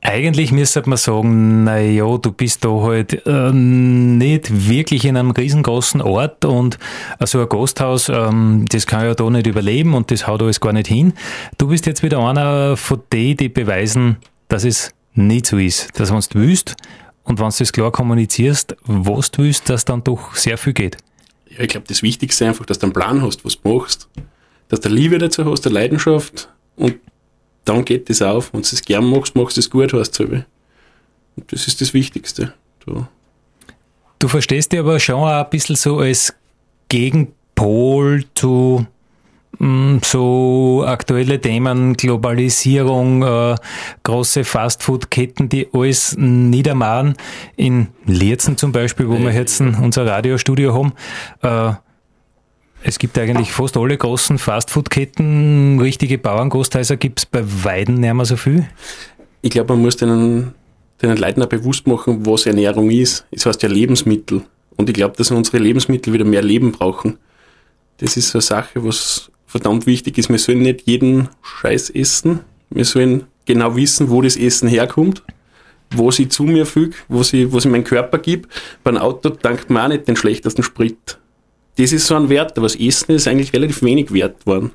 eigentlich 0.05 0.53
müsste 0.53 0.83
man 0.87 0.99
sagen, 0.99 1.65
naja, 1.65 2.19
du 2.19 2.31
bist 2.31 2.63
da 2.65 2.69
halt 2.69 3.27
äh, 3.27 3.53
nicht 3.53 4.69
wirklich 4.69 5.07
in 5.07 5.17
einem 5.17 5.31
riesengroßen 5.31 6.03
Ort 6.03 6.45
und 6.45 6.79
äh, 7.19 7.27
so 7.27 7.41
ein 7.41 7.49
Gasthaus, 7.49 8.11
ähm, 8.11 8.67
das 8.69 8.87
kann 8.87 9.07
ja 9.07 9.15
da 9.15 9.29
nicht 9.31 9.47
überleben 9.47 9.95
und 9.95 10.11
das 10.11 10.27
haut 10.27 10.43
alles 10.43 10.61
gar 10.61 10.75
nicht 10.75 10.89
hin. 10.89 11.15
Du 11.57 11.69
bist 11.69 11.87
jetzt 11.87 12.03
wieder 12.03 12.19
einer 12.19 12.77
von 12.77 13.01
denen, 13.13 13.39
die 13.39 13.49
beweisen, 13.49 14.19
dass 14.49 14.65
es 14.65 14.93
nicht 15.15 15.47
so 15.47 15.57
ist. 15.57 15.99
Dass 15.99 16.13
wenn 16.13 16.21
du 16.21 16.47
willst 16.47 16.77
und 17.25 17.39
wenn 17.39 17.49
du 17.49 17.57
das 17.59 17.73
klar 17.73 17.91
kommunizierst, 17.91 18.77
was 18.85 19.31
du 19.31 19.43
willst, 19.43 19.71
dass 19.71 19.87
dann 19.87 20.05
doch 20.05 20.35
sehr 20.37 20.59
viel 20.59 20.75
geht. 20.75 20.99
Ja, 21.49 21.61
ich 21.61 21.69
glaube, 21.69 21.87
das 21.89 22.03
Wichtigste 22.03 22.45
ist 22.45 22.49
einfach, 22.49 22.67
dass 22.67 22.79
du 22.79 22.87
einen 22.87 22.93
Plan 22.93 23.23
hast, 23.23 23.43
was 23.47 23.59
du 23.59 23.75
machst. 23.75 24.11
Dass 24.69 24.81
du 24.81 24.91
Liebe 24.91 25.17
dazu 25.17 25.51
hast, 25.51 25.67
eine 25.67 25.75
Leidenschaft 25.75 26.51
und 26.77 26.97
dann 27.65 27.85
geht 27.85 28.11
das 28.11 28.23
auf. 28.23 28.53
Wenn 28.53 28.63
du 28.63 28.69
es 28.71 28.83
gern 28.83 29.05
machst, 29.05 29.35
machst 29.37 29.57
du 29.57 29.61
es 29.61 29.71
gut, 29.71 29.93
heißt 29.93 30.21
es 30.21 30.27
Und 31.37 31.53
das 31.53 31.67
ist 31.67 31.81
das 31.81 31.95
Wichtigste. 31.95 32.55
Du. 32.85 33.07
du 34.19 34.29
verstehst 34.29 34.73
dich 34.73 34.81
aber 34.81 35.01
schon 35.01 35.17
auch 35.17 35.27
ein 35.27 35.51
bisschen 35.51 35.77
so 35.77 35.99
als 35.99 36.35
Gegenpol 36.91 38.25
zu 38.35 38.87
mm, 39.59 39.97
so 40.03 40.85
aktuelle 40.87 41.41
Themen, 41.41 41.95
Globalisierung, 41.95 43.23
äh, 43.23 43.57
große 44.03 44.45
Fastfood-Ketten, 44.45 45.49
die 45.49 45.69
alles 45.73 46.15
niedermachen. 46.19 47.15
In 47.57 47.89
Lierzen 48.05 48.59
zum 48.59 48.73
Beispiel, 48.73 49.09
wo 49.09 49.19
wir 49.19 49.33
jetzt 49.33 49.61
unser 49.61 50.07
Radiostudio 50.07 50.75
haben, 50.75 50.93
äh, 51.41 51.75
Es 52.87 52.99
gibt 52.99 53.17
eigentlich 53.19 53.51
fast 53.51 53.79
alle 53.79 53.97
großen 53.97 54.37
Fastfood-Ketten, 54.37 55.81
richtige 55.81 56.19
Bauerngosthäuser 56.19 56.99
gibt 56.99 57.21
es 57.21 57.27
bei 57.27 57.43
Weiden 57.43 57.95
nicht 57.95 58.13
mehr 58.13 58.27
so 58.27 58.37
viel. 58.37 58.69
Ich 59.41 59.49
glaube, 59.49 59.73
man 59.73 59.81
muss 59.81 59.97
denen, 59.97 60.53
den 61.01 61.17
Leuten 61.17 61.43
auch 61.43 61.49
bewusst 61.49 61.87
machen, 61.87 62.27
was 62.27 62.45
Ernährung 62.45 62.91
ist. 62.91 63.25
Es 63.31 63.47
heißt 63.47 63.63
ja 63.63 63.71
Lebensmittel. 63.71 64.43
Und 64.77 64.91
ich 64.91 64.95
glaube, 64.95 65.17
dass 65.17 65.31
unsere 65.31 65.59
Lebensmittel 65.59 66.13
wieder 66.13 66.27
mehr 66.27 66.43
Leben 66.43 66.73
brauchen. 66.73 67.17
Das 67.99 68.19
ist 68.19 68.29
so 68.29 68.37
eine 68.37 68.43
Sache, 68.43 68.85
was 68.85 69.31
verdammt 69.47 69.87
wichtig 69.87 70.19
ist. 70.19 70.29
Wir 70.29 70.39
sollen 70.39 70.61
nicht 70.61 70.83
jeden 70.85 71.31
Scheiß 71.41 71.89
essen. 71.89 72.41
Wir 72.69 72.85
sollen 72.85 73.25
genau 73.47 73.77
wissen, 73.77 74.11
wo 74.11 74.21
das 74.21 74.37
Essen 74.37 74.69
herkommt, 74.69 75.23
was 75.89 76.19
ich 76.19 76.29
zu 76.29 76.43
mir 76.43 76.67
füge, 76.67 76.95
was 77.09 77.33
ich, 77.33 77.51
was 77.51 77.65
ich 77.65 77.71
meinem 77.71 77.85
Körper 77.85 78.19
gebe. 78.19 78.47
Beim 78.83 78.99
Auto 78.99 79.31
dankt 79.31 79.71
man 79.71 79.85
auch 79.85 79.89
nicht 79.89 80.07
den 80.07 80.17
schlechtesten 80.17 80.63
Sprit 80.63 81.19
das 81.77 81.93
ist 81.93 82.07
so 82.07 82.15
ein 82.15 82.29
Wert, 82.29 82.57
aber 82.57 82.67
das 82.67 82.77
Essen 82.77 83.13
ist 83.13 83.27
eigentlich 83.27 83.53
relativ 83.53 83.83
wenig 83.83 84.13
wert 84.13 84.47
worden. 84.47 84.71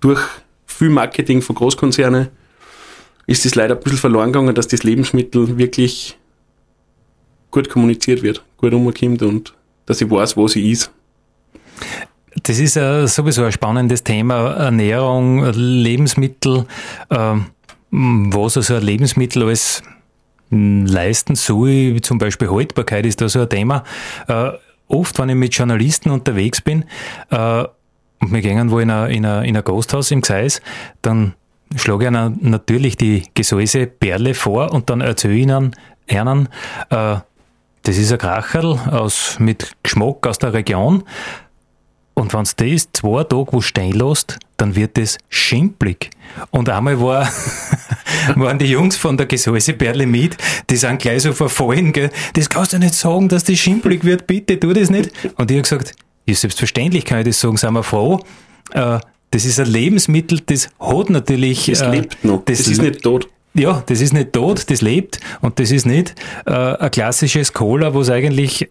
Durch 0.00 0.20
viel 0.66 0.90
Marketing 0.90 1.42
von 1.42 1.54
Großkonzernen 1.54 2.28
ist 3.26 3.46
es 3.46 3.54
leider 3.54 3.76
ein 3.76 3.80
bisschen 3.80 3.98
verloren 3.98 4.32
gegangen, 4.32 4.54
dass 4.54 4.66
das 4.66 4.82
Lebensmittel 4.82 5.58
wirklich 5.58 6.18
gut 7.50 7.68
kommuniziert 7.68 8.22
wird, 8.22 8.42
gut 8.56 8.72
umkommt 8.72 9.22
und 9.22 9.54
dass 9.86 10.00
ich 10.00 10.10
weiß, 10.10 10.36
wo 10.36 10.48
sie 10.48 10.70
ist. 10.70 10.90
Das 12.42 12.58
ist 12.58 12.76
uh, 12.76 13.06
sowieso 13.06 13.44
ein 13.44 13.52
spannendes 13.52 14.04
Thema. 14.04 14.54
Ernährung, 14.54 15.44
Lebensmittel, 15.52 16.66
uh, 17.12 17.38
was 17.90 18.56
also 18.56 18.74
ein 18.74 18.82
Lebensmittel 18.82 19.42
alles 19.42 19.82
leisten 20.52 21.36
soll, 21.36 22.00
zum 22.02 22.18
Beispiel 22.18 22.50
Haltbarkeit 22.50 23.06
ist 23.06 23.20
da 23.20 23.28
so 23.28 23.40
ein 23.40 23.48
Thema. 23.48 23.84
Uh, 24.28 24.52
oft, 24.90 25.18
wenn 25.18 25.28
ich 25.28 25.36
mit 25.36 25.54
Journalisten 25.54 26.10
unterwegs 26.10 26.60
bin, 26.60 26.84
äh, 27.30 27.64
und 28.20 28.32
wir 28.32 28.42
gehen 28.42 28.70
wo 28.70 28.78
in 28.78 28.90
ein, 28.90 29.10
in 29.10 29.24
ein, 29.24 29.44
in 29.44 29.56
ein 29.56 29.64
Gasthaus 29.64 30.10
im 30.10 30.20
Gseis, 30.20 30.60
dann 31.00 31.34
schlage 31.76 32.04
ich 32.04 32.10
ihnen 32.10 32.38
natürlich 32.42 32.96
die 32.96 33.22
Gesäuse 33.34 33.86
Perle 33.86 34.34
vor 34.34 34.72
und 34.72 34.90
dann 34.90 35.00
erzähle 35.00 35.34
ich 35.34 35.42
ihnen, 35.42 35.74
ihnen 36.06 36.48
äh, 36.90 37.16
das 37.82 37.96
ist 37.96 38.12
ein 38.12 38.18
Kracherl 38.18 38.78
aus, 38.90 39.38
mit 39.38 39.72
Geschmack 39.82 40.26
aus 40.26 40.38
der 40.38 40.52
Region. 40.52 41.04
Und 42.20 42.34
wenn 42.34 42.44
du 42.44 42.74
das 42.74 42.92
zwei 42.92 43.24
Tage 43.24 43.46
wo 43.50 43.62
stehen 43.62 43.92
lässt, 43.92 44.38
dann 44.58 44.76
wird 44.76 44.98
es 44.98 45.16
schimpelig. 45.30 46.10
Und 46.50 46.68
einmal 46.68 47.00
war, 47.00 47.26
waren 48.36 48.58
die 48.58 48.66
Jungs 48.66 48.98
von 48.98 49.16
der 49.16 49.24
Gesäuseperle 49.24 50.06
mit, 50.06 50.36
die 50.68 50.76
sind 50.76 51.00
gleich 51.00 51.22
so 51.22 51.32
verfallen, 51.32 51.94
gell? 51.94 52.10
das 52.34 52.50
kannst 52.50 52.74
du 52.74 52.78
nicht 52.78 52.92
sagen, 52.92 53.30
dass 53.30 53.44
das 53.44 53.58
schimpelig 53.58 54.04
wird, 54.04 54.26
bitte 54.26 54.60
tu 54.60 54.74
das 54.74 54.90
nicht. 54.90 55.10
Und 55.38 55.50
ich 55.50 55.56
habe 55.56 55.62
gesagt, 55.62 55.94
ja, 56.26 56.34
selbstverständlich 56.34 57.06
kann 57.06 57.20
ich 57.20 57.28
das 57.28 57.40
sagen, 57.40 57.56
sind 57.56 57.72
wir 57.72 57.82
froh. 57.82 58.20
Äh, 58.74 58.98
das 59.30 59.46
ist 59.46 59.58
ein 59.58 59.68
Lebensmittel, 59.68 60.40
das 60.44 60.68
hat 60.78 61.08
natürlich... 61.08 61.64
Das 61.70 61.80
äh, 61.80 61.90
lebt 61.90 62.22
noch, 62.22 62.44
das, 62.44 62.58
das 62.58 62.68
ist 62.68 62.82
nicht 62.82 63.02
tot. 63.02 63.30
Ja, 63.54 63.82
das 63.86 64.02
ist 64.02 64.12
nicht 64.12 64.34
tot, 64.34 64.70
das 64.70 64.82
lebt 64.82 65.20
und 65.40 65.58
das 65.58 65.70
ist 65.70 65.86
nicht 65.86 66.14
äh, 66.44 66.52
ein 66.52 66.90
klassisches 66.90 67.54
Cola, 67.54 67.94
wo 67.94 68.02
es 68.02 68.10
eigentlich 68.10 68.68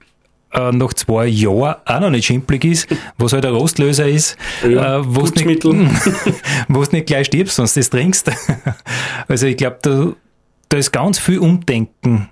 äh, 0.52 0.72
nach 0.72 0.94
zwei 0.94 1.28
Jahren 1.28 1.76
auch 1.86 2.00
noch 2.00 2.10
nicht 2.10 2.26
schimpelig 2.26 2.66
ist, 2.66 2.88
was 3.18 3.34
halt 3.34 3.46
ein 3.46 3.54
Rostlöser 3.54 4.08
ist, 4.08 4.38
ja, 4.64 4.98
äh, 4.98 5.02
wo 5.06 5.22
du 5.22 5.46
nicht, 5.46 5.64
nicht 6.94 7.06
gleich 7.08 7.28
stirbst, 7.28 7.56
sonst 7.56 7.78
das 7.78 7.90
trinkst. 7.90 8.32
also 9.28 9.46
ich 9.46 9.58
glaube, 9.58 9.78
da, 9.82 10.14
da 10.70 10.78
ist 10.78 10.92
ganz 10.92 11.20
viel 11.20 11.40
Umdenken 11.40 12.30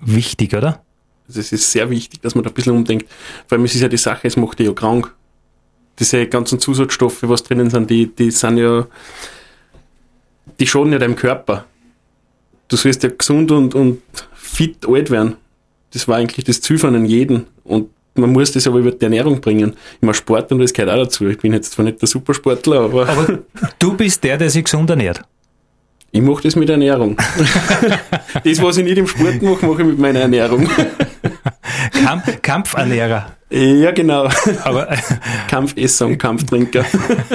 wichtig, 0.00 0.54
oder? 0.54 0.82
Also 1.28 1.40
es 1.40 1.52
ist 1.52 1.70
sehr 1.70 1.90
wichtig, 1.90 2.20
dass 2.22 2.34
man 2.34 2.44
da 2.44 2.50
ein 2.50 2.54
bisschen 2.54 2.74
umdenkt. 2.74 3.08
Vor 3.46 3.56
allem 3.56 3.64
es 3.64 3.74
ist 3.74 3.82
ja 3.82 3.88
die 3.88 3.96
Sache, 3.96 4.26
es 4.26 4.36
macht 4.36 4.58
dich 4.58 4.66
ja 4.66 4.72
krank. 4.72 5.14
Diese 5.98 6.26
ganzen 6.26 6.58
Zusatzstoffe, 6.58 7.22
was 7.22 7.42
drinnen 7.42 7.68
sind, 7.68 7.90
die, 7.90 8.06
die 8.06 8.30
sind 8.30 8.56
ja, 8.56 8.86
die 10.58 10.66
schaden 10.66 10.92
ja 10.92 10.98
deinem 10.98 11.14
Körper. 11.14 11.66
Du 12.68 12.76
sollst 12.76 13.02
ja 13.02 13.10
gesund 13.10 13.50
und, 13.52 13.74
und 13.74 14.00
fit 14.32 14.86
alt 14.88 15.10
werden 15.10 15.36
das 15.92 16.08
war 16.08 16.16
eigentlich 16.16 16.44
das 16.44 16.60
Ziel 16.60 16.78
von 16.78 17.04
jedem. 17.04 17.46
Und 17.64 17.90
man 18.14 18.32
muss 18.32 18.52
das 18.52 18.66
aber 18.66 18.78
über 18.78 18.90
die 18.90 19.02
Ernährung 19.02 19.40
bringen. 19.40 19.74
Ich 19.96 20.02
mache 20.02 20.16
Sport 20.16 20.52
und 20.52 20.58
das 20.58 20.72
gehört 20.72 20.92
auch 20.92 21.04
dazu. 21.04 21.28
Ich 21.28 21.38
bin 21.38 21.52
jetzt 21.52 21.72
zwar 21.72 21.84
nicht 21.84 22.00
der 22.00 22.08
Supersportler, 22.08 22.80
aber. 22.80 23.08
Aber 23.08 23.38
du 23.78 23.94
bist 23.94 24.22
der, 24.24 24.36
der 24.38 24.50
sich 24.50 24.64
gesund 24.64 24.90
ernährt. 24.90 25.22
Ich 26.12 26.20
mache 26.20 26.42
das 26.42 26.56
mit 26.56 26.68
Ernährung. 26.68 27.16
das, 28.44 28.62
was 28.62 28.76
ich 28.78 28.84
nicht 28.84 28.98
im 28.98 29.06
Sport 29.06 29.42
mache, 29.42 29.64
mache 29.66 29.82
ich 29.82 29.88
mit 29.88 29.98
meiner 29.98 30.20
Ernährung. 30.20 30.68
Kamp 32.04 32.42
Kampfernährer. 32.42 33.26
Ja, 33.50 33.92
genau. 33.92 34.28
Aber, 34.64 34.88
Kampfesser 35.48 36.06
und 36.06 36.18
Kampftrinker. 36.18 36.84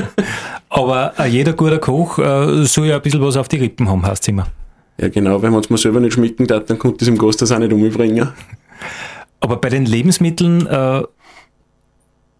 Aber 0.69 1.13
jeder 1.27 1.53
guter 1.53 1.79
Koch 1.79 2.19
äh, 2.19 2.65
soll 2.65 2.87
ja 2.87 2.97
ein 2.97 3.01
bisschen 3.01 3.21
was 3.21 3.37
auf 3.37 3.47
die 3.47 3.57
Rippen 3.57 3.87
haben, 3.89 4.05
heißt 4.05 4.23
es 4.23 4.27
immer. 4.27 4.47
Ja, 4.97 5.09
genau, 5.09 5.41
wenn 5.41 5.51
man 5.51 5.61
es 5.61 5.69
mal 5.69 5.77
selber 5.77 5.99
nicht 5.99 6.13
schmecken 6.13 6.47
darf, 6.47 6.65
dann 6.65 6.79
kommt 6.79 7.01
das 7.01 7.07
im 7.07 7.17
Gast 7.17 7.41
das 7.41 7.51
auch 7.51 7.59
nicht 7.59 7.73
umbringen. 7.73 8.29
Aber 9.41 9.57
bei 9.57 9.69
den 9.69 9.85
Lebensmitteln 9.85 10.65
äh, 10.67 11.03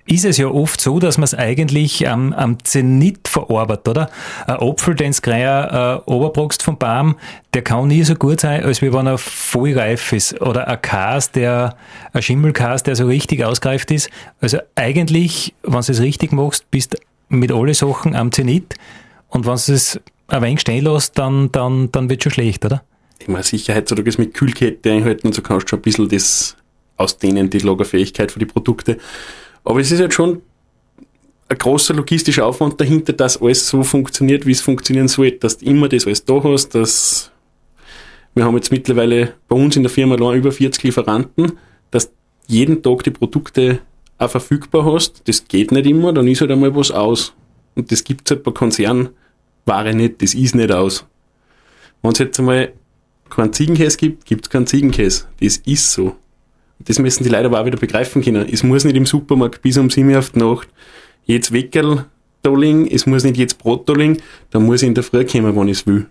ist 0.08 0.24
es 0.24 0.38
ja 0.38 0.48
oft 0.48 0.80
so, 0.80 1.00
dass 1.00 1.18
man 1.18 1.24
es 1.24 1.34
eigentlich 1.34 2.08
am, 2.08 2.32
am 2.34 2.64
Zenit 2.64 3.28
verarbeitet, 3.28 3.88
oder? 3.88 4.10
Ein 4.46 4.58
Apfel, 4.60 4.96
den 4.96 5.12
du 5.12 5.22
gleich 5.22 5.44
äh, 5.44 6.00
oberbrachst 6.06 6.62
vom 6.62 6.78
Baum, 6.78 7.16
der 7.54 7.64
kann 7.64 7.88
nie 7.88 8.04
so 8.04 8.14
gut 8.14 8.40
sein, 8.42 8.64
als 8.64 8.82
wenn 8.82 9.08
er 9.08 9.18
voll 9.18 9.78
reif 9.78 10.14
ist. 10.14 10.40
Oder 10.42 10.68
ein 10.68 10.82
Kas, 10.82 11.32
der, 11.32 11.76
ein 12.14 12.22
Schimmelkas, 12.22 12.84
der 12.84 12.96
so 12.96 13.08
richtig 13.08 13.44
ausgereift 13.44 13.90
ist. 13.92 14.10
Also 14.40 14.60
eigentlich, 14.76 15.56
wenn 15.64 15.82
du 15.82 15.92
es 15.92 16.00
richtig 16.00 16.32
machst, 16.32 16.70
bist 16.70 16.96
mit 17.28 17.52
allen 17.52 17.74
Sachen 17.74 18.16
am 18.16 18.32
Zenit. 18.32 18.76
Und 19.30 19.46
wenn 19.46 19.56
du 19.56 19.74
es 19.74 20.00
ein 20.28 20.42
wenig 20.42 20.62
stehen 20.62 20.84
lässt, 20.84 21.18
dann, 21.18 21.52
dann, 21.52 21.92
dann 21.92 22.10
wird 22.10 22.24
schon 22.24 22.32
schlecht, 22.32 22.66
oder? 22.66 22.84
Ich 23.20 23.28
meine, 23.28 23.44
sicher 23.44 23.76
heutzutage 23.76 24.10
ist 24.10 24.18
mit 24.18 24.34
Kühlkette 24.34 24.92
einhalten 24.92 25.28
und 25.28 25.34
so 25.34 25.42
kannst 25.42 25.66
du 25.66 25.70
schon 25.70 25.80
ein 25.80 25.84
bisschen 25.84 26.10
das 26.10 26.58
ausdehnen, 26.98 27.50
die 27.50 27.60
Lagerfähigkeit 27.60 28.32
für 28.32 28.40
die 28.40 28.46
Produkte. 28.46 28.98
Aber 29.64 29.80
es 29.80 29.92
ist 29.92 30.00
halt 30.00 30.14
schon 30.14 30.42
ein 31.48 31.58
großer 31.58 31.94
logistischer 31.94 32.46
Aufwand 32.46 32.80
dahinter, 32.82 33.14
dass 33.14 33.42
alles 33.42 33.68
so 33.68 33.84
funktioniert, 33.84 34.46
wie 34.46 34.52
es 34.52 34.62
funktionieren 34.62 35.08
soll, 35.08 35.32
dass 35.32 35.58
du 35.58 35.66
immer 35.66 35.88
das 35.88 36.06
alles 36.06 36.26
da 36.26 36.42
hast, 36.44 36.70
dass 36.76 37.32
wir 38.34 38.44
haben 38.44 38.56
jetzt 38.56 38.72
mittlerweile 38.72 39.34
bei 39.48 39.56
uns 39.56 39.76
in 39.78 39.84
der 39.84 39.90
Firma 39.90 40.16
über 40.34 40.52
40 40.52 40.84
Lieferanten, 40.84 41.54
dass 41.92 42.12
jeden 42.48 42.84
Tag 42.84 43.04
die 43.04 43.12
Produkte 43.12 43.80
auch 44.18 44.30
verfügbar 44.30 44.86
hast. 44.86 45.28
Das 45.28 45.48
geht 45.48 45.72
nicht 45.72 45.86
immer, 45.86 46.12
dann 46.12 46.28
ist 46.28 46.42
halt 46.42 46.52
einmal 46.52 46.76
was 46.76 46.92
aus. 46.92 47.34
Und 47.76 47.92
das 47.92 48.04
gibt 48.04 48.30
es 48.30 48.36
halt 48.36 48.44
bei 48.44 48.52
Konzernen 48.52 49.10
Ware 49.66 49.94
nicht, 49.94 50.22
das 50.22 50.34
ist 50.34 50.56
nicht 50.56 50.72
aus. 50.72 51.06
Wenn 52.02 52.12
es 52.12 52.20
jetzt 52.20 52.40
einmal 52.40 52.74
keinen 53.30 53.54
Ziegenkäse 53.54 53.98
gibt, 53.98 54.26
gibt 54.26 54.46
es 54.46 54.50
keinen 54.50 54.68
Ziegenkäse. 54.68 55.26
Das 55.40 55.58
ist 55.58 55.92
so. 55.92 56.16
Das 56.80 57.00
müssen 57.00 57.24
die 57.24 57.30
Leute 57.30 57.46
aber 57.46 57.62
auch 57.62 57.66
wieder 57.66 57.78
begreifen 57.78 58.22
können. 58.22 58.48
Es 58.52 58.64
muss 58.64 58.84
nicht 58.84 58.96
im 58.96 59.06
Supermarkt 59.06 59.62
bis 59.62 59.78
um 59.78 59.90
7 59.90 60.10
Uhr 60.12 60.20
auf 60.20 60.32
die 60.32 60.40
Nacht 60.40 60.68
jetzt 61.26 61.52
Weckerl 61.52 62.06
Dolling, 62.44 62.86
es 62.88 63.08
muss 63.08 63.24
nicht 63.24 63.38
jetzt 63.38 63.58
Brot 63.58 63.90
Dolling, 63.90 64.22
da 64.52 64.60
muss 64.60 64.84
ich 64.84 64.88
in 64.88 64.94
der 64.94 65.04
Früh 65.04 65.26
kommen, 65.26 65.56
wenn 65.56 65.68
ich 65.68 65.80
es 65.80 65.88
will. 65.88 66.06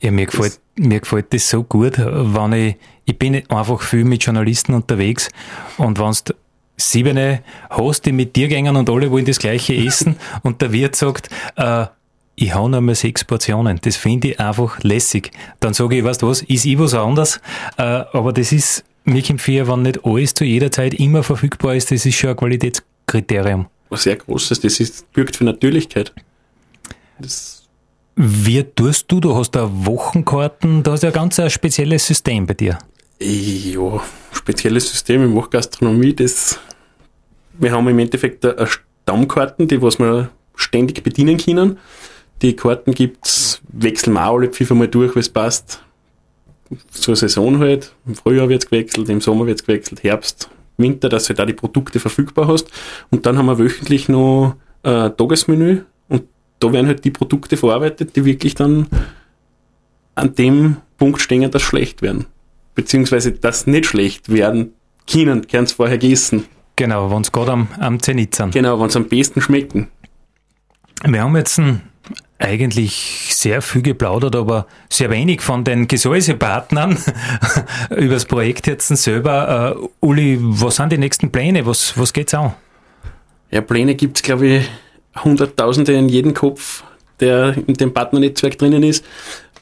Ja, 0.00 0.10
mir 0.10 0.26
gefällt, 0.26 0.60
mir 0.76 1.00
gefällt 1.00 1.32
das 1.32 1.48
so 1.48 1.62
gut, 1.62 1.94
wenn 1.96 2.52
ich, 2.52 2.76
ich 3.06 3.18
bin 3.18 3.42
einfach 3.48 3.80
viel 3.80 4.04
mit 4.04 4.22
Journalisten 4.24 4.74
unterwegs 4.74 5.30
und 5.78 5.98
wenn 5.98 6.12
du 6.24 6.34
siebene 6.76 7.42
hast, 7.70 8.04
die 8.04 8.12
mit 8.12 8.36
dir 8.36 8.48
gängen 8.48 8.76
und 8.76 8.90
alle 8.90 9.10
wollen 9.10 9.24
das 9.24 9.38
gleiche 9.38 9.74
essen 9.74 10.16
und 10.42 10.60
der 10.60 10.72
Wirt 10.72 10.96
sagt, 10.96 11.30
äh, 11.56 11.86
ich 12.34 12.54
habe 12.54 12.68
noch 12.70 12.80
mal 12.80 12.94
sechs 12.94 13.24
Portionen. 13.24 13.78
Das 13.82 13.96
finde 13.96 14.28
ich 14.28 14.40
einfach 14.40 14.82
lässig. 14.82 15.30
Dann 15.60 15.74
sage 15.74 15.98
ich, 15.98 16.04
weißt 16.04 16.22
du 16.22 16.28
was, 16.28 16.42
ist 16.42 16.64
ich 16.64 16.78
was 16.78 16.94
anderes, 16.94 17.40
äh, 17.76 17.82
aber 17.82 18.32
das 18.32 18.52
ist, 18.52 18.84
mich 19.04 19.30
empfehle, 19.30 19.68
wenn 19.68 19.82
nicht 19.82 20.04
alles 20.04 20.34
zu 20.34 20.44
jeder 20.44 20.70
Zeit 20.70 20.94
immer 20.94 21.22
verfügbar 21.22 21.74
ist, 21.74 21.90
das 21.90 22.06
ist 22.06 22.14
schon 22.14 22.30
ein 22.30 22.36
Qualitätskriterium. 22.36 23.66
Was 23.90 24.04
sehr 24.04 24.16
großes, 24.16 24.60
das 24.60 24.80
ist, 24.80 25.12
birgt 25.12 25.36
für 25.36 25.44
Natürlichkeit. 25.44 26.12
Das 27.18 27.64
Wie 28.16 28.62
tust 28.62 29.10
du? 29.10 29.20
Du 29.20 29.36
hast 29.36 29.50
da 29.52 29.68
Wochenkarten, 29.70 30.82
du 30.82 30.92
hast 30.92 31.02
ja 31.02 31.10
ganz 31.10 31.38
ein 31.38 31.50
spezielles 31.50 32.06
System 32.06 32.46
bei 32.46 32.54
dir. 32.54 32.78
Ja, 33.20 34.02
spezielles 34.32 34.88
System, 34.88 35.24
ich 35.28 35.34
mache 35.34 35.50
Gastronomie, 35.50 36.14
das, 36.14 36.58
wir 37.58 37.72
haben 37.72 37.86
im 37.88 37.98
Endeffekt 37.98 38.44
eine 38.44 38.66
Stammkarten, 38.66 39.68
die 39.68 39.82
was 39.82 39.98
wir 39.98 40.30
ständig 40.56 41.02
bedienen 41.02 41.36
können. 41.36 41.78
Die 42.42 42.56
Karten 42.56 42.92
gibt's, 42.92 43.62
wechseln 43.68 44.14
wir 44.14 44.26
auch 44.26 44.36
alle 44.36 44.52
fünfmal 44.52 44.88
durch, 44.88 45.14
weil 45.14 45.20
es 45.20 45.28
passt. 45.28 45.82
Zur 46.90 47.16
Saison 47.16 47.58
halt. 47.58 47.92
Im 48.06 48.14
Frühjahr 48.14 48.48
wird's 48.48 48.66
gewechselt, 48.66 49.08
im 49.08 49.20
Sommer 49.20 49.46
wird's 49.46 49.64
gewechselt, 49.64 50.02
Herbst, 50.02 50.50
Winter, 50.76 51.08
dass 51.08 51.26
du 51.26 51.34
da 51.34 51.46
die 51.46 51.52
Produkte 51.52 52.00
verfügbar 52.00 52.48
hast. 52.48 52.70
Und 53.10 53.26
dann 53.26 53.38
haben 53.38 53.46
wir 53.46 53.58
wöchentlich 53.58 54.08
noch 54.08 54.56
ein 54.82 55.16
Tagesmenü 55.16 55.82
und 56.08 56.24
da 56.58 56.72
werden 56.72 56.86
halt 56.86 57.04
die 57.04 57.10
Produkte 57.10 57.56
verarbeitet, 57.56 58.16
die 58.16 58.24
wirklich 58.24 58.54
dann 58.54 58.88
an 60.14 60.34
dem 60.34 60.78
Punkt 60.98 61.20
stehen, 61.20 61.50
dass 61.50 61.62
schlecht 61.62 62.02
werden. 62.02 62.26
Beziehungsweise, 62.74 63.32
dass 63.32 63.66
nicht 63.66 63.86
schlecht 63.86 64.30
werden 64.30 64.72
können, 65.10 65.46
können 65.46 65.66
vorher 65.66 65.98
gegessen. 65.98 66.46
Genau, 66.76 67.10
wenn 67.10 67.20
es 67.20 67.32
gerade 67.32 67.52
am, 67.52 67.68
am 67.78 68.00
Zenit 68.00 68.34
sind. 68.34 68.52
Genau, 68.52 68.80
wenn 68.80 68.86
es 68.86 68.96
am 68.96 69.08
besten 69.08 69.40
schmecken. 69.40 69.88
Wir 71.04 71.22
haben 71.22 71.36
jetzt 71.36 71.58
ein, 71.58 71.82
eigentlich 72.42 73.30
sehr 73.30 73.62
viel 73.62 73.82
geplaudert, 73.82 74.36
aber 74.36 74.66
sehr 74.88 75.10
wenig 75.10 75.40
von 75.40 75.64
den 75.64 75.88
Gesäusepartnern 75.88 76.98
über 77.90 78.14
das 78.14 78.26
Projekt 78.26 78.66
jetzt 78.66 78.88
selber. 78.88 79.76
Uh, 79.76 79.88
Uli, 80.00 80.38
was 80.40 80.76
sind 80.76 80.92
die 80.92 80.98
nächsten 80.98 81.30
Pläne? 81.30 81.64
Was, 81.66 81.98
was 81.98 82.12
geht's 82.12 82.34
an? 82.34 82.54
Ja, 83.50 83.60
Pläne 83.60 83.94
gibt 83.94 84.16
es, 84.16 84.22
glaube 84.22 84.46
ich, 84.46 84.70
Hunderttausende 85.22 85.92
in 85.92 86.08
jedem 86.08 86.34
Kopf, 86.34 86.84
der 87.20 87.54
in 87.66 87.74
dem 87.74 87.92
Partnernetzwerk 87.92 88.58
drinnen 88.58 88.82
ist. 88.82 89.04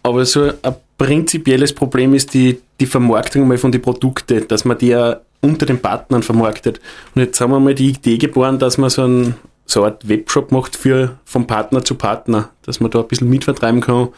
Aber 0.02 0.24
so 0.24 0.52
ein 0.62 0.74
prinzipielles 0.96 1.74
Problem 1.74 2.14
ist 2.14 2.32
die, 2.34 2.60
die 2.78 2.86
Vermarktung 2.86 3.46
mal 3.46 3.58
von 3.58 3.72
den 3.72 3.82
Produkten, 3.82 4.46
dass 4.48 4.64
man 4.64 4.78
die 4.78 4.88
ja 4.88 5.20
unter 5.40 5.66
den 5.66 5.80
Partnern 5.80 6.22
vermarktet. 6.22 6.80
Und 7.14 7.22
jetzt 7.22 7.40
haben 7.40 7.50
wir 7.50 7.60
mal 7.60 7.74
die 7.74 7.90
Idee 7.90 8.18
geboren, 8.18 8.58
dass 8.58 8.78
man 8.78 8.90
so, 8.90 9.04
ein, 9.04 9.34
so 9.70 9.82
eine 9.82 9.92
Art 9.92 10.08
Webshop 10.08 10.52
macht 10.52 10.76
für 10.76 11.18
vom 11.24 11.46
Partner 11.46 11.84
zu 11.84 11.94
Partner, 11.94 12.50
dass 12.62 12.80
man 12.80 12.90
da 12.90 13.00
ein 13.00 13.08
bisschen 13.08 13.28
mitvertreiben 13.28 13.80
kann. 13.80 14.08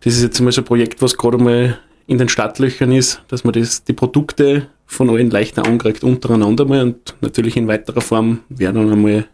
Das 0.00 0.14
ist 0.14 0.22
jetzt 0.22 0.40
mal 0.40 0.52
so 0.52 0.62
ein 0.62 0.64
Projekt, 0.64 1.02
was 1.02 1.16
gerade 1.16 1.38
mal 1.38 1.78
in 2.06 2.18
den 2.18 2.28
Startlöchern 2.28 2.92
ist, 2.92 3.22
dass 3.28 3.44
man 3.44 3.52
das, 3.52 3.84
die 3.84 3.92
Produkte 3.92 4.68
von 4.86 5.10
allen 5.10 5.30
leichter 5.30 5.66
ankriegt 5.66 6.02
untereinander 6.02 6.64
mal 6.64 6.82
und 6.82 7.14
natürlich 7.20 7.56
in 7.56 7.68
weiterer 7.68 8.00
Form 8.00 8.40
wäre 8.48 8.72
dann 8.72 8.90
einmal 8.90 9.26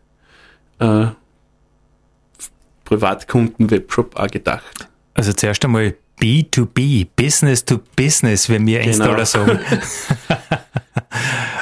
äh, 0.80 1.06
Privatkunden-Webshop 2.84 4.16
auch 4.16 4.26
gedacht. 4.26 4.88
Also 5.14 5.32
zuerst 5.32 5.64
einmal 5.64 5.94
B2B, 6.20 7.06
Business 7.14 7.64
to 7.64 7.80
Business, 7.96 8.48
wenn 8.48 8.66
wir 8.66 8.80
genau. 8.80 8.90
Installer 8.90 9.26
sagen. 9.26 9.60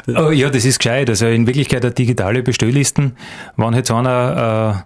oh, 0.08 0.30
ja, 0.30 0.50
das 0.50 0.64
ist 0.64 0.78
gescheit. 0.78 1.08
Also 1.08 1.26
in 1.26 1.46
Wirklichkeit 1.46 1.84
eine 1.84 1.94
digitale 1.94 2.42
Bestelllisten, 2.42 3.16
wenn 3.56 3.74
jetzt 3.74 3.90
einer 3.90 4.84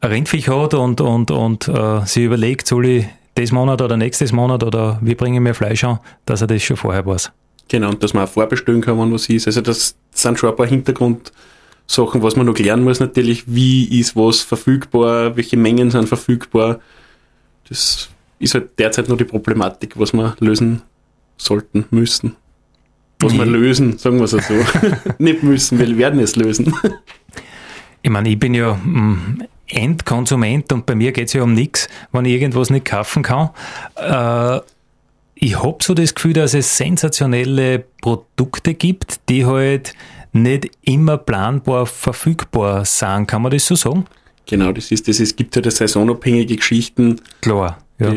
äh, 0.00 0.06
ein 0.06 0.12
Rindviech 0.12 0.48
hat 0.48 0.74
und, 0.74 1.00
und, 1.00 1.30
und 1.30 1.68
äh, 1.68 2.04
sich 2.06 2.24
überlegt, 2.24 2.66
soll 2.66 2.86
ich 2.86 3.06
das 3.34 3.52
Monat 3.52 3.82
oder 3.82 3.96
nächstes 3.96 4.32
Monat 4.32 4.64
oder 4.64 4.98
wie 5.02 5.14
bringe 5.14 5.36
ich 5.36 5.42
mir 5.42 5.54
Fleisch 5.54 5.84
an, 5.84 6.00
dass 6.26 6.40
er 6.40 6.46
das 6.46 6.62
schon 6.62 6.76
vorher 6.76 7.06
weiß. 7.06 7.30
Genau, 7.68 7.90
und 7.90 8.02
dass 8.02 8.14
man 8.14 8.24
auch 8.24 8.28
vorbestellen 8.28 8.80
kann, 8.80 8.98
wenn 8.98 9.12
was 9.12 9.28
ist. 9.28 9.46
Also 9.46 9.60
das 9.60 9.94
sind 10.12 10.38
schon 10.38 10.50
ein 10.50 10.56
paar 10.56 10.66
Hintergrundsachen, 10.66 12.22
was 12.22 12.34
man 12.34 12.46
noch 12.46 12.58
lernen 12.58 12.84
muss 12.84 13.00
natürlich. 13.00 13.44
Wie 13.46 14.00
ist 14.00 14.16
was 14.16 14.40
verfügbar? 14.40 15.36
Welche 15.36 15.56
Mengen 15.56 15.90
sind 15.90 16.08
verfügbar? 16.08 16.80
Das 17.68 18.08
ist 18.38 18.54
halt 18.54 18.78
derzeit 18.78 19.08
noch 19.08 19.18
die 19.18 19.24
Problematik, 19.24 19.98
was 19.98 20.12
wir 20.12 20.36
lösen 20.40 20.82
sollten, 21.36 21.84
müssen. 23.22 23.38
Was 23.38 23.46
wir 23.46 23.52
lösen, 23.52 23.98
sagen 23.98 24.18
wir 24.18 24.24
es 24.24 24.30
so. 24.30 24.38
Nicht 25.18 25.42
müssen, 25.42 25.78
wir 25.78 25.96
werden 25.98 26.20
es 26.20 26.36
lösen. 26.36 26.72
Ich 28.00 28.10
meine, 28.10 28.28
ich 28.28 28.38
bin 28.38 28.54
ja 28.54 28.74
mm, 28.74 29.42
Endkonsument 29.66 30.72
und 30.72 30.86
bei 30.86 30.94
mir 30.94 31.10
geht 31.10 31.26
es 31.26 31.32
ja 31.32 31.42
um 31.42 31.52
nichts, 31.52 31.88
wenn 32.12 32.24
ich 32.24 32.32
irgendwas 32.32 32.70
nicht 32.70 32.86
kaufen 32.86 33.24
kann. 33.24 33.50
Äh, 33.96 34.60
ich 35.34 35.62
habe 35.62 35.78
so 35.82 35.94
das 35.94 36.14
Gefühl, 36.14 36.32
dass 36.32 36.54
es 36.54 36.76
sensationelle 36.76 37.84
Produkte 38.00 38.74
gibt, 38.74 39.28
die 39.28 39.44
halt 39.44 39.94
nicht 40.32 40.70
immer 40.82 41.18
planbar 41.18 41.86
verfügbar 41.86 42.84
sind. 42.84 43.26
Kann 43.26 43.42
man 43.42 43.52
das 43.52 43.66
so 43.66 43.74
sagen? 43.74 44.04
Genau, 44.46 44.72
das 44.72 44.90
ist 44.90 45.06
das. 45.08 45.20
Es 45.20 45.36
gibt 45.36 45.54
halt 45.56 45.70
saisonabhängige 45.70 46.56
Geschichten. 46.56 47.20
Klar, 47.40 47.78
ja. 47.98 48.12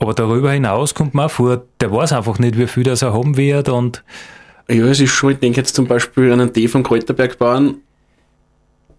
Aber 0.00 0.14
darüber 0.14 0.50
hinaus 0.50 0.94
kommt 0.94 1.14
man 1.14 1.26
auch 1.26 1.30
vor, 1.30 1.62
der 1.80 1.92
weiß 1.92 2.12
einfach 2.12 2.38
nicht, 2.40 2.58
wie 2.58 2.66
viel 2.66 2.82
das 2.82 3.02
er 3.02 3.12
haben 3.12 3.36
wird 3.36 3.68
und 3.68 4.02
ja, 4.68 4.86
es 4.86 5.00
ist 5.00 5.10
schon, 5.10 5.32
ich 5.32 5.38
denke 5.38 5.58
jetzt 5.58 5.74
zum 5.74 5.86
Beispiel 5.86 6.32
an 6.32 6.40
einen 6.40 6.52
Tee 6.52 6.68
von 6.68 6.82
Kräuterbergbauern, 6.82 7.76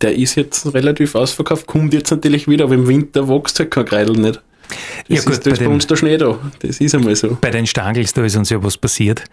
der 0.02 0.16
ist 0.18 0.36
jetzt 0.36 0.74
relativ 0.74 1.16
ausverkauft, 1.16 1.66
kommt 1.66 1.94
jetzt 1.94 2.12
natürlich 2.12 2.48
wieder, 2.48 2.66
aber 2.66 2.74
im 2.74 2.88
Winter 2.88 3.28
wächst 3.30 3.60
halt 3.60 3.72
kein 3.72 3.86
Kreidel 3.86 4.18
nicht. 4.18 4.42
Das 5.08 5.18
ja 5.18 5.24
gut, 5.24 5.34
ist, 5.34 5.48
da 5.48 5.52
bei, 5.52 5.58
bei 5.58 5.68
uns 5.68 5.88
der 5.88 5.96
Schnee 5.96 6.18
da. 6.18 6.40
Das 6.60 6.80
ist 6.80 6.96
einmal 6.96 7.16
so. 7.16 7.38
Bei 7.42 7.50
den 7.50 7.68
Stangels, 7.68 8.14
da 8.14 8.24
ist 8.24 8.36
uns 8.38 8.50
ja 8.50 8.64
was 8.64 8.78
passiert. 8.78 9.24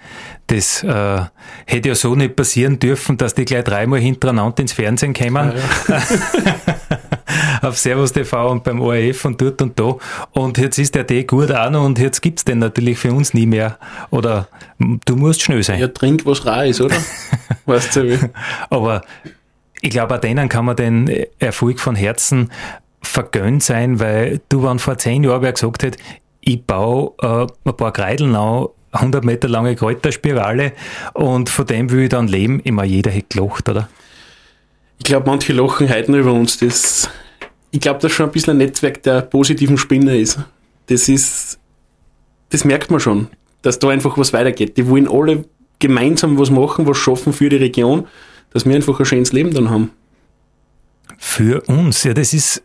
Das 0.48 0.83
äh, 0.83 1.20
hätte 1.66 1.88
ja 1.88 1.94
so 1.94 2.14
nicht 2.14 2.35
passieren 2.35 2.78
dürfen, 2.78 3.16
dass 3.16 3.35
die 3.35 3.44
gleich 3.44 3.64
dreimal 3.64 4.00
hintereinander 4.00 4.61
ins 4.61 4.72
Fernsehen 4.72 5.14
kommen. 5.14 5.52
Ja, 5.88 5.94
ja. 5.94 6.02
Auf 7.62 7.79
Servus 7.79 8.12
TV 8.12 8.51
und 8.51 8.64
beim 8.64 8.81
ORF 8.81 9.25
und 9.25 9.41
dort 9.41 9.61
und 9.62 9.79
da. 9.79 9.97
Und 10.33 10.59
jetzt 10.59 10.79
ist 10.79 10.95
der 10.95 11.07
Tee 11.07 11.25
gut 11.25 11.49
noch 11.49 11.85
und 11.85 11.99
jetzt 11.99 12.21
gibt 12.21 12.38
es 12.38 12.45
den 12.45 12.59
natürlich 12.59 12.99
für 12.99 13.12
uns 13.12 13.35
nie 13.35 13.47
mehr. 13.47 13.79
Oder 14.11 14.49
du 14.79 15.17
musst 15.17 15.43
schnell 15.43 15.62
sein. 15.62 15.81
Ja, 15.81 15.88
trink 15.88 16.25
was 16.27 16.45
rar 16.47 16.67
ist, 16.67 16.81
oder? 16.81 16.97
weißt 17.67 17.97
du 17.97 18.09
wie? 18.09 18.19
Aber 18.71 19.03
ich 19.81 19.91
glaube, 19.91 20.17
auch 20.17 20.21
denen 20.21 20.49
kann 20.49 20.64
man 20.64 20.77
den 20.77 21.09
Erfolg 21.38 21.81
von 21.81 21.95
Herzen 21.95 22.51
vergönnt 23.01 23.62
sein, 23.62 24.01
weil 24.01 24.41
du, 24.49 24.64
wenn 24.64 24.79
vor 24.79 24.99
zehn 24.99 25.25
Jahren 25.25 25.43
wer 25.43 25.53
gesagt 25.53 25.83
hätte, 25.83 25.99
ich 26.41 26.64
baue 26.64 27.12
äh, 27.23 27.47
ein 27.69 27.77
paar 27.77 27.93
Kreideln 27.93 28.35
an, 28.35 28.67
100 28.93 29.25
Meter 29.25 29.49
lange 29.49 29.77
Kräuterspirale 29.77 30.73
und 31.12 31.51
von 31.51 31.67
dem 31.67 31.91
will 31.91 32.05
ich 32.05 32.09
dann 32.09 32.27
leben, 32.27 32.61
immer 32.61 32.85
jeder 32.85 33.11
hätte 33.11 33.38
gelacht, 33.38 33.69
oder? 33.69 33.88
Ich 34.98 35.04
glaube, 35.04 35.26
manche 35.26 35.52
lachen 35.52 35.88
heute 35.88 36.11
noch 36.11 36.18
über 36.18 36.32
uns. 36.32 36.58
Das, 36.58 37.08
ich 37.70 37.80
glaube, 37.80 38.00
das 38.00 38.12
schon 38.12 38.26
ein 38.26 38.32
bisschen 38.32 38.52
ein 38.52 38.58
Netzwerk 38.58 39.02
der 39.02 39.22
positiven 39.22 39.78
Spinner 39.78 40.14
ist. 40.14 40.38
Das 40.87 41.08
ist, 41.08 41.58
das 42.50 42.64
merkt 42.64 42.90
man 42.90 43.00
schon, 43.00 43.28
dass 43.62 43.78
da 43.78 43.88
einfach 43.88 44.18
was 44.18 44.32
weitergeht. 44.32 44.76
Die 44.76 44.88
wollen 44.88 45.08
alle 45.08 45.44
gemeinsam 45.78 46.38
was 46.38 46.50
machen, 46.50 46.87
was 46.87 46.96
schaffen 46.96 47.32
für 47.32 47.48
die 47.48 47.56
Region, 47.56 48.06
dass 48.50 48.66
wir 48.66 48.74
einfach 48.74 48.98
ein 48.98 49.06
schönes 49.06 49.32
Leben 49.32 49.52
dann 49.52 49.70
haben. 49.70 49.90
Für 51.16 51.62
uns, 51.62 52.04
ja, 52.04 52.14
das 52.14 52.32
ist 52.32 52.62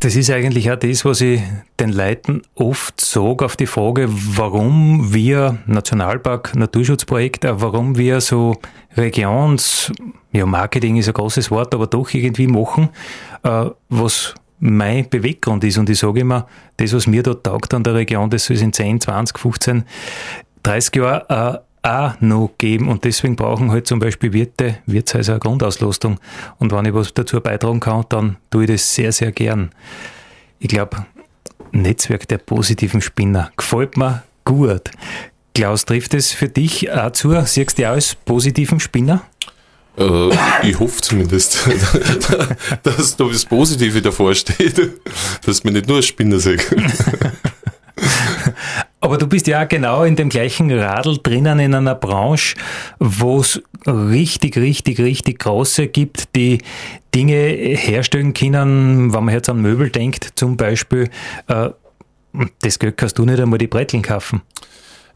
das 0.00 0.16
ist 0.16 0.30
eigentlich 0.30 0.70
auch 0.70 0.76
das, 0.76 1.04
was 1.04 1.20
ich 1.20 1.42
den 1.78 1.92
Leuten 1.92 2.40
oft 2.54 3.00
sage 3.00 3.44
auf 3.44 3.56
die 3.56 3.66
Frage, 3.66 4.08
warum 4.08 5.12
wir 5.12 5.58
Nationalpark 5.66 6.56
Naturschutzprojekt, 6.56 7.44
warum 7.44 7.98
wir 7.98 8.22
so 8.22 8.56
Regions, 8.96 9.92
ja, 10.32 10.46
Marketing 10.46 10.96
ist 10.96 11.08
ein 11.08 11.14
großes 11.14 11.50
Wort, 11.50 11.74
aber 11.74 11.86
doch 11.86 12.12
irgendwie 12.14 12.46
machen, 12.46 12.88
äh, 13.42 13.66
was 13.90 14.34
mein 14.58 15.08
Beweggrund 15.08 15.64
ist. 15.64 15.76
Und 15.76 15.90
ich 15.90 15.98
sage 15.98 16.20
immer, 16.20 16.46
das, 16.78 16.94
was 16.94 17.06
mir 17.06 17.22
dort 17.22 17.44
taugt 17.44 17.74
an 17.74 17.82
der 17.82 17.94
Region, 17.94 18.30
das 18.30 18.48
es 18.48 18.62
in 18.62 18.72
10, 18.72 19.02
20, 19.02 19.38
15, 19.38 19.84
30 20.62 20.96
Jahren 20.96 21.58
auch 21.82 22.20
noch 22.20 22.52
geben 22.58 22.88
und 22.88 23.04
deswegen 23.04 23.36
brauchen 23.36 23.70
halt 23.70 23.86
zum 23.86 23.98
Beispiel 24.00 24.32
Wirte, 24.32 24.78
Wirtshäuser 24.86 25.32
eine 25.32 25.40
Grundauslastung. 25.40 26.18
Und 26.58 26.72
wenn 26.72 26.84
ich 26.84 26.94
was 26.94 27.14
dazu 27.14 27.40
beitragen 27.40 27.80
kann, 27.80 28.04
dann 28.08 28.36
tue 28.50 28.64
ich 28.64 28.70
das 28.70 28.94
sehr, 28.94 29.12
sehr 29.12 29.32
gern. 29.32 29.70
Ich 30.58 30.68
glaube, 30.68 31.06
Netzwerk 31.72 32.28
der 32.28 32.38
positiven 32.38 33.00
Spinner 33.00 33.50
gefällt 33.56 33.96
mir 33.96 34.22
gut. 34.44 34.90
Klaus, 35.54 35.84
trifft 35.84 36.14
es 36.14 36.32
für 36.32 36.48
dich 36.48 36.90
auch 36.92 37.12
zu? 37.12 37.30
Siehst 37.44 37.72
du 37.72 37.76
dich 37.76 37.86
als 37.86 38.14
positiven 38.14 38.78
Spinner? 38.78 39.22
Äh, 39.96 40.30
ich 40.62 40.78
hoffe 40.78 41.00
zumindest, 41.00 41.58
dass 42.82 43.16
da 43.16 43.24
das 43.24 43.44
Positive 43.44 44.00
davor 44.00 44.34
steht, 44.34 45.00
dass 45.44 45.64
man 45.64 45.72
nicht 45.74 45.88
nur 45.88 45.96
als 45.96 46.06
Spinner 46.06 46.38
sehe. 46.38 46.58
Aber 49.02 49.16
du 49.16 49.26
bist 49.26 49.46
ja 49.46 49.64
genau 49.64 50.04
in 50.04 50.14
dem 50.14 50.28
gleichen 50.28 50.70
Radl 50.70 51.18
drinnen 51.22 51.58
in 51.58 51.74
einer 51.74 51.94
Branche, 51.94 52.56
wo 52.98 53.40
es 53.40 53.62
richtig, 53.86 54.58
richtig, 54.58 54.98
richtig 55.00 55.38
große 55.38 55.88
gibt, 55.88 56.36
die 56.36 56.58
Dinge 57.14 57.34
herstellen 57.34 58.34
können, 58.34 59.12
wenn 59.14 59.24
man 59.24 59.34
jetzt 59.34 59.48
an 59.48 59.62
Möbel 59.62 59.90
denkt, 59.90 60.32
zum 60.34 60.56
Beispiel. 60.56 61.08
Äh, 61.48 61.70
das 62.60 62.78
Geld 62.78 62.96
kannst 62.96 63.18
du 63.18 63.24
nicht 63.24 63.40
einmal 63.40 63.58
die 63.58 63.66
Brettl 63.66 64.02
kaufen. 64.02 64.42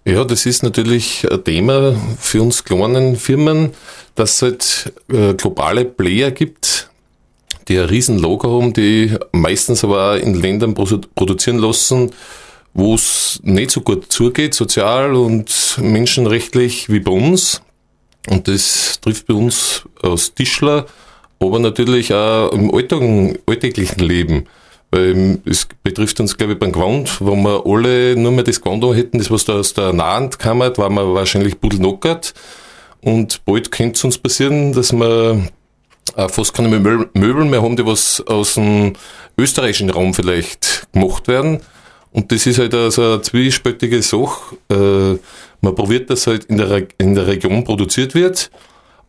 Ja, 0.07 0.25
das 0.25 0.45
ist 0.47 0.63
natürlich 0.63 1.27
ein 1.31 1.45
Thema 1.45 1.95
für 2.19 2.43
uns 2.43 2.65
kleinen 2.65 3.17
Firmen, 3.17 3.71
dass 4.15 4.35
es 4.35 4.43
halt 4.43 4.93
äh, 5.11 5.35
globale 5.35 5.85
Player 5.85 6.31
gibt, 6.31 6.91
die 7.69 7.79
ein 7.79 7.87
riesen 7.87 8.19
Logo 8.19 8.61
haben, 8.61 8.73
die 8.73 9.17
meistens 9.33 9.85
aber 9.85 10.13
auch 10.13 10.17
in 10.17 10.35
Ländern 10.35 10.75
produzieren 10.75 11.59
lassen, 11.59 12.11
wo 12.75 12.95
es 12.95 13.41
nicht 13.45 13.71
so 13.71 13.81
gut 13.81 14.13
zugeht, 14.13 14.53
sozial 14.53 15.15
und 15.15 15.79
menschenrechtlich 15.81 16.91
wie 16.91 17.01
bei 17.01 17.13
uns. 17.13 17.63
Und 18.29 18.49
das 18.49 19.01
trifft 19.01 19.27
bei 19.27 19.35
uns 19.35 19.85
aus 20.03 20.35
Tischler, 20.35 20.87
aber 21.39 21.59
natürlich 21.59 22.13
auch 22.13 22.51
im 22.53 22.75
Alltag, 22.75 23.03
alltäglichen 23.47 24.01
Leben. 24.01 24.47
Weil 24.91 25.41
es 25.45 25.67
betrifft 25.83 26.21
uns, 26.21 26.37
glaube 26.37 26.55
ich, 26.55 26.59
beim 26.59 26.73
Gewand, 26.73 27.21
wenn 27.21 27.43
wir 27.43 27.65
alle 27.67 28.17
nur 28.17 28.33
mehr 28.33 28.45
das 28.45 28.61
Gewand 28.61 28.85
hätten, 28.97 29.19
das 29.19 29.31
was 29.31 29.45
da 29.45 29.55
aus 29.55 29.75
der 29.75 29.93
Nahhand 29.93 30.39
kam, 30.39 30.61
war 30.61 30.91
man 30.91 31.15
wahrscheinlich 31.15 31.61
pudelnockert. 31.61 32.35
Und 33.03 33.45
bald 33.45 33.71
könnte 33.71 33.97
es 33.97 34.05
uns 34.05 34.19
passieren, 34.19 34.73
dass 34.73 34.93
wir 34.93 35.49
fast 36.29 36.55
keine 36.55 36.69
Möbel 36.69 37.45
mehr 37.45 37.63
haben, 37.63 37.77
die 37.77 37.85
was 37.85 38.23
aus 38.27 38.55
dem 38.55 38.95
österreichischen 39.37 39.91
Raum 39.91 40.15
vielleicht 40.15 40.87
gemacht 40.93 41.29
werden. 41.29 41.61
Und 42.15 42.31
das 42.31 42.47
ist 42.47 42.61
halt 42.61 42.73
also 42.75 43.03
eine 43.03 43.23
zwiespältige 43.23 44.01
Sache. 44.01 44.57
Äh, 44.71 45.19
man 45.61 45.75
probiert, 45.75 46.09
dass 46.11 46.29
halt 46.29 46.45
in 46.45 46.59
der, 46.59 46.87
in 46.97 47.17
der 47.17 47.27
Region 47.27 47.65
produziert 47.65 48.15
wird, 48.15 48.53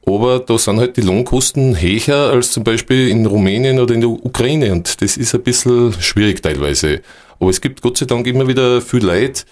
aber 0.07 0.39
da 0.39 0.57
sind 0.57 0.79
halt 0.79 0.97
die 0.97 1.01
Lohnkosten 1.01 1.79
höher 1.79 2.31
als 2.31 2.51
zum 2.51 2.63
Beispiel 2.63 3.09
in 3.09 3.27
Rumänien 3.27 3.79
oder 3.79 3.93
in 3.93 4.01
der 4.01 4.09
Ukraine 4.09 4.71
und 4.71 5.01
das 5.01 5.17
ist 5.17 5.35
ein 5.35 5.43
bisschen 5.43 5.93
schwierig 6.01 6.41
teilweise. 6.41 7.01
Aber 7.39 7.51
es 7.51 7.61
gibt 7.61 7.83
Gott 7.83 7.97
sei 7.97 8.07
Dank 8.07 8.25
immer 8.25 8.47
wieder 8.47 8.81
viel 8.81 9.05
Leute, 9.05 9.43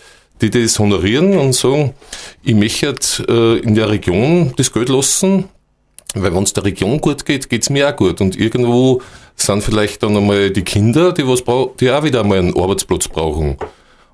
die 0.41 0.49
das 0.49 0.79
honorieren 0.79 1.37
und 1.37 1.53
sagen, 1.53 1.93
ich 2.41 2.55
möchte 2.55 2.95
äh, 3.29 3.59
in 3.59 3.75
der 3.75 3.89
Region 3.89 4.53
das 4.57 4.73
Geld 4.73 4.89
lassen, 4.89 5.45
weil 6.15 6.33
wenn 6.33 6.43
es 6.43 6.53
der 6.53 6.65
Region 6.65 6.99
gut 6.99 7.23
geht, 7.23 7.49
geht 7.49 7.61
es 7.61 7.69
mir 7.69 7.87
auch 7.87 7.95
gut. 7.95 8.19
Und 8.19 8.35
irgendwo 8.35 9.01
sind 9.35 9.63
vielleicht 9.63 10.03
dann 10.03 10.15
einmal 10.15 10.51
die 10.51 10.63
Kinder, 10.63 11.11
die 11.11 11.27
was 11.27 11.43
die 11.79 11.91
auch 11.91 12.03
wieder 12.03 12.21
einmal 12.21 12.39
einen 12.39 12.55
Arbeitsplatz 12.55 13.07
brauchen. 13.07 13.57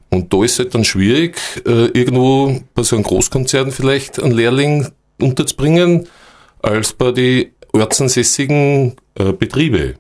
Und 0.10 0.34
da 0.34 0.44
ist 0.44 0.54
es 0.54 0.60
halt 0.60 0.76
dann 0.76 0.84
schwierig, 0.84 1.40
äh, 1.66 1.86
irgendwo 1.88 2.60
bei 2.74 2.84
so 2.84 2.96
einem 2.96 3.04
Großkonzern 3.04 3.72
vielleicht 3.72 4.22
einen 4.22 4.32
Lehrling 4.32 4.88
unterzubringen, 5.22 6.08
als 6.62 6.94
bei 6.94 7.12
den 7.12 7.52
ortsansässigen 7.74 8.96
äh, 9.16 9.34
Betriebe. 9.34 9.96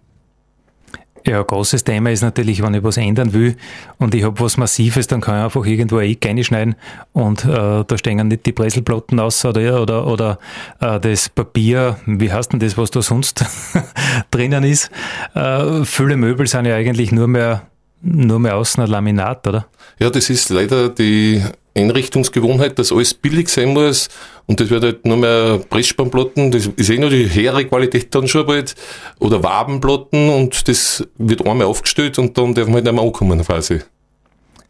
Ja, 1.25 1.41
großes 1.41 1.83
Thema 1.83 2.11
ist 2.11 2.21
natürlich, 2.21 2.61
wenn 2.61 2.73
ich 2.73 2.83
was 2.83 2.97
ändern 2.97 3.33
will 3.33 3.55
und 3.97 4.15
ich 4.15 4.23
habe 4.23 4.39
was 4.39 4.57
Massives, 4.57 5.07
dann 5.07 5.21
kann 5.21 5.37
ich 5.37 5.43
einfach 5.43 5.65
irgendwo 5.65 5.97
ein 5.97 6.09
Eck 6.09 6.25
reinschneiden 6.25 6.75
und 7.13 7.45
äh, 7.45 7.83
da 7.85 7.97
stehen 7.97 8.27
nicht 8.27 8.45
die 8.45 8.51
Bresselplatten 8.51 9.19
aus 9.19 9.43
oder, 9.45 9.81
oder, 9.81 10.07
oder 10.07 10.39
äh, 10.79 10.99
das 10.99 11.29
Papier, 11.29 11.97
wie 12.05 12.31
heißt 12.31 12.53
denn 12.53 12.59
das, 12.59 12.77
was 12.77 12.91
da 12.91 13.01
sonst 13.01 13.43
drinnen 14.31 14.63
ist. 14.63 14.89
Äh, 15.35 15.83
viele 15.83 16.17
Möbel 16.17 16.47
sind 16.47 16.65
ja 16.65 16.75
eigentlich 16.75 17.11
nur 17.11 17.27
mehr, 17.27 17.63
nur 18.01 18.39
mehr 18.39 18.55
außen 18.55 18.83
ein 18.83 18.89
Laminat, 18.89 19.45
oder? 19.47 19.67
Ja, 19.99 20.09
das 20.09 20.29
ist 20.29 20.49
leider 20.49 20.89
die 20.89 21.43
Einrichtungsgewohnheit, 21.79 22.77
dass 22.79 22.91
alles 22.91 23.13
billig 23.13 23.49
sein 23.49 23.73
muss 23.73 24.09
und 24.45 24.59
das 24.59 24.69
wird 24.69 24.83
halt 24.83 25.05
nur 25.05 25.17
mehr 25.17 25.59
Pressspannplatten, 25.69 26.51
das 26.51 26.67
ist 26.75 26.89
eh 26.89 26.97
nur 26.97 27.09
die 27.09 27.33
höhere 27.33 27.65
Qualität 27.65 28.13
dann 28.13 28.27
schon 28.27 28.45
bald, 28.45 28.75
oder 29.19 29.43
Wabenplatten 29.43 30.29
und 30.29 30.67
das 30.67 31.07
wird 31.17 31.45
einmal 31.45 31.67
aufgestellt 31.67 32.19
und 32.19 32.37
dann 32.37 32.53
darf 32.53 32.65
man 32.65 32.75
halt 32.75 32.85
nicht 32.85 32.93
mehr 32.93 33.03
ankommen 33.03 33.41
quasi. 33.43 33.79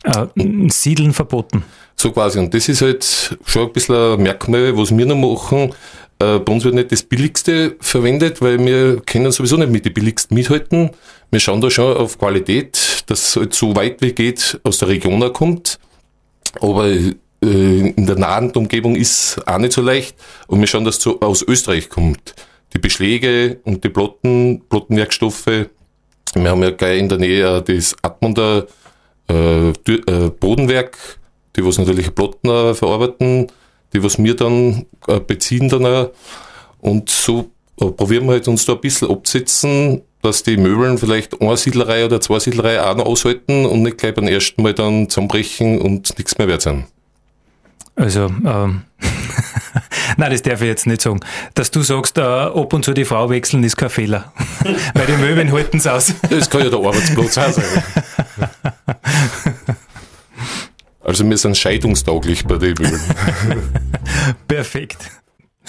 Äh, 0.04 0.28
Siedeln 0.70 1.14
verboten. 1.14 1.64
So 1.96 2.12
quasi. 2.12 2.40
Und 2.40 2.54
das 2.54 2.70
ist 2.70 2.82
halt 2.82 3.38
schon 3.46 3.68
ein 3.68 3.74
bisschen 3.74 3.96
ein 3.96 4.24
Merkmal, 4.24 4.78
was 4.78 4.96
wir 4.96 5.06
noch 5.06 5.16
machen. 5.16 5.74
Äh, 6.20 6.40
bei 6.40 6.54
uns 6.54 6.64
wird 6.64 6.76
nicht 6.76 6.92
das 6.92 7.04
Billigste 7.04 7.76
verwendet, 7.82 8.42
weil 8.42 8.60
wir 8.66 9.02
können 9.02 9.32
sowieso 9.32 9.58
nicht 9.58 9.72
mit 9.72 9.86
den 9.86 9.94
Billigsten 9.94 10.36
mithalten. 10.36 10.92
Wir 11.32 11.40
schauen 11.40 11.62
da 11.62 11.70
schon 11.70 11.98
auf 11.98 12.18
Qualität, 12.18 13.04
dass 13.08 13.30
es 13.30 13.36
halt 13.36 13.54
so 13.54 13.76
weit 13.76 14.02
wie 14.02 14.14
geht 14.14 14.60
aus 14.64 14.80
der 14.80 14.88
Region 14.88 15.32
kommt. 15.34 15.80
Aber 16.62 16.88
äh, 16.88 17.10
in 17.42 18.06
der 18.06 18.18
nahen 18.18 18.52
Umgebung 18.52 18.96
ist 18.96 19.42
auch 19.48 19.58
nicht 19.58 19.74
so 19.74 19.82
leicht. 19.82 20.16
Und 20.48 20.60
wir 20.60 20.68
schauen, 20.68 20.86
dass 20.86 20.98
es 20.98 21.08
aus 21.08 21.42
Österreich 21.42 21.90
kommt. 21.90 22.36
Die 22.74 22.80
Beschläge 22.80 23.60
und 23.64 23.84
die 23.84 23.90
Plotten, 23.90 24.62
Plottenwerkstoffe. 24.70 25.70
Wir 26.36 26.50
haben 26.50 26.62
ja 26.62 26.72
gleich 26.72 27.00
in 27.00 27.10
der 27.10 27.18
Nähe 27.18 27.62
das 27.62 27.96
Admunder 28.04 28.68
äh, 29.30 29.70
äh, 29.70 30.30
Bodenwerk, 30.40 30.98
die 31.56 31.66
was 31.66 31.78
natürlich 31.78 32.14
Plotten 32.14 32.76
verarbeiten, 32.76 33.48
die 33.94 34.04
was 34.04 34.22
wir 34.22 34.36
dann 34.36 34.86
äh, 35.08 35.20
beziehen 35.20 35.70
dann 35.70 35.86
auch. 35.86 36.12
Und 36.80 37.10
so 37.10 37.52
äh, 37.80 37.86
probieren 37.86 38.26
wir 38.26 38.34
halt 38.34 38.48
uns 38.48 38.66
da 38.66 38.74
ein 38.74 38.82
bisschen 38.82 39.10
absetzen, 39.10 40.02
dass 40.22 40.44
die 40.44 40.58
Möbeln 40.58 40.98
vielleicht 40.98 41.42
eine 41.42 41.58
Siedlerei 41.58 42.06
oder 42.06 42.22
zwei 42.22 42.40
Siedlerei 42.40 42.82
auch 42.82 42.96
noch 42.96 43.06
aushalten 43.06 43.66
und 43.66 43.84
nicht 43.84 43.98
gleich 43.98 44.14
beim 44.14 44.28
ersten 44.28 44.62
Mal 44.62 44.74
dann 44.74 45.10
zusammenbrechen 45.10 45.82
und 45.82 46.18
nichts 46.18 46.38
mehr 46.38 46.48
wert 46.48 46.62
sein. 46.62 46.86
Also, 47.96 48.26
ähm, 48.26 48.84
nein, 50.18 50.32
das 50.32 50.42
darf 50.42 50.62
ich 50.62 50.68
jetzt 50.68 50.88
nicht 50.88 51.02
sagen. 51.02 51.20
Dass 51.54 51.72
du 51.72 51.82
sagst, 51.82 52.18
äh, 52.18 52.22
ab 52.22 52.74
und 52.74 52.86
zu 52.86 52.94
die 52.94 53.06
Frau 53.06 53.30
wechseln, 53.30 53.64
ist 53.64 53.76
kein 53.76 53.90
Fehler. 53.90 54.32
Weil 54.94 55.06
die 55.06 55.18
Möbeln 55.18 55.52
halten 55.52 55.78
es 55.78 55.88
aus. 55.88 56.14
Das 56.30 56.50
kann 56.50 56.64
ja 56.64 56.70
der 56.70 56.80
Arbeitsplatz 56.80 57.38
auch 57.38 57.52
sein. 57.52 57.66
Also 61.02 61.28
wir 61.28 61.38
sind 61.38 61.58
scheidungstauglich 61.58 62.46
bei 62.46 62.58
den 62.58 62.70
Möbeln. 62.70 63.02
Perfekt. 64.48 64.98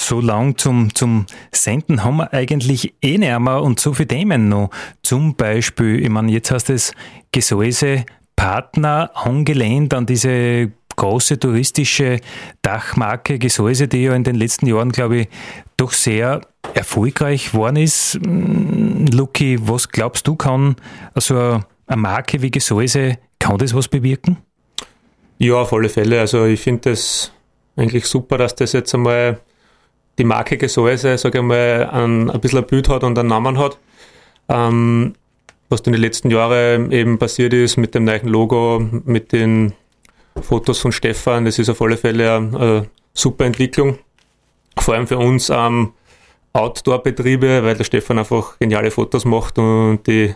So 0.00 0.18
lang 0.22 0.56
zum, 0.56 0.94
zum 0.94 1.26
Senden 1.52 2.02
haben 2.04 2.16
wir 2.16 2.32
eigentlich 2.32 2.94
eh 3.02 3.18
nicht 3.18 3.38
mehr 3.38 3.62
und 3.62 3.78
so 3.80 3.92
viele 3.92 4.08
Themen 4.08 4.48
noch. 4.48 4.70
Zum 5.02 5.34
Beispiel, 5.34 6.02
ich 6.02 6.08
meine, 6.08 6.32
jetzt 6.32 6.50
hast 6.50 6.70
es 6.70 6.94
Gesäuse 7.32 8.06
Partner 8.34 9.10
angelehnt 9.14 9.92
an 9.92 10.06
diese 10.06 10.72
große 10.96 11.38
touristische 11.38 12.20
Dachmarke 12.62 13.38
Gesäuse, 13.38 13.88
die 13.88 14.04
ja 14.04 14.14
in 14.14 14.24
den 14.24 14.36
letzten 14.36 14.66
Jahren, 14.66 14.90
glaube 14.90 15.18
ich, 15.18 15.28
doch 15.76 15.92
sehr 15.92 16.40
erfolgreich 16.72 17.52
geworden 17.52 17.76
ist. 17.76 18.18
Mm, 18.22 19.04
Luki, 19.12 19.58
was 19.60 19.90
glaubst 19.90 20.26
du, 20.26 20.34
kann 20.34 20.76
so 21.14 21.34
eine 21.36 22.00
Marke 22.00 22.40
wie 22.40 22.50
Gesäuse, 22.50 23.18
kann 23.38 23.58
das 23.58 23.74
was 23.74 23.86
bewirken? 23.86 24.38
Ja, 25.36 25.56
auf 25.56 25.74
alle 25.74 25.90
Fälle. 25.90 26.20
Also 26.20 26.46
ich 26.46 26.60
finde 26.60 26.92
es 26.92 27.32
eigentlich 27.76 28.06
super, 28.06 28.38
dass 28.38 28.54
das 28.54 28.72
jetzt 28.72 28.94
einmal 28.94 29.40
die 30.20 30.24
Marke 30.24 30.58
Gesäuse, 30.58 31.16
sage 31.16 31.38
ich 31.38 31.44
mal, 31.44 31.88
ein, 31.90 32.30
ein 32.30 32.40
bisschen 32.40 32.58
ein 32.58 32.66
Bild 32.66 32.90
hat 32.90 33.04
und 33.04 33.18
einen 33.18 33.28
Namen 33.28 33.58
hat. 33.58 33.78
Ähm, 34.50 35.14
was 35.70 35.80
in 35.80 35.92
den 35.92 36.02
letzten 36.02 36.30
Jahren 36.30 36.92
eben 36.92 37.18
passiert 37.18 37.54
ist 37.54 37.78
mit 37.78 37.94
dem 37.94 38.04
neuen 38.04 38.28
Logo, 38.28 38.86
mit 39.06 39.32
den 39.32 39.72
Fotos 40.42 40.78
von 40.78 40.92
Stefan, 40.92 41.46
das 41.46 41.58
ist 41.58 41.70
auf 41.70 41.80
alle 41.80 41.96
Fälle 41.96 42.36
eine, 42.36 42.58
eine 42.58 42.86
super 43.14 43.46
Entwicklung. 43.46 43.98
Vor 44.78 44.94
allem 44.94 45.06
für 45.06 45.16
uns 45.16 45.48
ähm, 45.48 45.92
Outdoor-Betriebe, 46.52 47.62
weil 47.64 47.76
der 47.76 47.84
Stefan 47.84 48.18
einfach 48.18 48.58
geniale 48.58 48.90
Fotos 48.90 49.24
macht 49.24 49.58
und 49.58 50.00
die 50.06 50.34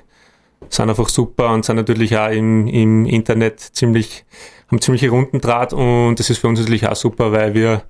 sind 0.70 0.88
einfach 0.88 1.10
super 1.10 1.52
und 1.52 1.66
sind 1.66 1.76
natürlich 1.76 2.16
auch 2.16 2.30
im, 2.30 2.68
im 2.68 3.04
Internet 3.04 3.60
ziemlich, 3.60 4.24
haben 4.68 4.80
ziemliche 4.80 5.10
Rundendraht 5.10 5.74
und 5.74 6.18
das 6.18 6.30
ist 6.30 6.38
für 6.38 6.48
uns 6.48 6.60
natürlich 6.60 6.88
auch 6.88 6.96
super, 6.96 7.32
weil 7.32 7.52
wir 7.52 7.82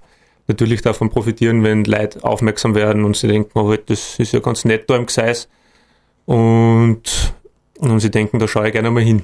natürlich 0.47 0.83
davon 0.83 1.11
profitieren, 1.11 1.63
wenn 1.63 1.85
Leute 1.85 2.23
aufmerksam 2.23 2.75
werden 2.75 3.05
und 3.05 3.17
sie 3.17 3.29
denken, 3.29 3.59
oh, 3.59 3.75
das 3.75 4.19
ist 4.19 4.33
ja 4.33 4.41
ganz 4.41 4.65
nett 4.65 4.89
da 4.89 4.97
im 4.97 5.07
Gseis 5.07 5.49
und, 6.27 7.35
und 7.79 8.01
sie 8.01 8.11
denken, 8.11 8.39
da 8.39 8.49
schaue 8.49 8.67
ich 8.67 8.73
gerne 8.73 8.91
mal 8.91 9.03
hin. 9.03 9.23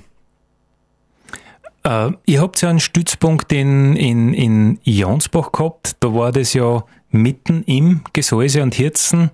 Äh, 1.83 2.13
ihr 2.27 2.41
habt 2.41 2.61
ja 2.61 2.69
einen 2.69 2.81
Stützpunkt 2.81 3.53
in, 3.53 3.97
in, 3.97 4.35
in 4.35 4.79
Jonsbach 4.83 5.53
gehabt, 5.53 5.97
da 6.01 6.15
war 6.15 6.33
das 6.33 6.53
ja 6.53 6.85
mitten 7.11 7.63
im 7.65 8.03
Gesäuse 8.13 8.63
und 8.63 8.75
Hirzen, 8.75 9.31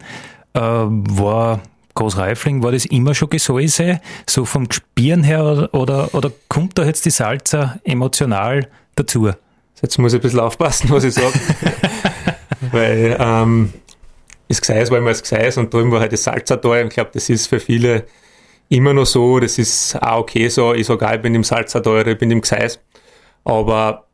äh, 0.55 0.61
war 0.61 1.61
Großreifling, 1.95 2.63
war 2.63 2.73
das 2.73 2.85
immer 2.85 3.15
schon 3.15 3.31
Gesäuse, 3.31 4.01
so 4.29 4.45
vom 4.45 4.71
Spieren 4.71 5.25
her 5.25 5.71
oder, 5.73 6.15
oder 6.15 6.31
kommt 6.49 6.79
da 6.79 6.85
jetzt 6.85 7.05
die 7.07 7.11
Salzer 7.11 7.81
emotional 7.85 8.69
dazu? 8.95 9.31
Jetzt 9.83 9.99
muss 9.99 10.13
ich 10.13 10.21
ein 10.21 10.23
bisschen 10.23 10.41
aufpassen, 10.41 10.91
was 10.91 11.05
ich 11.05 11.15
sage. 11.15 11.39
Weil 12.73 13.17
ähm, 13.21 13.73
das 14.49 14.61
Gseis 14.61 14.91
war 14.91 14.99
immer 14.99 15.11
das 15.11 15.23
Gseis 15.23 15.59
und 15.59 15.73
drüben 15.73 15.91
war 15.93 16.01
halt 16.01 16.13
das 16.13 16.25
Salzertal. 16.25 16.87
Ich 16.87 16.95
glaube, 16.95 17.11
das 17.13 17.29
ist 17.29 17.47
für 17.47 17.61
viele 17.61 18.05
immer 18.69 18.93
noch 18.93 19.07
so. 19.07 19.39
Das 19.39 19.59
ist 19.59 19.97
auch 20.03 20.21
okay 20.21 20.49
so. 20.49 20.73
Ich 20.73 20.87
sage 20.87 21.07
auch, 21.07 21.13
ich 21.13 21.21
bin 21.21 21.35
im 21.35 21.45
Salzertal 21.45 22.01
oder 22.01 22.13
ich 22.13 22.19
bin 22.19 22.31
im 22.31 22.41
Gseis. 22.41 22.81
Aber 23.45 24.07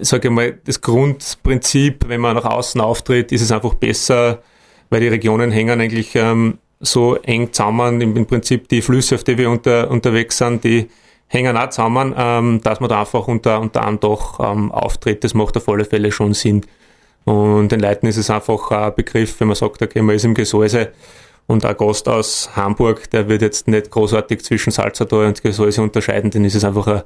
sage 0.00 0.28
ich 0.28 0.34
mal, 0.34 0.58
das 0.64 0.80
Grundprinzip, 0.80 2.08
wenn 2.08 2.20
man 2.20 2.36
nach 2.36 2.44
außen 2.44 2.80
auftritt, 2.80 3.32
ist 3.32 3.42
es 3.42 3.52
einfach 3.52 3.74
besser, 3.74 4.42
weil 4.90 5.00
die 5.00 5.08
Regionen 5.08 5.50
hängen 5.50 5.80
eigentlich 5.80 6.14
ähm, 6.14 6.58
so 6.80 7.16
eng 7.16 7.52
zusammen. 7.52 8.00
Im, 8.00 8.16
Im, 8.16 8.26
Prinzip 8.26 8.68
die 8.68 8.82
Flüsse, 8.82 9.16
auf 9.16 9.24
die 9.24 9.38
wir 9.38 9.50
unter, 9.50 9.90
unterwegs 9.90 10.38
sind, 10.38 10.64
die 10.64 10.88
hängen 11.28 11.56
auch 11.56 11.70
zusammen, 11.70 12.14
ähm, 12.16 12.60
dass 12.62 12.80
man 12.80 12.88
da 12.88 13.00
einfach 13.00 13.26
unter, 13.28 13.60
unter 13.60 13.86
einem 13.86 14.00
Dach 14.00 14.38
ähm, 14.40 14.70
auftritt. 14.72 15.24
Das 15.24 15.34
macht 15.34 15.56
auf 15.56 15.68
alle 15.68 15.84
Fälle 15.84 16.12
schon 16.12 16.34
Sinn. 16.34 16.64
Und 17.24 17.70
den 17.72 17.80
Leuten 17.80 18.06
ist 18.06 18.18
es 18.18 18.30
einfach 18.30 18.70
ein 18.70 18.94
Begriff, 18.94 19.40
wenn 19.40 19.48
man 19.48 19.56
sagt, 19.56 19.80
okay, 19.82 20.02
man 20.02 20.14
ist 20.14 20.24
im 20.24 20.34
Gesäuse 20.34 20.92
und 21.46 21.64
ein 21.64 21.76
Gast 21.76 22.08
aus 22.08 22.50
Hamburg, 22.54 23.10
der 23.10 23.28
wird 23.28 23.42
jetzt 23.42 23.68
nicht 23.68 23.90
großartig 23.90 24.44
zwischen 24.44 24.70
Salzertal 24.70 25.26
und 25.26 25.42
Gesäuse 25.42 25.82
unterscheiden, 25.82 26.30
dann 26.30 26.44
ist 26.44 26.54
es 26.54 26.64
einfach 26.64 26.86
ein, 26.86 27.02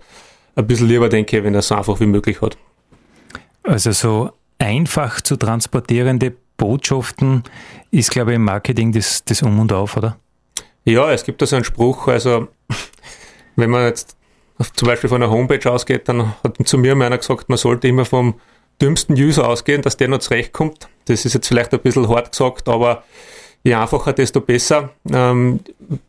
ein 0.57 0.67
bisschen 0.67 0.89
lieber, 0.89 1.09
denke 1.09 1.39
ich, 1.39 1.45
wenn 1.45 1.55
er 1.55 1.61
es 1.61 1.69
so 1.69 1.77
einfach 1.77 1.99
wie 2.01 2.07
möglich 2.07 2.41
hat. 2.41 2.57
Also 3.63 3.93
so 3.93 4.31
einfach 4.59 5.21
zu 5.21 5.37
transportierende 5.37 6.35
Botschaften 6.57 7.45
ist, 7.91 8.11
glaube 8.11 8.33
ich, 8.33 8.37
im 8.37 8.45
Marketing 8.45 8.93
das, 8.93 9.25
das 9.25 9.43
Um 9.43 9.59
und 9.61 9.73
Auf, 9.73 9.97
oder? 9.97 10.19
Ja, 10.85 11.13
es 11.13 11.25
gibt 11.25 11.41
da 11.43 11.47
so 11.47 11.57
einen 11.57 11.65
Spruch, 11.65 12.09
also 12.09 12.49
wenn 13.59 13.71
man 13.71 13.87
jetzt 13.87 14.17
zum 14.75 14.89
Beispiel 14.89 15.11
von 15.11 15.23
einer 15.23 15.33
Homepage 15.33 15.71
ausgeht, 15.71 16.09
dann 16.09 16.35
hat 16.43 16.57
zu 16.65 16.79
mir 16.79 16.93
einer 16.93 17.19
gesagt, 17.19 17.49
man 17.49 17.59
sollte 17.59 17.89
immer 17.89 18.05
vom 18.05 18.35
dümmsten 18.81 19.15
User 19.15 19.49
ausgehen, 19.49 19.83
dass 19.83 19.97
der 19.97 20.09
noch 20.09 20.19
zurechtkommt. 20.19 20.89
Das 21.07 21.25
ist 21.25 21.35
jetzt 21.35 21.49
vielleicht 21.49 21.73
ein 21.75 21.81
bisschen 21.81 22.09
hart 22.09 22.33
gesagt, 22.33 22.69
aber 22.69 23.03
je 23.65 23.75
einfacher, 23.75 24.13
desto 24.13 24.41
besser, 24.41 24.91
ähm, 25.13 25.61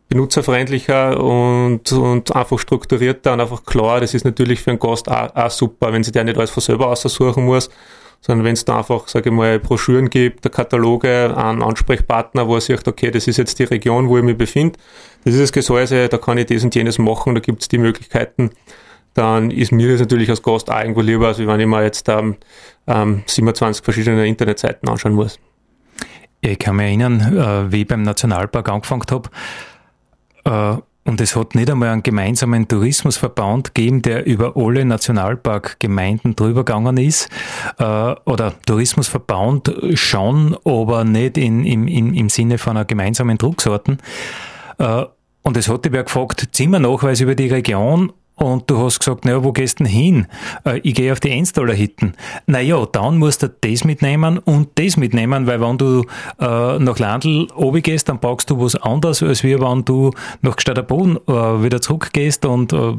benutzerfreundlicher 0.08 1.20
und, 1.20 1.91
und 1.91 2.36
einfach 2.36 2.60
strukturierter 2.60 3.34
und 3.34 3.41
einfach 3.41 3.66
klar. 3.66 4.00
Das 4.00 4.14
ist 4.14 4.26
natürlich 4.26 4.62
für 4.62 4.72
einen 4.72 4.80
Gast 4.80 5.10
auch, 5.10 5.36
auch 5.36 5.52
super, 5.52 5.91
wenn 5.91 6.04
sich 6.04 6.14
der 6.14 6.24
nicht 6.24 6.38
alles 6.38 6.52
von 6.52 6.62
selber 6.62 6.88
aussuchen 6.88 7.45
muss, 7.45 7.70
sondern 8.22 8.46
wenn 8.46 8.54
es 8.54 8.66
da 8.66 8.78
einfach, 8.80 9.08
sage 9.08 9.30
ich 9.30 9.36
mal, 9.36 9.60
Broschüren 9.60 10.10
gibt, 10.10 10.52
Kataloge, 10.52 11.36
einen 11.36 11.64
Ansprechpartner, 11.64 12.48
wo 12.48 12.56
er 12.56 12.62
sagt, 12.62 12.88
okay, 12.88 13.12
das 13.12 13.28
ist 13.28 13.38
jetzt 13.38 13.60
die 13.60 13.64
Region, 13.64 14.10
wo 14.10 14.18
ich 14.18 14.24
mich 14.24 14.38
befinde, 14.38 14.78
das 15.24 15.36
ist 15.36 15.42
das 15.42 15.52
Gesäuse, 15.52 16.10
da 16.10 16.18
kann 16.18 16.38
ich 16.38 16.48
das 16.48 16.64
und 16.64 16.76
jenes 16.76 16.98
machen, 16.98 17.36
da 17.36 17.42
gibt 17.42 17.62
es 17.62 17.68
die 17.68 17.78
Möglichkeiten, 17.78 18.52
dann 19.14 19.52
ist 19.52 19.72
mir 19.72 19.92
das 19.92 20.00
natürlich 20.00 20.30
als 20.30 20.44
Gast 20.44 20.70
auch 20.70 20.80
irgendwo 20.80 21.02
lieber, 21.02 21.28
als 21.28 21.40
wenn 21.40 21.60
ich 21.60 21.68
mir 21.68 21.84
jetzt 21.84 22.08
ähm, 22.10 22.38
ähm, 22.88 23.24
27 23.26 23.84
verschiedene 23.84 24.28
Internetseiten 24.28 24.88
anschauen 24.88 25.14
muss. 25.14 25.40
Ich 26.42 26.58
kann 26.60 26.78
mich 26.78 26.86
erinnern, 26.86 27.38
äh, 27.38 27.72
wie 27.72 27.82
ich 27.82 27.88
beim 27.88 28.04
Nationalpark 28.04 28.70
angefangen 28.70 29.04
habe, 29.12 29.30
äh, 30.46 30.82
und 31.10 31.20
es 31.22 31.36
hat 31.36 31.55
nicht 31.55 31.70
einmal 31.72 31.89
einen 31.89 32.03
gemeinsamen 32.03 32.68
Tourismusverband 32.68 33.74
gegeben, 33.74 34.03
der 34.03 34.28
über 34.28 34.53
alle 34.55 34.86
Nationalparkgemeinden 34.86 36.36
drüber 36.36 36.64
gegangen 36.64 36.97
ist. 36.97 37.30
Äh, 37.80 37.84
oder 37.84 38.53
Tourismusverband 38.66 39.74
schon, 39.95 40.55
aber 40.64 41.03
nicht 41.03 41.38
in, 41.38 41.66
im, 41.66 41.88
im, 41.88 42.14
im 42.14 42.30
Sinne 42.30 42.60
von 42.60 42.78
einer 42.78 42.86
gemeinsamen 42.86 43.39
Drucksorten. 43.39 43.97
Äh, 44.78 45.05
und 45.41 45.57
es 45.57 45.68
hat 45.68 45.84
dich 45.86 45.91
gefragt, 45.91 46.49
Zimmernachweis 46.51 47.22
über 47.22 47.34
die 47.34 47.47
Region 47.47 48.14
und 48.40 48.70
du 48.70 48.78
hast 48.78 49.00
gesagt, 49.00 49.26
naja, 49.26 49.44
wo 49.44 49.52
gehst 49.52 49.80
denn 49.80 49.88
hin? 49.88 50.28
Äh, 50.66 50.80
ich 50.80 50.96
gehe 50.96 51.12
auf 51.12 51.20
die 51.20 51.32
Enstaller 51.32 51.74
Hitten. 51.74 52.14
Naja, 52.48 52.86
dann 52.86 53.18
musst 53.18 53.44
du 53.44 53.50
das 53.50 53.84
mitnehmen 53.84 54.38
und 54.40 54.70
das 54.76 54.98
mitnehmen, 54.98 55.46
weil 55.46 55.62
wenn 55.62 55.78
du 55.78 56.06
äh, 56.40 56.80
nach 56.80 57.00
Landl 57.00 57.48
oben 57.56 57.82
gehst, 57.82 58.10
dann 58.10 58.20
brauchst 58.20 58.50
du 58.50 58.60
was 58.60 58.76
anderes, 58.76 59.22
als 59.22 59.44
wie 59.44 59.60
wenn 59.60 59.86
du 59.86 60.12
nach 60.42 60.56
Gstaderboden 60.56 61.18
äh, 61.28 61.64
wieder 61.64 61.82
zurückgehst 61.82 62.46
und 62.46 62.74
äh, 62.74 62.94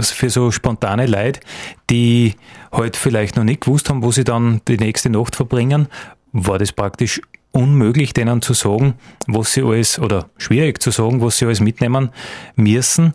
für 0.00 0.30
so 0.30 0.50
spontane 0.50 1.06
Leute, 1.06 1.40
die 1.88 2.34
halt 2.70 2.96
vielleicht 2.96 3.36
noch 3.36 3.44
nicht 3.44 3.62
gewusst 3.62 3.88
haben, 3.88 4.02
wo 4.02 4.10
sie 4.10 4.24
dann 4.24 4.60
die 4.68 4.76
nächste 4.76 5.10
Nacht 5.10 5.36
verbringen, 5.36 5.88
war 6.32 6.58
das 6.58 6.72
praktisch 6.72 7.20
unmöglich, 7.52 8.14
denen 8.14 8.40
zu 8.40 8.54
sagen, 8.54 8.94
was 9.26 9.52
sie 9.52 9.62
alles, 9.62 9.98
oder 9.98 10.30
schwierig 10.38 10.82
zu 10.82 10.90
sagen, 10.90 11.20
was 11.20 11.38
sie 11.38 11.44
alles 11.44 11.60
mitnehmen 11.60 12.10
müssen 12.56 13.12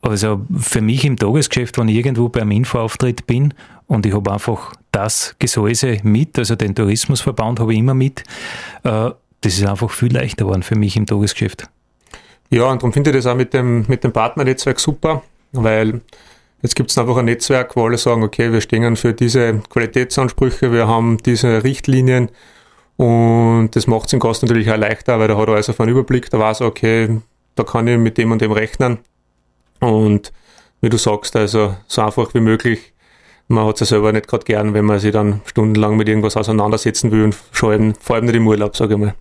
also 0.00 0.42
für 0.58 0.80
mich 0.80 1.04
im 1.04 1.16
Tagesgeschäft, 1.16 1.78
wenn 1.78 1.88
ich 1.88 1.96
irgendwo 1.96 2.28
beim 2.28 2.50
Infoauftritt 2.50 3.26
bin 3.26 3.54
und 3.86 4.06
ich 4.06 4.14
habe 4.14 4.32
einfach 4.32 4.74
das 4.92 5.34
Gesäuse 5.38 5.98
mit, 6.02 6.38
also 6.38 6.56
den 6.56 6.74
Tourismusverband 6.74 7.60
habe 7.60 7.72
ich 7.72 7.78
immer 7.80 7.94
mit, 7.94 8.22
äh, 8.84 9.10
das 9.40 9.58
ist 9.58 9.66
einfach 9.66 9.90
viel 9.90 10.12
leichter 10.12 10.44
geworden 10.44 10.62
für 10.62 10.76
mich 10.76 10.96
im 10.96 11.06
Tagesgeschäft. 11.06 11.68
Ja, 12.50 12.64
und 12.64 12.82
darum 12.82 12.92
finde 12.92 13.10
ich 13.10 13.16
das 13.16 13.26
auch 13.26 13.36
mit 13.36 13.52
dem, 13.52 13.84
mit 13.88 14.04
dem 14.04 14.12
Partnernetzwerk 14.12 14.80
super, 14.80 15.22
weil 15.52 16.00
jetzt 16.62 16.76
gibt 16.76 16.90
es 16.90 16.98
einfach 16.98 17.16
ein 17.16 17.26
Netzwerk, 17.26 17.76
wo 17.76 17.86
alle 17.86 17.98
sagen, 17.98 18.22
okay, 18.22 18.52
wir 18.52 18.60
stehen 18.60 18.96
für 18.96 19.12
diese 19.12 19.60
Qualitätsansprüche, 19.68 20.72
wir 20.72 20.88
haben 20.88 21.18
diese 21.18 21.62
Richtlinien 21.64 22.30
und 22.96 23.70
das 23.72 23.86
macht 23.86 24.06
es 24.06 24.10
dem 24.10 24.20
Gast 24.20 24.42
natürlich 24.42 24.70
auch 24.70 24.76
leichter, 24.76 25.18
weil 25.18 25.28
da 25.28 25.36
hat 25.36 25.48
er 25.48 25.54
also 25.54 25.74
einen 25.78 25.90
Überblick, 25.90 26.30
da 26.30 26.38
weiß 26.38 26.60
er, 26.60 26.68
okay, 26.68 27.20
da 27.54 27.64
kann 27.64 27.86
ich 27.86 27.98
mit 27.98 28.16
dem 28.16 28.32
und 28.32 28.40
dem 28.40 28.52
rechnen 28.52 28.98
und 29.80 30.32
wie 30.80 30.88
du 30.88 30.96
sagst, 30.96 31.34
also 31.36 31.76
so 31.86 32.02
einfach 32.02 32.32
wie 32.34 32.40
möglich. 32.40 32.92
Man 33.48 33.66
hat 33.66 33.76
es 33.76 33.80
ja 33.80 33.86
selber 33.86 34.12
nicht 34.12 34.28
gerade 34.28 34.44
gern, 34.44 34.74
wenn 34.74 34.84
man 34.84 34.98
sich 34.98 35.12
dann 35.12 35.40
stundenlang 35.46 35.96
mit 35.96 36.08
irgendwas 36.08 36.36
auseinandersetzen 36.36 37.10
will 37.10 37.24
und 37.24 37.34
vor 37.34 37.70
allem, 37.70 37.94
vor 37.94 38.16
allem 38.16 38.26
nicht 38.26 38.36
im 38.36 38.46
Urlaub, 38.46 38.76
sage 38.76 38.94
ich 38.94 39.00
mal. 39.00 39.14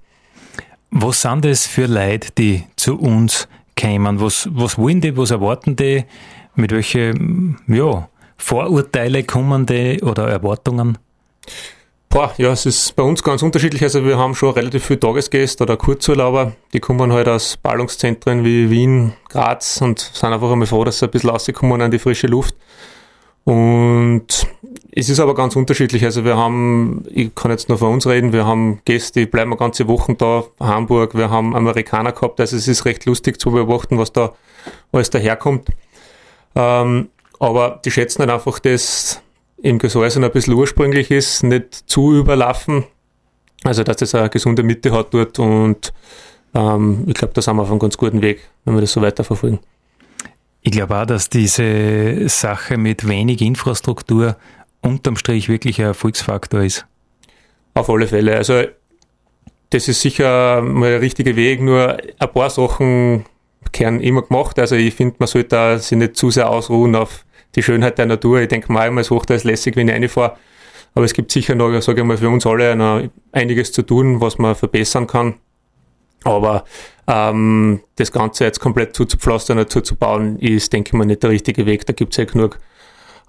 Was 0.92 1.22
sind 1.22 1.46
das 1.46 1.66
für 1.66 1.86
Leute, 1.86 2.30
die 2.38 2.64
zu 2.76 2.98
uns 3.00 3.48
kämen? 3.76 4.20
Was, 4.20 4.50
was 4.52 4.78
wollen 4.78 5.02
die, 5.02 5.16
was 5.16 5.32
erwarten 5.32 5.76
die? 5.76 6.04
Mit 6.56 6.72
welchen 6.72 7.58
ja, 7.68 8.10
Vorurteile 8.36 9.24
kommen 9.24 9.66
die 9.66 10.02
oder 10.02 10.28
Erwartungen? 10.28 10.98
Boah, 12.10 12.34
ja, 12.38 12.52
es 12.52 12.66
ist 12.66 12.96
bei 12.96 13.04
uns 13.04 13.22
ganz 13.22 13.44
unterschiedlich. 13.44 13.84
Also 13.84 14.06
wir 14.06 14.18
haben 14.18 14.34
schon 14.34 14.52
relativ 14.52 14.86
viele 14.86 15.00
Tagesgäste 15.00 15.64
oder 15.64 15.76
Kurzurlauber, 15.76 16.54
die 16.74 16.80
kommen 16.80 17.12
halt 17.12 17.28
aus 17.28 17.58
Ballungszentren 17.58 18.46
wie 18.46 18.70
Wien, 18.70 19.14
Graz 19.30 19.82
und 19.82 20.00
sind 20.00 20.32
einfach 20.32 20.50
einmal 20.50 20.68
froh, 20.68 20.86
dass 20.86 21.00
sie 21.00 21.06
ein 21.06 21.12
bisschen 21.12 21.30
rauskommen 21.30 21.82
an 21.82 21.92
die 21.92 22.00
frische 22.00 22.28
Luft. 22.28 22.56
Und 23.44 24.48
es 24.92 25.10
ist 25.10 25.20
aber 25.20 25.36
ganz 25.36 25.56
unterschiedlich. 25.56 26.04
Also 26.06 26.24
wir 26.24 26.38
haben, 26.38 27.04
ich 27.10 27.36
kann 27.36 27.52
jetzt 27.52 27.70
nur 27.70 27.78
von 27.78 27.94
uns 27.94 28.08
reden, 28.08 28.34
wir 28.34 28.46
haben 28.46 28.82
Gäste, 28.86 29.20
die 29.20 29.26
bleiben 29.26 29.52
eine 29.52 29.60
ganze 29.60 29.88
Woche 29.88 30.16
da, 30.16 30.44
Hamburg, 30.60 31.16
wir 31.16 31.30
haben 31.30 31.56
Amerikaner 31.56 32.14
gehabt, 32.14 32.40
also 32.40 32.56
es 32.56 32.68
ist 32.68 32.86
recht 32.86 33.06
lustig 33.06 33.40
zu 33.40 33.52
beobachten, 33.52 33.98
was 33.98 34.12
da 34.12 34.34
alles 34.92 35.10
daherkommt. 35.10 35.70
Ähm, 36.56 37.10
aber 37.40 37.80
die 37.86 37.92
schätzen 37.92 38.22
halt 38.22 38.32
einfach 38.32 38.60
das, 38.60 39.22
im 39.62 39.80
Gesäuse 39.80 40.24
ein 40.24 40.32
bisschen 40.32 40.54
ursprünglich 40.54 41.12
ist, 41.12 41.44
nicht 41.44 41.74
zu 41.74 42.14
überlaufen. 42.14 42.86
Also, 43.64 43.84
dass 43.84 43.98
das 43.98 44.16
eine 44.16 44.30
gesunde 44.30 44.64
Mitte 44.64 44.92
hat 44.92 45.14
dort 45.14 45.40
und 45.40 45.94
ähm, 46.54 47.04
ich 47.08 47.16
glaube, 47.16 47.34
da 47.34 47.42
sind 47.42 47.56
wir 47.56 47.64
auf 47.64 47.72
einem 47.72 47.80
ganz 47.80 47.98
guten 47.98 48.22
Weg, 48.22 48.50
wenn 48.66 48.76
wir 48.76 48.82
das 48.82 48.94
so 48.94 49.02
weiterverfolgen. 49.02 49.60
Ich 50.62 50.72
glaube 50.72 50.98
auch, 50.98 51.06
dass 51.06 51.30
diese 51.30 52.28
Sache 52.30 52.78
mit 52.78 53.08
wenig 53.08 53.42
Infrastruktur 53.42 54.38
unterm 54.82 55.16
Strich 55.16 55.50
wirklich 55.50 55.80
ein 55.80 55.88
Erfolgsfaktor 55.88 56.62
ist. 56.62 56.86
Auf 57.74 57.90
alle 57.90 58.08
Fälle. 58.08 58.36
Also, 58.36 58.64
das 59.70 59.88
ist 59.88 60.02
sicher 60.02 60.62
mal 60.62 60.92
der 60.92 61.02
richtige 61.02 61.36
Weg, 61.36 61.62
nur 61.62 61.98
ein 62.20 62.34
paar 62.34 62.50
Sachen 62.50 63.26
kehren 63.72 64.00
immer 64.00 64.22
gemacht. 64.22 64.60
Also, 64.60 64.76
ich 64.76 64.94
finde, 64.94 65.16
man 65.20 65.28
sollte 65.28 65.80
sich 65.80 65.98
nicht 65.98 66.16
zu 66.16 66.32
sehr 66.32 66.50
ausruhen 66.50 66.96
auf 66.96 67.26
die 67.56 67.64
Schönheit 67.64 67.98
der 67.98 68.06
Natur. 68.06 68.42
Ich 68.42 68.48
denke 68.48 68.72
mal, 68.72 68.96
ist 69.00 69.12
Hochdeutsch 69.12 69.44
lässig, 69.44 69.76
wenn 69.76 69.88
ich 69.88 69.94
reinfahre. 69.94 70.38
Aber 70.94 71.06
es 71.06 71.14
gibt 71.14 71.32
sicher 71.32 71.56
noch, 71.56 71.80
sage 71.82 72.02
ich 72.02 72.08
mal, 72.08 72.18
für 72.18 72.30
uns 72.30 72.46
alle 72.46 72.76
noch 72.76 73.04
einiges 73.32 73.72
zu 73.72 73.84
tun, 73.84 74.20
was 74.20 74.38
man 74.38 74.56
verbessern 74.56 75.08
kann. 75.08 75.36
Aber 76.24 76.66
ähm, 77.08 77.82
das 77.96 78.12
Ganze 78.12 78.46
jetzt 78.46 78.60
komplett 78.60 78.96
zuzupflastern 78.96 79.60
und 79.60 79.70
zuzubauen, 79.70 80.40
ist, 80.40 80.74
denke 80.74 80.90
ich 80.90 80.94
mal, 80.94 81.06
nicht 81.06 81.24
der 81.24 81.30
richtige 81.30 81.66
Weg. 81.66 81.86
Da 81.86 81.94
gibt 81.94 82.14
es 82.14 82.18
ja 82.18 82.26
genug 82.26 82.60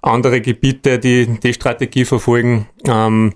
andere 0.01 0.41
Gebiete, 0.41 0.99
die 0.99 1.39
die 1.39 1.53
Strategie 1.53 2.05
verfolgen. 2.05 2.67
Ähm, 2.87 3.33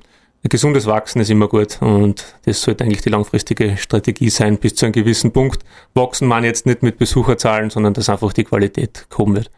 gesundes 0.49 0.85
Wachsen 0.85 1.21
ist 1.21 1.29
immer 1.29 1.47
gut 1.47 1.81
und 1.81 2.35
das 2.45 2.61
sollte 2.61 2.83
eigentlich 2.83 3.01
die 3.01 3.09
langfristige 3.09 3.77
Strategie 3.77 4.29
sein, 4.29 4.57
bis 4.57 4.75
zu 4.75 4.85
einem 4.85 4.93
gewissen 4.93 5.31
Punkt. 5.31 5.63
Wachsen 5.93 6.27
man 6.27 6.43
jetzt 6.43 6.65
nicht 6.65 6.83
mit 6.83 6.97
Besucherzahlen, 6.97 7.69
sondern 7.69 7.93
dass 7.93 8.09
einfach 8.09 8.33
die 8.33 8.43
Qualität 8.43 9.05
kommen 9.09 9.35
wird. 9.35 9.51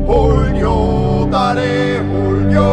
Julio, 0.07 1.27
dale 1.31 1.97
Julio. 1.97 2.69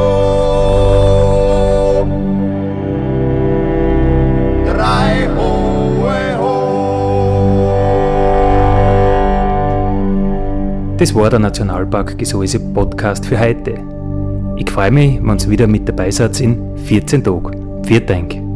Drei 4.66 5.29
hohe 5.37 6.39
ho. 6.39 6.55
Das 10.99 11.14
war 11.14 11.31
der 11.31 11.39
Nationalpark 11.39 12.18
Gesäuse 12.18 12.61
Podcast 12.61 13.26
für 13.26 13.41
heute. 13.41 13.97
Ich 14.59 14.69
freue 14.69 14.91
mich, 14.91 15.21
wenn 15.23 15.39
ihr 15.39 15.51
wieder 15.51 15.67
mit 15.69 15.89
dabei 15.89 16.11
seid 16.11 16.41
in 16.41 16.77
14 16.77 17.23
Tagen. 17.23 17.85
Vielen 17.85 18.07
Dank. 18.07 18.47